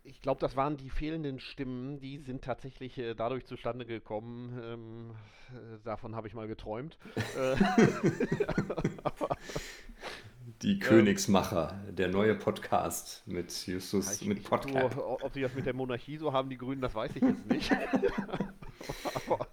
Ich 0.03 0.21
glaube, 0.21 0.39
das 0.39 0.55
waren 0.55 0.77
die 0.77 0.89
fehlenden 0.89 1.39
Stimmen, 1.39 1.99
die 1.99 2.19
sind 2.19 2.43
tatsächlich 2.43 2.97
äh, 2.97 3.15
dadurch 3.15 3.45
zustande 3.45 3.85
gekommen. 3.85 4.59
Ähm, 4.63 5.11
äh, 5.51 5.79
davon 5.83 6.15
habe 6.15 6.27
ich 6.27 6.35
mal 6.35 6.47
geträumt. 6.47 6.97
Äh, 7.37 7.55
aber 9.03 9.35
die 10.61 10.73
ähm, 10.73 10.79
Königsmacher, 10.79 11.79
der 11.89 12.09
neue 12.09 12.35
Podcast 12.35 13.23
mit 13.25 13.65
Justus, 13.67 14.21
ich, 14.21 14.27
mit 14.27 14.43
Podcast. 14.43 14.97
ob 14.97 15.33
sie 15.33 15.41
das 15.41 15.53
mit 15.55 15.65
der 15.65 15.73
Monarchie 15.73 16.17
so 16.17 16.33
haben, 16.33 16.49
die 16.49 16.57
Grünen, 16.57 16.81
das 16.81 16.93
weiß 16.93 17.15
ich 17.15 17.21
jetzt 17.21 17.45
nicht. 17.47 17.71
Aber, 19.27 19.47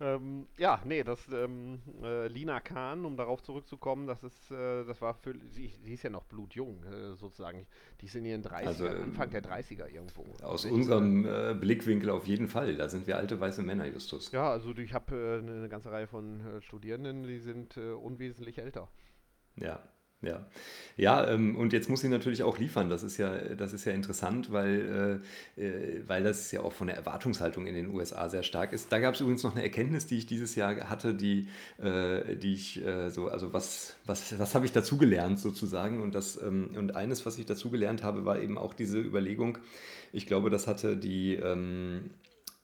ähm, 0.00 0.46
ja, 0.58 0.80
nee, 0.84 1.02
das 1.02 1.26
ähm, 1.32 1.80
äh, 2.02 2.28
Lina 2.28 2.60
Kahn, 2.60 3.06
um 3.06 3.16
darauf 3.16 3.42
zurückzukommen, 3.42 4.06
das 4.06 4.22
ist, 4.22 4.50
äh, 4.50 4.84
das 4.84 5.00
war 5.00 5.14
für, 5.14 5.34
sie, 5.48 5.72
sie, 5.82 5.94
ist 5.94 6.02
ja 6.02 6.10
noch 6.10 6.24
blutjung, 6.24 6.82
äh, 6.84 7.14
sozusagen. 7.14 7.66
Die 8.00 8.06
ist 8.06 8.16
in 8.16 8.26
ihren 8.26 8.42
30 8.42 8.66
also, 8.66 8.88
Anfang 8.88 9.30
der 9.30 9.42
30er 9.42 9.88
irgendwo. 9.88 10.26
Aus 10.42 10.66
unserem 10.66 11.24
äh, 11.24 11.54
Blickwinkel 11.54 12.10
auf 12.10 12.26
jeden 12.26 12.48
Fall. 12.48 12.76
Da 12.76 12.88
sind 12.90 13.06
wir 13.06 13.16
alte 13.16 13.40
weiße 13.40 13.62
Männer, 13.62 13.86
Justus. 13.86 14.30
Ja, 14.32 14.50
also 14.50 14.76
ich 14.76 14.92
habe 14.92 15.16
äh, 15.16 15.38
eine 15.38 15.68
ganze 15.70 15.90
Reihe 15.90 16.06
von 16.06 16.40
äh, 16.40 16.60
Studierenden, 16.60 17.22
die 17.22 17.38
sind 17.38 17.78
unwesentlich 17.78 18.58
älter. 18.58 18.88
Ja, 19.56 19.82
Ja, 20.22 20.46
ja, 20.96 21.28
ähm, 21.28 21.56
und 21.56 21.74
jetzt 21.74 21.90
muss 21.90 22.00
sie 22.00 22.08
natürlich 22.08 22.42
auch 22.42 22.58
liefern. 22.58 22.88
Das 22.88 23.02
ist 23.02 23.18
ja, 23.18 23.36
das 23.54 23.74
ist 23.74 23.84
ja 23.84 23.92
interessant, 23.92 24.50
weil, 24.50 25.20
äh, 25.56 25.62
äh, 25.62 26.02
weil 26.06 26.24
das 26.24 26.50
ja 26.52 26.62
auch 26.62 26.72
von 26.72 26.86
der 26.86 26.96
Erwartungshaltung 26.96 27.66
in 27.66 27.74
den 27.74 27.90
USA 27.94 28.30
sehr 28.30 28.42
stark 28.42 28.72
ist. 28.72 28.90
Da 28.90 28.98
gab 28.98 29.14
es 29.14 29.20
übrigens 29.20 29.42
noch 29.42 29.52
eine 29.54 29.62
Erkenntnis, 29.62 30.06
die 30.06 30.16
ich 30.16 30.24
dieses 30.26 30.54
Jahr 30.56 30.88
hatte, 30.88 31.14
die, 31.14 31.48
äh, 31.78 32.34
die 32.36 32.54
ich 32.54 32.82
äh, 32.84 33.10
so, 33.10 33.28
also 33.28 33.52
was, 33.52 33.96
was, 34.06 34.38
was 34.38 34.54
habe 34.54 34.64
ich 34.64 34.72
dazugelernt 34.72 35.38
sozusagen? 35.38 36.00
Und 36.02 36.14
das, 36.14 36.40
ähm, 36.42 36.70
und 36.74 36.96
eines, 36.96 37.26
was 37.26 37.36
ich 37.38 37.44
dazugelernt 37.44 38.02
habe, 38.02 38.24
war 38.24 38.40
eben 38.40 38.56
auch 38.56 38.72
diese 38.72 38.98
Überlegung. 38.98 39.58
Ich 40.12 40.26
glaube, 40.26 40.48
das 40.48 40.66
hatte 40.66 40.96
die 40.96 41.34
ähm, 41.34 42.10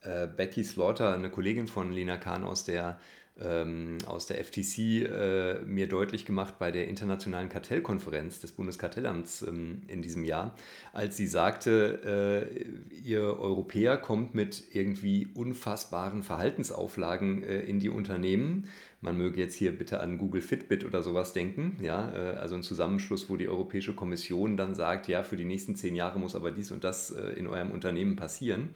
äh, 0.01 0.27
Becky 0.27 0.65
Slaughter, 0.65 1.15
eine 1.15 1.31
Kollegin 1.31 1.69
von 1.69 1.93
Lena 1.93 2.17
Kahn 2.17 2.45
aus 2.45 2.65
der 2.65 2.99
ähm, 3.41 3.99
aus 4.07 4.27
der 4.27 4.43
FTC 4.45 4.79
äh, 4.79 5.61
mir 5.65 5.89
deutlich 5.89 6.27
gemacht 6.27 6.59
bei 6.59 6.71
der 6.71 6.89
internationalen 6.89 7.49
Kartellkonferenz 7.49 8.41
des 8.41 8.53
Bundeskartellamts 8.53 9.43
ähm, 9.43 9.83
in 9.89 10.03
diesem 10.03 10.25
Jahr, 10.25 10.55
als 10.93 11.17
sie 11.17 11.27
sagte, 11.27 12.49
äh, 12.53 12.99
ihr 13.05 13.23
Europäer 13.23 13.97
kommt 13.97 14.35
mit 14.35 14.65
irgendwie 14.73 15.29
unfassbaren 15.35 16.23
Verhaltensauflagen 16.23 17.43
äh, 17.43 17.61
in 17.61 17.81
die 17.81 17.89
Unternehmen. 17.89 18.69
Man 19.01 19.17
möge 19.17 19.41
jetzt 19.41 19.57
hier 19.57 19.77
bitte 19.77 20.01
an 20.01 20.19
Google 20.19 20.43
Fitbit 20.43 20.85
oder 20.85 21.03
sowas 21.03 21.33
denken, 21.33 21.79
ja, 21.81 22.13
äh, 22.15 22.37
also 22.37 22.55
ein 22.55 22.63
Zusammenschluss, 22.63 23.29
wo 23.31 23.37
die 23.37 23.49
Europäische 23.49 23.95
Kommission 23.95 24.57
dann 24.57 24.75
sagt, 24.75 25.09
ja, 25.09 25.25
für 25.25 25.37
die 25.37 25.45
nächsten 25.45 25.75
zehn 25.75 25.97
Jahre 25.97 26.21
muss 26.21 26.37
aber 26.37 26.53
dies 26.53 26.71
und 26.71 26.85
das 26.85 27.11
äh, 27.11 27.31
in 27.33 27.47
eurem 27.47 27.71
Unternehmen 27.73 28.15
passieren. 28.15 28.75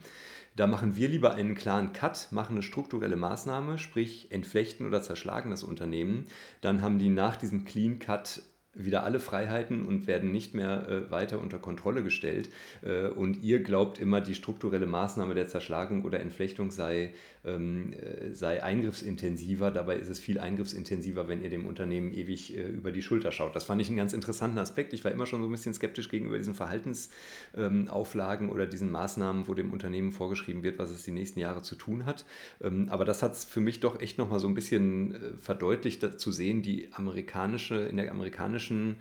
Da 0.57 0.65
machen 0.65 0.95
wir 0.95 1.07
lieber 1.07 1.35
einen 1.35 1.53
klaren 1.53 1.93
Cut, 1.93 2.29
machen 2.31 2.53
eine 2.53 2.63
strukturelle 2.63 3.15
Maßnahme, 3.15 3.77
sprich 3.77 4.31
entflechten 4.31 4.87
oder 4.87 5.03
zerschlagen 5.03 5.51
das 5.51 5.63
Unternehmen. 5.63 6.25
Dann 6.61 6.81
haben 6.81 6.97
die 6.97 7.09
nach 7.09 7.37
diesem 7.37 7.63
Clean 7.63 7.99
Cut 7.99 8.41
wieder 8.73 9.03
alle 9.03 9.19
Freiheiten 9.19 9.85
und 9.85 10.07
werden 10.07 10.31
nicht 10.31 10.55
mehr 10.55 10.89
äh, 10.89 11.11
weiter 11.11 11.39
unter 11.41 11.59
Kontrolle 11.59 12.03
gestellt. 12.03 12.49
Äh, 12.81 13.07
und 13.07 13.43
ihr 13.43 13.61
glaubt 13.61 13.99
immer, 13.99 14.19
die 14.19 14.33
strukturelle 14.33 14.87
Maßnahme 14.87 15.35
der 15.35 15.47
Zerschlagung 15.47 16.03
oder 16.03 16.21
Entflechtung 16.21 16.71
sei, 16.71 17.13
ähm, 17.47 17.93
äh, 17.93 18.33
sei 18.33 18.61
eingriffsintensiver. 18.63 19.71
Dabei 19.71 19.95
ist 19.97 20.09
es 20.09 20.19
viel 20.19 20.39
eingriffsintensiver, 20.39 21.27
wenn 21.27 21.41
ihr 21.41 21.49
dem 21.49 21.65
Unternehmen 21.65 22.13
ewig 22.13 22.55
äh, 22.55 22.67
über 22.67 22.91
die 22.91 23.01
Schulter 23.01 23.31
schaut. 23.31 23.55
Das 23.55 23.63
fand 23.63 23.81
ich 23.81 23.87
einen 23.87 23.97
ganz 23.97 24.13
interessanten 24.13 24.57
Aspekt. 24.57 24.93
Ich 24.93 25.03
war 25.03 25.11
immer 25.11 25.25
schon 25.25 25.41
so 25.41 25.47
ein 25.47 25.51
bisschen 25.51 25.73
skeptisch 25.73 26.09
gegenüber 26.09 26.37
diesen 26.37 26.55
Verhaltensauflagen 26.55 28.47
ähm, 28.47 28.53
oder 28.53 28.65
diesen 28.65 28.91
Maßnahmen, 28.91 29.47
wo 29.47 29.53
dem 29.53 29.71
Unternehmen 29.71 30.11
vorgeschrieben 30.11 30.63
wird, 30.63 30.77
was 30.79 30.91
es 30.91 31.03
die 31.03 31.11
nächsten 31.11 31.39
Jahre 31.39 31.61
zu 31.61 31.75
tun 31.75 32.05
hat. 32.05 32.25
Ähm, 32.61 32.89
aber 32.89 33.05
das 33.05 33.23
hat 33.23 33.33
es 33.33 33.45
für 33.45 33.61
mich 33.61 33.79
doch 33.79 33.99
echt 33.99 34.17
nochmal 34.17 34.39
so 34.39 34.47
ein 34.47 34.55
bisschen 34.55 35.15
äh, 35.15 35.19
verdeutlicht 35.39 36.19
zu 36.19 36.31
sehen, 36.31 36.61
die 36.61 36.89
amerikanische, 36.93 37.75
in 37.75 37.97
der 37.97 38.11
amerikanischen 38.11 38.97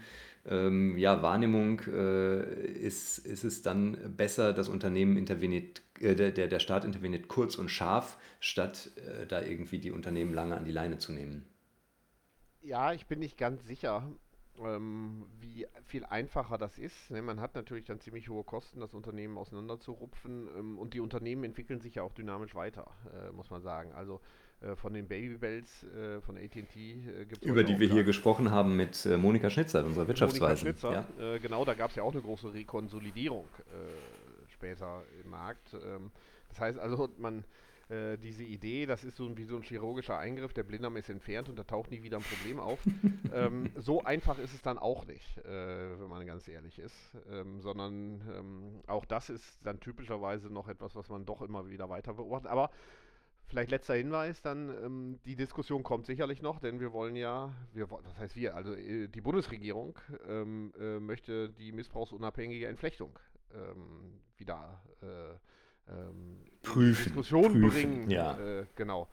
ähm, 0.49 0.97
ja, 0.97 1.23
Wahrnehmung 1.23 1.81
äh, 1.93 2.67
ist, 2.73 3.19
ist 3.19 3.45
es 3.45 3.63
dann 3.63 3.97
besser, 4.17 4.53
das 4.53 4.69
Unternehmen 4.69 5.17
interveniert, 5.17 5.83
äh, 6.01 6.15
der, 6.15 6.49
der 6.49 6.59
Staat 6.59 6.85
interveniert 6.85 7.29
kurz 7.29 7.57
und 7.57 7.69
scharf, 7.71 8.19
statt 8.41 8.91
äh, 8.97 9.27
da 9.27 9.43
irgendwie 9.43 9.79
die 9.79 9.91
Unternehmen 9.91 10.35
lange 10.35 10.57
an 10.57 10.65
die 10.65 10.73
Leine 10.73 10.99
zu 10.99 11.13
nehmen. 11.13 11.47
Ja, 12.63 12.93
ich 12.93 13.07
bin 13.07 13.21
nicht 13.21 13.39
ganz 13.39 13.65
sicher, 13.67 14.03
ähm, 14.65 15.27
wie 15.41 15.67
viel 15.87 16.05
einfacher 16.05 16.59
das 16.59 16.79
ist. 16.79 17.11
Ne, 17.11 17.23
man 17.23 17.41
hat 17.41 17.55
natürlich 17.55 17.85
dann 17.85 18.01
ziemlich 18.01 18.29
hohe 18.29 18.45
Kosten, 18.45 18.81
das 18.81 18.95
Unternehmen 18.95 19.39
auseinanderzurupfen 19.39 20.49
ähm, 20.59 20.79
und 20.79 20.95
die 20.95 21.01
Unternehmen 21.01 21.45
entwickeln 21.45 21.81
sich 21.81 21.97
ja 21.97 22.03
auch 22.03 22.13
dynamisch 22.13 22.55
weiter, 22.55 22.87
äh, 23.13 23.33
muss 23.33 23.51
man 23.51 23.63
sagen. 23.63 23.93
Also 23.93 24.21
äh, 24.61 24.75
von 24.75 24.95
den 24.95 25.07
Babybells 25.07 25.85
äh, 25.85 26.21
von 26.23 26.37
AT&T 26.37 26.59
äh, 26.59 27.25
gibt 27.27 27.43
es 27.43 27.49
Über 27.49 27.63
die 27.63 27.79
wir 27.79 27.89
hier 27.89 28.05
gesprochen 28.05 28.51
haben 28.51 28.77
mit 28.77 29.05
äh, 29.05 29.17
Monika 29.17 29.51
Schnitzer, 29.51 29.85
unserer 29.85 30.09
Wirtschaftsweise. 30.09 30.65
Monika 30.65 30.91
Schnitzer, 30.91 31.29
ja. 31.33 31.39
Genau, 31.39 31.65
da 31.65 31.75
gab 31.75 31.91
es 31.91 31.97
ja 31.97 32.03
auch 32.03 32.13
eine 32.13 32.23
große 32.23 32.55
Rekonsolidierung 32.55 33.47
später 34.57 35.05
im 35.23 35.31
Markt. 35.31 35.75
Ähm, 35.75 36.11
das 36.49 36.61
heißt 36.61 36.79
also, 36.79 37.09
man 37.19 37.45
diese 37.89 38.43
Idee, 38.43 38.85
das 38.85 39.05
ist 39.05 39.17
so 39.17 39.27
ein, 39.27 39.37
wie 39.37 39.45
so 39.45 39.55
ein 39.55 39.63
chirurgischer 39.63 40.19
Eingriff, 40.19 40.53
der 40.53 40.65
Blinddarm 40.65 40.97
ist 40.97 41.09
entfernt 41.09 41.49
und 41.49 41.57
da 41.57 41.63
taucht 41.63 41.93
nie 41.93 42.03
wieder 42.03 42.17
ein 42.17 42.25
Problem 42.25 42.59
auf. 42.59 42.81
ähm, 43.33 43.71
so 43.77 44.03
einfach 44.03 44.41
ist 44.41 44.53
es 44.55 44.61
dann 44.61 44.77
auch 44.77 45.07
nicht, 45.07 45.39
äh, 45.39 46.01
wenn 46.01 46.09
man 46.09 46.27
ganz 46.27 46.49
ehrlich 46.49 46.81
ist, 46.81 46.97
ähm, 47.31 47.61
sondern 47.61 48.23
ähm, 48.37 48.83
auch 48.89 49.05
das 49.05 49.31
ist 49.31 49.61
dann 49.63 49.79
typischerweise 49.79 50.53
noch 50.53 50.67
etwas, 50.67 50.97
was 50.97 51.09
man 51.11 51.27
doch 51.27 51.43
immer 51.43 51.71
wieder 51.71 51.89
weiter 51.89 52.15
beobachtet. 52.15 52.51
Aber 52.51 52.73
Vielleicht 53.49 53.71
letzter 53.71 53.95
Hinweis, 53.95 54.43
dann 54.43 54.71
ähm, 54.85 55.21
die 55.25 55.37
Diskussion 55.37 55.85
kommt 55.85 56.07
sicherlich 56.07 56.43
noch, 56.43 56.59
denn 56.59 56.81
wir 56.81 56.93
wollen 56.93 57.15
ja, 57.15 57.55
wir, 57.73 57.87
das 58.03 58.19
heißt 58.19 58.35
wir, 58.35 58.57
also 58.57 58.75
äh, 58.75 59.07
die 59.07 59.21
Bundesregierung 59.21 59.97
ähm, 60.29 60.73
äh, 60.81 60.99
möchte 60.99 61.51
die 61.51 61.71
missbrauchsunabhängige 61.71 62.67
Entflechtung 62.67 63.17
ähm, 63.57 64.21
wieder 64.37 64.81
äh, 65.03 65.93
ähm, 65.93 66.45
prüfen, 66.63 67.05
Diskussion 67.05 67.53
prüfen, 67.53 67.71
bringen. 67.71 68.11
Ja. 68.11 68.39
Äh, 68.39 68.67
genau. 68.75 69.09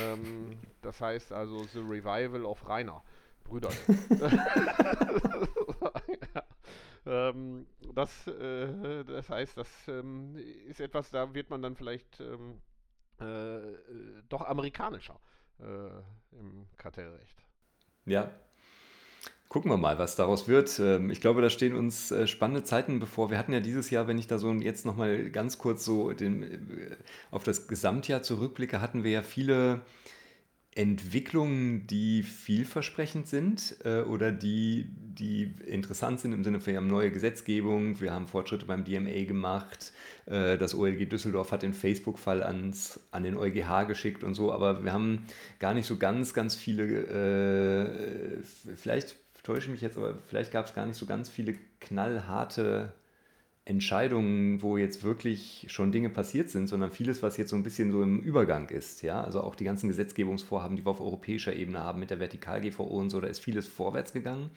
Ähm, 0.00 0.58
das 0.80 1.00
heißt 1.00 1.32
also 1.32 1.64
The 1.64 1.80
Revival 1.80 2.44
of 2.44 2.66
Rainer. 2.68 3.02
Brüder. 3.44 3.70
ähm, 7.06 7.66
das, 7.94 8.26
äh, 8.26 9.04
das 9.04 9.28
heißt, 9.28 9.56
das 9.56 9.68
ähm, 9.88 10.36
ist 10.66 10.80
etwas, 10.80 11.10
da 11.10 11.34
wird 11.34 11.50
man 11.50 11.60
dann 11.60 11.76
vielleicht 11.76 12.20
ähm, 12.20 12.60
äh, 13.20 13.24
äh, 13.24 13.76
doch 14.28 14.42
amerikanischer 14.42 15.18
äh, 15.58 15.88
im 16.32 16.68
Kartellrecht. 16.76 17.44
Ja. 18.04 18.30
Gucken 19.52 19.70
wir 19.70 19.76
mal, 19.76 19.98
was 19.98 20.16
daraus 20.16 20.48
wird. 20.48 20.80
Ähm, 20.80 21.10
ich 21.10 21.20
glaube, 21.20 21.42
da 21.42 21.50
stehen 21.50 21.76
uns 21.76 22.10
spannende 22.24 22.64
Zeiten 22.64 23.00
bevor. 23.00 23.30
Wir 23.30 23.36
hatten 23.36 23.52
ja 23.52 23.60
dieses 23.60 23.90
Jahr, 23.90 24.08
wenn 24.08 24.16
ich 24.16 24.26
da 24.26 24.38
so 24.38 24.50
jetzt 24.50 24.86
nochmal 24.86 25.28
ganz 25.28 25.58
kurz 25.58 25.84
so 25.84 26.14
den, 26.14 26.96
auf 27.30 27.44
das 27.44 27.68
Gesamtjahr 27.68 28.22
zurückblicke, 28.22 28.80
hatten 28.80 29.04
wir 29.04 29.10
ja 29.10 29.22
viele 29.22 29.82
Entwicklungen, 30.74 31.86
die 31.86 32.22
vielversprechend 32.22 33.28
sind 33.28 33.76
äh, 33.84 34.00
oder 34.00 34.32
die, 34.32 34.86
die 34.88 35.54
interessant 35.66 36.20
sind 36.20 36.32
im 36.32 36.44
Sinne 36.44 36.60
von, 36.60 36.72
wir 36.72 36.78
haben 36.78 36.86
neue 36.86 37.10
Gesetzgebung, 37.10 38.00
wir 38.00 38.10
haben 38.10 38.26
Fortschritte 38.26 38.64
beim 38.64 38.82
DMA 38.82 39.24
gemacht, 39.24 39.92
äh, 40.24 40.56
das 40.56 40.74
OLG 40.74 41.10
Düsseldorf 41.10 41.52
hat 41.52 41.62
den 41.62 41.74
Facebook-Fall 41.74 42.42
an 42.42 42.72
den 43.22 43.36
EuGH 43.36 43.86
geschickt 43.86 44.24
und 44.24 44.32
so, 44.32 44.50
aber 44.50 44.82
wir 44.82 44.94
haben 44.94 45.26
gar 45.58 45.74
nicht 45.74 45.86
so 45.86 45.98
ganz, 45.98 46.32
ganz 46.32 46.56
viele, 46.56 48.40
äh, 48.40 48.74
vielleicht 48.74 49.21
täusche 49.42 49.66
ich 49.66 49.72
mich 49.72 49.80
jetzt, 49.80 49.96
aber 49.96 50.18
vielleicht 50.26 50.52
gab 50.52 50.66
es 50.66 50.74
gar 50.74 50.86
nicht 50.86 50.96
so 50.96 51.06
ganz 51.06 51.28
viele 51.28 51.54
knallharte 51.80 52.92
Entscheidungen, 53.64 54.60
wo 54.60 54.76
jetzt 54.76 55.04
wirklich 55.04 55.66
schon 55.68 55.92
Dinge 55.92 56.10
passiert 56.10 56.50
sind, 56.50 56.66
sondern 56.66 56.90
vieles, 56.90 57.22
was 57.22 57.36
jetzt 57.36 57.50
so 57.50 57.56
ein 57.56 57.62
bisschen 57.62 57.92
so 57.92 58.02
im 58.02 58.18
Übergang 58.18 58.68
ist. 58.70 59.02
Ja? 59.02 59.22
Also 59.22 59.40
auch 59.40 59.54
die 59.54 59.64
ganzen 59.64 59.88
Gesetzgebungsvorhaben, 59.88 60.76
die 60.76 60.84
wir 60.84 60.90
auf 60.90 61.00
europäischer 61.00 61.54
Ebene 61.54 61.78
haben 61.78 62.00
mit 62.00 62.10
der 62.10 62.18
Vertikal-GVO 62.18 62.82
und 62.82 63.10
so, 63.10 63.20
da 63.20 63.28
ist 63.28 63.38
vieles 63.38 63.68
vorwärts 63.68 64.12
gegangen. 64.12 64.50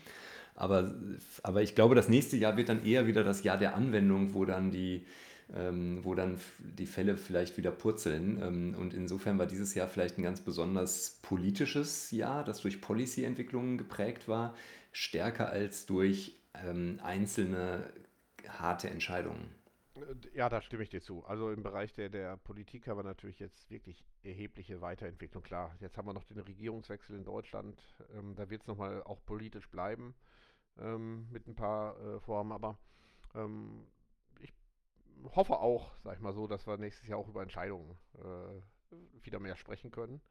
Aber, 0.55 0.95
aber 1.43 1.61
ich 1.61 1.75
glaube, 1.75 1.93
das 1.95 2.09
nächste 2.09 2.37
Jahr 2.37 2.57
wird 2.57 2.69
dann 2.69 2.83
eher 2.83 3.05
wieder 3.05 3.23
das 3.23 3.43
Jahr 3.43 3.57
der 3.57 3.75
Anwendung, 3.75 4.33
wo 4.33 4.45
dann 4.45 4.71
die, 4.71 5.05
ähm, 5.53 5.99
wo 6.03 6.15
dann 6.15 6.39
die 6.59 6.85
Fälle 6.85 7.17
vielleicht 7.17 7.57
wieder 7.57 7.71
purzeln. 7.71 8.41
Ähm, 8.41 8.75
und 8.77 8.93
insofern 8.93 9.37
war 9.37 9.45
dieses 9.45 9.75
Jahr 9.75 9.87
vielleicht 9.87 10.17
ein 10.17 10.23
ganz 10.23 10.41
besonders 10.41 11.19
politisches 11.21 12.11
Jahr, 12.11 12.43
das 12.43 12.61
durch 12.61 12.81
Policy-Entwicklungen 12.81 13.77
geprägt 13.77 14.27
war, 14.27 14.55
stärker 14.91 15.49
als 15.49 15.85
durch 15.85 16.39
ähm, 16.65 16.99
einzelne 17.03 17.91
harte 18.47 18.89
Entscheidungen. 18.89 19.53
Ja, 20.33 20.49
da 20.49 20.61
stimme 20.61 20.83
ich 20.83 20.89
dir 20.89 21.01
zu. 21.01 21.23
Also 21.25 21.51
im 21.51 21.63
Bereich 21.63 21.93
der, 21.93 22.09
der 22.09 22.35
Politik 22.37 22.87
haben 22.87 22.97
wir 22.97 23.03
natürlich 23.03 23.39
jetzt 23.39 23.69
wirklich 23.69 24.05
erhebliche 24.23 24.81
Weiterentwicklung. 24.81 25.41
Klar, 25.41 25.73
jetzt 25.79 25.97
haben 25.97 26.07
wir 26.07 26.13
noch 26.13 26.25
den 26.25 26.39
Regierungswechsel 26.39 27.15
in 27.15 27.23
Deutschland. 27.23 27.81
Ähm, 28.13 28.35
da 28.35 28.49
wird 28.49 28.61
es 28.63 28.67
nochmal 28.67 29.03
auch 29.03 29.23
politisch 29.25 29.69
bleiben 29.69 30.13
ähm, 30.79 31.27
mit 31.31 31.47
ein 31.47 31.55
paar 31.55 31.97
äh, 31.97 32.19
Formen. 32.19 32.51
Aber 32.51 32.77
ähm, 33.35 33.87
hoffe 35.35 35.59
auch, 35.59 35.91
sag 36.03 36.15
ich 36.15 36.21
mal 36.21 36.33
so, 36.33 36.47
dass 36.47 36.67
wir 36.67 36.77
nächstes 36.77 37.07
Jahr 37.07 37.19
auch 37.19 37.27
über 37.27 37.41
Entscheidungen 37.41 37.97
äh, 38.15 38.95
wieder 39.23 39.39
mehr 39.39 39.55
sprechen 39.55 39.91
können. 39.91 40.21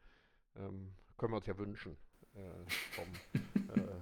Ähm, 0.56 0.92
können 1.16 1.32
wir 1.32 1.36
uns 1.36 1.46
ja 1.46 1.58
wünschen. 1.58 1.96
Äh, 2.34 2.70
vom, 2.92 3.04
äh, 3.76 3.80
äh, 3.80 3.94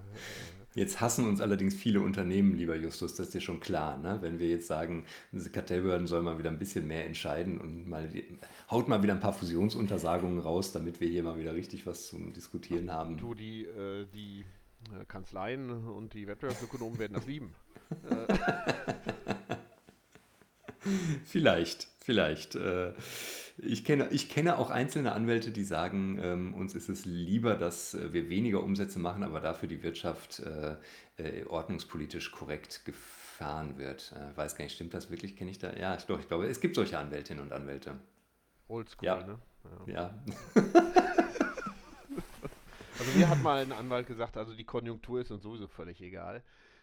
Jetzt 0.75 1.03
hassen 1.03 1.29
uns 1.29 1.43
allerdings 1.43 1.75
viele 1.75 2.01
Unternehmen, 2.01 2.55
lieber 2.55 2.75
Justus, 2.77 3.15
das 3.15 3.27
ist 3.27 3.35
dir 3.35 3.43
schon 3.43 3.61
klar. 3.61 3.99
Ne? 3.99 4.19
Wenn 4.23 4.39
wir 4.39 4.49
jetzt 4.49 4.67
sagen, 4.67 5.05
diese 5.31 5.51
Kartellbehörden 5.51 6.07
sollen 6.07 6.25
mal 6.25 6.39
wieder 6.39 6.51
ein 6.51 6.59
bisschen 6.59 6.87
mehr 6.87 7.05
entscheiden 7.05 7.61
und 7.61 7.87
mal 7.87 8.11
haut 8.71 8.89
mal 8.89 9.03
wieder 9.03 9.13
ein 9.13 9.21
paar 9.21 9.35
Fusionsuntersagungen 9.35 10.39
raus, 10.39 10.73
damit 10.73 11.01
wir 11.01 11.09
hier 11.09 11.23
mal 11.23 11.39
wieder 11.39 11.55
richtig 11.55 11.87
was 11.87 12.07
zum 12.07 12.33
Diskutieren 12.33 12.91
haben. 12.91 13.19
Du, 13.19 13.35
die, 13.35 13.67
äh, 13.67 14.07
die 14.15 14.47
Kanzleien 15.09 15.71
und 15.71 16.15
die 16.15 16.27
Wettbewerbsökonomen 16.27 16.99
werden 16.99 17.15
das 17.15 17.27
lieben. 17.27 17.55
vielleicht, 21.25 21.89
vielleicht. 22.01 22.55
Äh, 22.55 22.93
Ich 23.59 23.85
kenne, 23.85 24.09
ich 24.11 24.31
kenne 24.31 24.57
auch 24.59 24.71
einzelne 24.71 25.13
Anwälte, 25.13 25.51
die 25.51 25.65
sagen, 25.65 26.19
ähm, 26.23 26.55
uns 26.55 26.75
ist 26.75 26.89
es 26.89 27.05
lieber, 27.05 27.55
dass 27.55 27.93
äh, 27.95 28.13
wir 28.13 28.29
weniger 28.31 28.63
Umsätze 28.63 28.99
machen, 28.99 29.23
aber 29.23 29.41
dafür 29.41 29.69
die 29.69 29.83
Wirtschaft 29.83 30.41
äh, 30.41 30.77
äh, 31.19 31.45
ordnungspolitisch 31.45 32.33
korrekt 32.33 32.85
gefahren 32.87 33.77
wird. 33.77 34.15
Äh, 34.17 34.37
weiß 34.37 34.57
gar 34.57 34.65
nicht, 34.65 34.75
stimmt 34.75 34.95
das 34.95 35.11
wirklich? 35.11 35.37
Kenne 35.37 35.51
ich 35.51 35.59
da? 35.59 35.73
Ja, 35.77 35.97
doch, 36.09 36.19
ich 36.19 36.29
glaube, 36.29 36.47
es 36.49 36.61
gibt 36.61 36.77
solche 36.77 36.99
Anwältinnen 36.99 37.43
und 37.45 37.53
Anwälte. 37.53 37.99
Oldschool, 38.69 39.07
Ja. 39.07 39.23
ne? 39.27 39.39
Ja. 39.87 39.93
Ja, 39.95 40.25
Also 42.99 43.19
mir 43.19 43.29
hat 43.29 43.43
mal 43.43 43.63
ein 43.63 43.73
Anwalt 43.73 44.07
gesagt, 44.07 44.37
also 44.37 44.55
die 44.55 44.65
Konjunktur 44.65 45.21
ist 45.21 45.31
uns 45.31 45.43
sowieso 45.43 45.67
völlig 45.67 46.01
egal. 46.01 46.43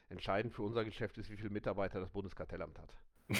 Entscheidend 0.10 0.54
für 0.54 0.64
unser 0.64 0.84
Geschäft 0.86 1.18
ist, 1.18 1.30
wie 1.30 1.38
viele 1.38 1.50
Mitarbeiter 1.50 2.00
das 2.00 2.10
Bundeskartellamt 2.10 2.78
hat. 2.80 2.96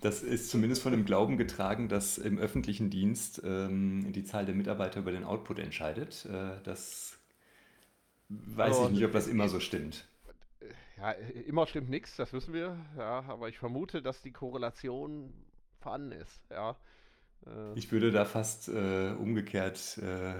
das 0.00 0.22
ist 0.22 0.50
zumindest 0.50 0.82
von 0.82 0.92
dem 0.92 1.04
Glauben 1.04 1.36
getragen, 1.38 1.88
dass 1.88 2.18
im 2.18 2.38
öffentlichen 2.38 2.90
Dienst 2.90 3.40
ähm, 3.44 4.12
die 4.12 4.24
Zahl 4.24 4.44
der 4.46 4.54
Mitarbeiter 4.54 5.00
über 5.00 5.12
den 5.12 5.24
Output 5.24 5.58
entscheidet. 5.58 6.26
Äh, 6.26 6.60
das 6.64 7.18
weiß 8.28 8.80
Also, 8.80 8.86
ich 8.86 8.90
nicht, 8.90 9.04
ob 9.04 9.12
das 9.12 9.26
immer 9.28 9.48
so 9.48 9.60
stimmt. 9.60 10.06
Ja, 10.96 11.10
immer 11.12 11.66
stimmt 11.66 11.90
nichts, 11.90 12.16
das 12.16 12.32
wissen 12.32 12.54
wir. 12.54 12.76
Ja, 12.96 13.24
aber 13.28 13.48
ich 13.48 13.58
vermute, 13.58 14.00
dass 14.02 14.22
die 14.22 14.32
Korrelation 14.32 15.32
vorhanden 15.80 16.12
ist. 16.12 16.40
Ja. 16.50 16.76
Äh, 17.46 17.74
Ich 17.74 17.90
würde 17.92 18.12
da 18.12 18.24
fast 18.24 18.68
äh, 18.68 19.12
umgekehrt, 19.18 19.98
äh, 19.98 20.34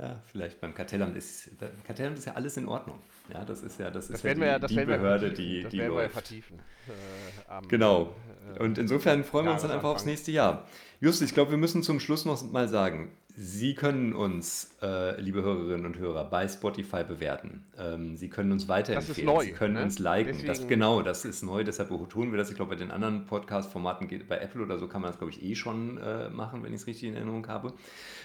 ja, 0.00 0.22
vielleicht 0.26 0.60
beim 0.60 0.74
Kartellamt 0.74 1.16
ist, 1.16 1.56
beim 1.58 1.70
Kartellamt 1.86 2.18
ist 2.18 2.24
ja 2.26 2.34
alles 2.34 2.56
in 2.56 2.66
Ordnung. 2.66 2.98
Ja, 3.32 3.44
das 3.44 3.62
ist 3.62 3.78
ja, 3.78 3.90
das 3.90 4.04
ist 4.04 4.14
das 4.14 4.22
ja 4.22 4.24
werden 4.24 4.38
die, 4.38 4.40
wir 4.44 4.48
ja, 4.52 4.58
das 4.58 4.70
die 4.70 4.76
werden 4.76 4.88
wir 4.88 4.96
Behörde, 4.98 5.26
vertiefen. 5.28 5.46
die, 5.54 5.62
das 5.62 5.70
die 5.72 5.78
werden 5.78 5.90
wir 5.90 5.96
ja 5.96 6.02
läuft. 6.02 6.12
vertiefen. 6.14 6.58
Äh, 6.88 7.50
am, 7.50 7.68
Genau. 7.68 8.14
äh, 8.56 8.62
Und 8.62 8.78
insofern 8.78 9.24
freuen 9.24 9.46
wir 9.46 9.52
uns 9.52 9.62
dann 9.62 9.70
einfach 9.70 9.90
aufs 9.90 10.04
nächste 10.06 10.32
Jahr. 10.32 10.66
Just, 11.00 11.22
ich 11.22 11.34
glaube, 11.34 11.50
wir 11.52 11.58
müssen 11.58 11.82
zum 11.82 12.00
Schluss 12.00 12.24
noch 12.24 12.42
mal 12.50 12.68
sagen, 12.68 13.12
Sie 13.42 13.74
können 13.74 14.12
uns, 14.12 14.76
äh, 14.82 15.18
liebe 15.18 15.40
Hörerinnen 15.40 15.86
und 15.86 15.96
Hörer, 15.96 16.24
bei 16.28 16.46
Spotify 16.46 17.04
bewerten. 17.04 17.64
Ähm, 17.78 18.14
Sie 18.18 18.28
können 18.28 18.52
uns 18.52 18.68
weiterempfehlen. 18.68 19.24
neu, 19.24 19.44
Sie 19.46 19.52
können 19.52 19.74
ne? 19.74 19.82
uns 19.82 19.98
liken. 19.98 20.32
Das, 20.32 20.58
Deswegen- 20.58 20.68
genau, 20.68 21.00
das 21.00 21.24
ist 21.24 21.42
neu, 21.42 21.64
deshalb 21.64 21.88
tun 22.10 22.32
wir 22.32 22.36
das. 22.36 22.50
Ich 22.50 22.56
glaube, 22.56 22.74
bei 22.74 22.78
den 22.78 22.90
anderen 22.90 23.24
Podcast-Formaten 23.24 24.08
geht, 24.08 24.28
bei 24.28 24.36
Apple 24.36 24.62
oder 24.62 24.78
so 24.78 24.88
kann 24.88 25.00
man 25.00 25.10
das, 25.10 25.16
glaube 25.16 25.32
ich, 25.32 25.42
eh 25.42 25.54
schon 25.54 25.96
äh, 25.96 26.28
machen, 26.28 26.62
wenn 26.62 26.74
ich 26.74 26.82
es 26.82 26.86
richtig 26.86 27.08
in 27.08 27.14
Erinnerung 27.14 27.48
habe. 27.48 27.72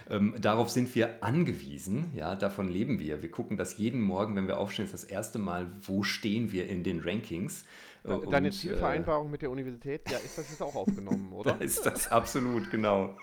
Ähm, 0.09 0.35
darauf 0.37 0.69
sind 0.69 0.93
wir 0.95 1.23
angewiesen, 1.23 2.11
ja, 2.13 2.35
davon 2.35 2.67
leben 2.67 2.99
wir. 2.99 3.21
Wir 3.21 3.31
gucken 3.31 3.55
das 3.55 3.77
jeden 3.77 4.01
Morgen, 4.01 4.35
wenn 4.35 4.47
wir 4.47 4.57
aufstehen, 4.57 4.83
ist 4.83 4.93
das 4.93 5.05
erste 5.05 5.39
Mal, 5.39 5.67
wo 5.83 6.03
stehen 6.03 6.51
wir 6.51 6.67
in 6.67 6.83
den 6.83 6.99
Rankings. 6.99 7.63
Äh, 8.05 8.29
Deine 8.29 8.47
und, 8.49 8.53
äh, 8.53 8.57
Zielvereinbarung 8.57 9.31
mit 9.31 9.41
der 9.41 9.49
Universität, 9.51 10.09
ja, 10.09 10.17
ist 10.17 10.37
das 10.37 10.49
jetzt 10.49 10.61
auch 10.61 10.75
aufgenommen, 10.75 11.29
da 11.31 11.35
oder? 11.37 11.61
ist 11.61 11.85
das 11.85 12.11
absolut, 12.11 12.69
genau. 12.71 13.15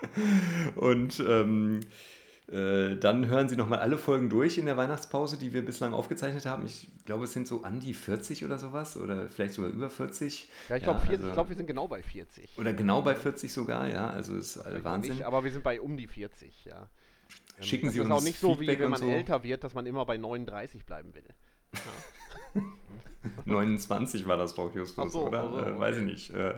Und 0.77 1.21
ähm, 1.21 1.81
äh, 2.51 2.97
dann 2.97 3.27
hören 3.29 3.49
Sie 3.49 3.57
nochmal 3.57 3.79
alle 3.79 3.97
Folgen 3.97 4.29
durch 4.29 4.59
in 4.59 4.67
der 4.67 4.77
Weihnachtspause, 4.77 5.39
die 5.39 5.53
wir 5.55 5.65
bislang 5.65 5.95
aufgezeichnet 5.95 6.45
haben. 6.47 6.67
Ich 6.67 6.89
glaube, 7.07 7.25
es 7.25 7.33
sind 7.33 7.47
so 7.47 7.63
an 7.63 7.81
die 7.81 7.95
40 7.95 8.45
oder 8.45 8.59
sowas 8.59 8.97
oder 8.97 9.29
vielleicht 9.29 9.55
sogar 9.55 9.71
über 9.71 9.89
40. 9.89 10.49
Ja, 10.69 10.77
ich 10.77 10.83
Ja, 10.83 10.93
glaube, 10.93 11.09
also- 11.09 11.33
glaub, 11.33 11.49
wir 11.49 11.57
sind 11.57 11.67
genau 11.67 11.89
bei 11.89 12.03
40. 12.03 12.59
Oder 12.59 12.73
genau 12.73 13.01
bei 13.03 13.15
40 13.15 13.53
sogar, 13.53 13.89
ja. 13.89 14.11
Also 14.11 14.35
ist 14.37 14.57
äh, 14.57 14.83
Wahnsinn. 14.85 15.13
Nicht, 15.15 15.25
aber 15.25 15.45
wir 15.45 15.53
sind 15.53 15.63
bei 15.65 15.81
um 15.81 15.97
die 15.97 16.09
40, 16.09 16.65
ja. 16.65 16.89
Schicken 17.61 17.87
das 17.87 17.95
Sie 17.95 18.01
ist 18.01 18.05
uns 18.07 18.15
auch 18.15 18.23
nicht 18.23 18.39
so, 18.41 18.55
wie 18.57 18.67
Feedback 18.67 18.81
wenn 18.81 18.91
man 18.91 19.01
so. 19.01 19.07
älter 19.09 19.43
wird, 19.45 19.63
dass 19.65 19.73
man 19.75 19.87
immer 19.87 20.05
bei 20.05 20.17
39 20.19 20.85
bleiben 20.85 21.15
will. 21.15 21.25
29 23.45 24.27
war 24.27 24.37
das 24.37 24.55
doch, 24.55 24.75
Justus, 24.75 25.13
so, 25.13 25.27
oder? 25.27 25.45
ach 25.45 25.53
so, 25.53 25.59
äh, 25.59 25.79
weiß 25.79 25.99
ich 25.99 26.05
nicht. 26.05 26.31
Äh, 26.31 26.55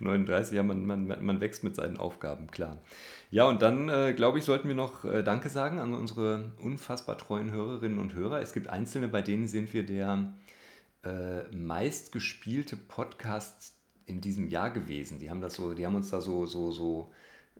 39, 0.00 0.56
ja, 0.56 0.62
man, 0.62 0.84
man, 0.84 1.06
man 1.06 1.40
wächst 1.40 1.64
mit 1.64 1.76
seinen 1.76 1.96
Aufgaben, 1.96 2.50
klar. 2.50 2.78
Ja, 3.30 3.46
und 3.46 3.62
dann, 3.62 3.88
äh, 3.88 4.14
glaube 4.14 4.38
ich, 4.38 4.44
sollten 4.44 4.68
wir 4.68 4.74
noch 4.74 5.04
äh, 5.04 5.22
Danke 5.22 5.48
sagen 5.48 5.78
an 5.78 5.94
unsere 5.94 6.52
unfassbar 6.62 7.18
treuen 7.18 7.50
Hörerinnen 7.52 7.98
und 7.98 8.14
Hörer. 8.14 8.40
Es 8.40 8.52
gibt 8.52 8.68
einzelne, 8.68 9.08
bei 9.08 9.22
denen 9.22 9.46
sind 9.46 9.74
wir 9.74 9.84
der 9.84 10.32
äh, 11.04 11.42
meistgespielte 11.54 12.76
Podcast 12.76 13.74
in 14.06 14.20
diesem 14.20 14.48
Jahr 14.48 14.70
gewesen. 14.70 15.18
Die 15.18 15.30
haben 15.30 15.40
das 15.40 15.54
so, 15.54 15.74
die 15.74 15.86
haben 15.86 15.94
uns 15.94 16.10
da 16.10 16.20
so, 16.20 16.46
so, 16.46 16.72
so. 16.72 17.12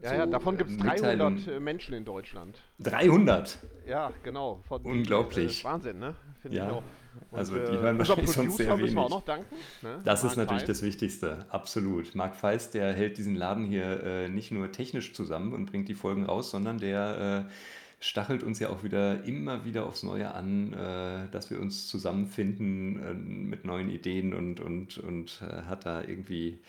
Ja, 0.02 0.10
so, 0.10 0.14
ja, 0.16 0.26
davon 0.26 0.54
äh, 0.54 0.58
gibt 0.58 0.70
es 0.70 0.76
Mitteilungen- 0.76 1.44
300 1.44 1.48
äh, 1.56 1.60
Menschen 1.60 1.94
in 1.94 2.04
Deutschland. 2.04 2.60
300! 2.80 3.58
Ja, 3.86 4.12
genau. 4.22 4.60
Von, 4.68 4.82
Unglaublich. 4.82 5.60
Äh, 5.60 5.64
Wahnsinn, 5.64 5.98
ne? 5.98 6.14
Finde 6.40 6.56
Ja, 6.56 6.66
ich 6.66 6.72
auch. 6.72 6.82
Und, 7.30 7.38
also 7.38 7.54
die 7.54 7.60
äh, 7.60 7.64
hören 7.66 7.98
unserem 7.98 7.98
wahrscheinlich 7.98 8.30
sonst 8.30 8.56
sehr 8.58 8.76
müssen 8.76 8.94
wir 8.94 9.00
auch 9.02 9.06
wenig. 9.06 9.10
noch 9.10 9.24
danken. 9.24 9.54
Ne? 9.82 10.00
Das 10.04 10.22
Mark 10.22 10.32
ist 10.32 10.36
natürlich 10.36 10.60
Feist. 10.62 10.68
das 10.68 10.82
Wichtigste, 10.82 11.46
absolut. 11.48 12.14
Marc 12.14 12.36
Feist, 12.36 12.74
der 12.74 12.92
hält 12.92 13.18
diesen 13.18 13.34
Laden 13.34 13.64
hier 13.66 14.04
äh, 14.04 14.28
nicht 14.28 14.52
nur 14.52 14.70
technisch 14.70 15.14
zusammen 15.14 15.52
und 15.52 15.66
bringt 15.66 15.88
die 15.88 15.94
Folgen 15.94 16.26
raus, 16.26 16.50
sondern 16.52 16.78
der 16.78 17.46
äh, 17.48 17.52
stachelt 18.00 18.42
uns 18.42 18.58
ja 18.58 18.70
auch 18.70 18.84
wieder 18.84 19.24
immer 19.24 19.64
wieder 19.64 19.86
aufs 19.86 20.02
Neue 20.02 20.32
an, 20.32 20.72
äh, 20.72 21.28
dass 21.30 21.50
wir 21.50 21.60
uns 21.60 21.88
zusammenfinden 21.88 23.02
äh, 23.02 23.14
mit 23.14 23.64
neuen 23.64 23.90
Ideen 23.90 24.34
und, 24.34 24.60
und, 24.60 24.98
und 24.98 25.42
äh, 25.42 25.62
hat 25.62 25.84
da 25.84 26.02
irgendwie, 26.02 26.60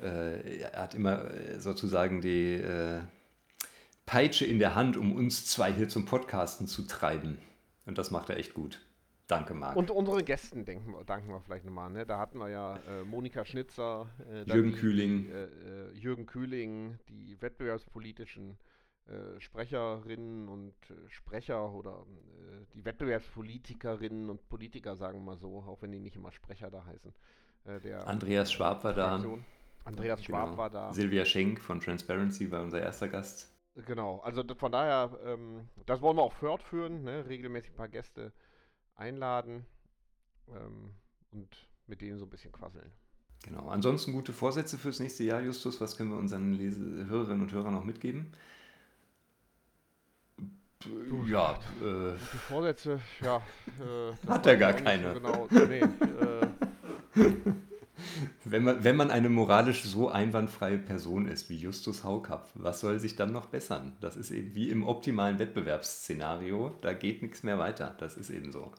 äh, 0.00 0.60
er 0.60 0.72
hat 0.82 0.94
immer 0.94 1.30
äh, 1.30 1.58
sozusagen 1.58 2.20
die 2.20 2.54
äh, 2.54 3.00
Peitsche 4.06 4.46
in 4.46 4.60
der 4.60 4.74
Hand, 4.76 4.96
um 4.96 5.14
uns 5.14 5.46
zwei 5.46 5.72
hier 5.72 5.88
zum 5.88 6.04
Podcasten 6.04 6.68
zu 6.68 6.82
treiben. 6.82 7.38
Und 7.84 7.98
das 7.98 8.10
macht 8.10 8.30
er 8.30 8.36
echt 8.36 8.54
gut. 8.54 8.80
Danke, 9.26 9.54
Marc. 9.54 9.74
Und 9.74 9.90
unseren 9.90 10.24
Gästen 10.24 10.64
denken 10.64 10.94
danken 11.04 11.28
wir 11.28 11.40
vielleicht 11.40 11.64
nochmal. 11.64 11.90
Ne? 11.90 12.06
Da 12.06 12.18
hatten 12.18 12.38
wir 12.38 12.48
ja 12.48 12.76
äh, 12.76 13.02
Monika 13.02 13.44
Schnitzer, 13.44 14.08
äh, 14.30 14.44
Jürgen 14.44 14.70
die, 14.70 14.78
Kühling. 14.78 15.24
Die, 15.24 15.32
äh, 15.32 15.98
Jürgen 15.98 16.26
Kühling, 16.26 16.98
die 17.08 17.36
wettbewerbspolitischen 17.40 18.56
Sprecherinnen 19.38 20.48
und 20.48 20.74
äh, 20.90 20.94
Sprecher 21.08 21.72
oder 21.72 22.04
äh, 22.50 22.64
die 22.74 22.84
Wettbewerbspolitikerinnen 22.84 24.30
und 24.30 24.48
Politiker, 24.48 24.96
sagen 24.96 25.18
wir 25.18 25.24
mal 25.24 25.38
so, 25.38 25.58
auch 25.66 25.80
wenn 25.82 25.92
die 25.92 26.00
nicht 26.00 26.16
immer 26.16 26.32
Sprecher 26.32 26.70
da 26.70 26.84
heißen. 26.84 27.12
Äh, 27.64 27.80
der 27.80 28.06
Andreas 28.06 28.52
Schwab 28.52 28.82
war 28.84 28.94
da. 28.94 29.22
Andreas 29.84 30.24
Schwab 30.24 30.46
Genau. 30.46 30.58
war 30.58 30.70
da. 30.70 30.92
Silvia 30.92 31.24
Schenk 31.24 31.60
von 31.60 31.80
Transparency 31.80 32.50
war 32.50 32.62
unser 32.62 32.80
erster 32.80 33.08
Gast. 33.08 33.52
Genau, 33.86 34.20
also 34.20 34.42
von 34.56 34.72
daher, 34.72 35.18
ähm, 35.24 35.68
das 35.84 36.00
wollen 36.00 36.16
wir 36.16 36.22
auch 36.22 36.32
fortführen, 36.32 37.04
ne? 37.04 37.26
regelmäßig 37.28 37.72
ein 37.72 37.76
paar 37.76 37.88
Gäste 37.88 38.32
einladen 38.94 39.66
ähm, 40.48 40.94
und 41.30 41.68
mit 41.86 42.00
denen 42.00 42.18
so 42.18 42.24
ein 42.24 42.30
bisschen 42.30 42.52
quasseln. 42.52 42.90
Genau. 43.44 43.68
Ansonsten 43.68 44.12
gute 44.12 44.32
Vorsätze 44.32 44.78
fürs 44.78 44.98
nächste 44.98 45.24
Jahr, 45.24 45.42
Justus. 45.42 45.80
Was 45.80 45.96
können 45.96 46.10
wir 46.10 46.16
unseren 46.18 46.52
Lese 46.54 47.06
Hörerinnen 47.06 47.42
und 47.42 47.52
Hörern 47.52 47.74
noch 47.74 47.84
mitgeben? 47.84 48.32
Ja, 51.26 51.58
äh, 51.80 52.12
Die 52.32 52.38
Vorsätze, 52.48 53.00
ja. 53.22 53.36
Äh, 53.36 54.28
Hat 54.28 54.46
er 54.46 54.56
gar 54.56 54.72
keine. 54.74 55.14
Genau. 55.14 55.48
Nee, 55.50 55.80
äh, 55.80 57.32
wenn, 58.44 58.62
man, 58.62 58.84
wenn 58.84 58.96
man 58.96 59.10
eine 59.10 59.28
moralisch 59.28 59.82
so 59.82 60.08
einwandfreie 60.10 60.78
Person 60.78 61.26
ist 61.26 61.48
wie 61.48 61.56
Justus 61.56 62.04
Haukapp, 62.04 62.50
was 62.54 62.80
soll 62.80 62.98
sich 63.00 63.16
dann 63.16 63.32
noch 63.32 63.46
bessern? 63.46 63.96
Das 64.00 64.16
ist 64.16 64.30
eben 64.30 64.54
wie 64.54 64.68
im 64.68 64.86
optimalen 64.86 65.38
Wettbewerbsszenario. 65.38 66.76
Da 66.82 66.92
geht 66.92 67.22
nichts 67.22 67.42
mehr 67.42 67.58
weiter. 67.58 67.94
Das 67.98 68.16
ist 68.16 68.30
eben 68.30 68.52
so. 68.52 68.70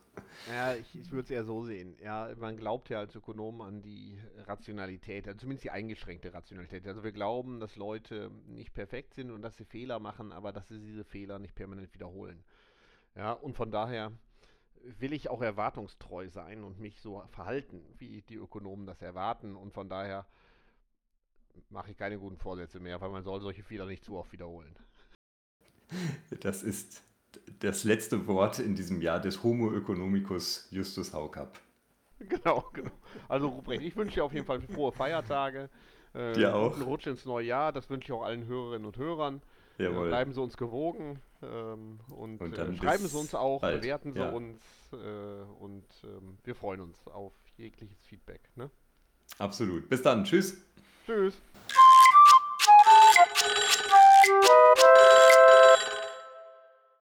Ja, 0.49 0.75
ich, 0.75 0.95
ich 0.95 1.11
würde 1.11 1.23
es 1.23 1.31
eher 1.31 1.43
so 1.43 1.63
sehen. 1.63 1.97
Ja, 2.01 2.31
man 2.37 2.57
glaubt 2.57 2.89
ja 2.89 2.99
als 2.99 3.15
Ökonom 3.15 3.61
an 3.61 3.81
die 3.81 4.19
Rationalität, 4.45 5.27
also 5.27 5.39
zumindest 5.39 5.65
die 5.65 5.71
eingeschränkte 5.71 6.33
Rationalität. 6.33 6.87
Also 6.87 7.03
wir 7.03 7.11
glauben, 7.11 7.59
dass 7.59 7.75
Leute 7.75 8.31
nicht 8.47 8.73
perfekt 8.73 9.13
sind 9.13 9.31
und 9.31 9.41
dass 9.41 9.57
sie 9.57 9.65
Fehler 9.65 9.99
machen, 9.99 10.31
aber 10.31 10.51
dass 10.51 10.67
sie 10.67 10.79
diese 10.79 11.03
Fehler 11.03 11.39
nicht 11.39 11.55
permanent 11.55 11.93
wiederholen. 11.93 12.43
Ja, 13.15 13.33
und 13.33 13.55
von 13.55 13.71
daher 13.71 14.11
will 14.83 15.13
ich 15.13 15.29
auch 15.29 15.41
erwartungstreu 15.41 16.29
sein 16.29 16.63
und 16.63 16.79
mich 16.79 17.01
so 17.01 17.23
verhalten, 17.31 17.83
wie 17.97 18.21
die 18.21 18.35
Ökonomen 18.35 18.85
das 18.85 19.01
erwarten. 19.01 19.55
Und 19.55 19.73
von 19.73 19.89
daher 19.89 20.25
mache 21.69 21.91
ich 21.91 21.97
keine 21.97 22.19
guten 22.19 22.37
Vorsätze 22.37 22.79
mehr, 22.79 23.01
weil 23.01 23.09
man 23.09 23.23
soll 23.23 23.41
solche 23.41 23.63
Fehler 23.63 23.85
nicht 23.85 24.03
zu 24.03 24.15
oft 24.17 24.31
wiederholen. 24.31 24.75
Das 26.41 26.63
ist 26.63 27.03
das 27.59 27.83
letzte 27.83 28.27
Wort 28.27 28.59
in 28.59 28.75
diesem 28.75 29.01
Jahr 29.01 29.19
des 29.19 29.43
Homo 29.43 29.73
economicus 29.75 30.67
Justus 30.71 31.13
Haukapp. 31.13 31.59
Genau, 32.19 32.65
genau. 32.73 32.91
Also 33.29 33.47
Ruprecht, 33.49 33.83
ich 33.83 33.95
wünsche 33.95 34.15
dir 34.15 34.25
auf 34.25 34.33
jeden 34.33 34.45
Fall 34.45 34.59
frohe 34.61 34.91
Feiertage. 34.91 35.69
Äh, 36.13 36.33
Dir 36.33 36.55
auch. 36.55 36.71
Guten 36.73 36.83
Rutsch 36.83 37.05
ins 37.07 37.25
neue 37.25 37.45
Jahr. 37.45 37.71
Das 37.71 37.89
wünsche 37.89 38.05
ich 38.07 38.11
auch 38.11 38.23
allen 38.23 38.45
Hörerinnen 38.47 38.85
und 38.85 38.97
Hörern. 38.97 39.41
Äh, 39.77 39.83
Jawohl. 39.83 40.07
bleiben 40.07 40.33
Sie 40.33 40.41
uns 40.41 40.57
gewogen 40.57 41.19
und, 41.41 41.99
und, 42.09 42.41
Und 42.41 42.57
äh, 42.57 42.73
schreiben 42.77 43.05
Sie 43.07 43.15
uns 43.15 43.35
auch, 43.35 43.61
bald. 43.61 43.81
bewerten 43.81 44.13
Sie 44.13 44.19
Ja. 44.19 44.29
uns 44.31 44.59
äh, 44.91 44.95
und 45.59 45.85
ähm, 46.03 46.37
wir 46.43 46.55
freuen 46.55 46.81
uns 46.81 46.97
auf 47.07 47.33
jegliches 47.57 47.99
Feedback. 48.07 48.41
Ne? 48.55 48.71
Absolut. 49.37 49.87
Bis 49.87 50.01
dann. 50.01 50.23
Tschüss. 50.23 50.57
Tschüss. 51.05 51.35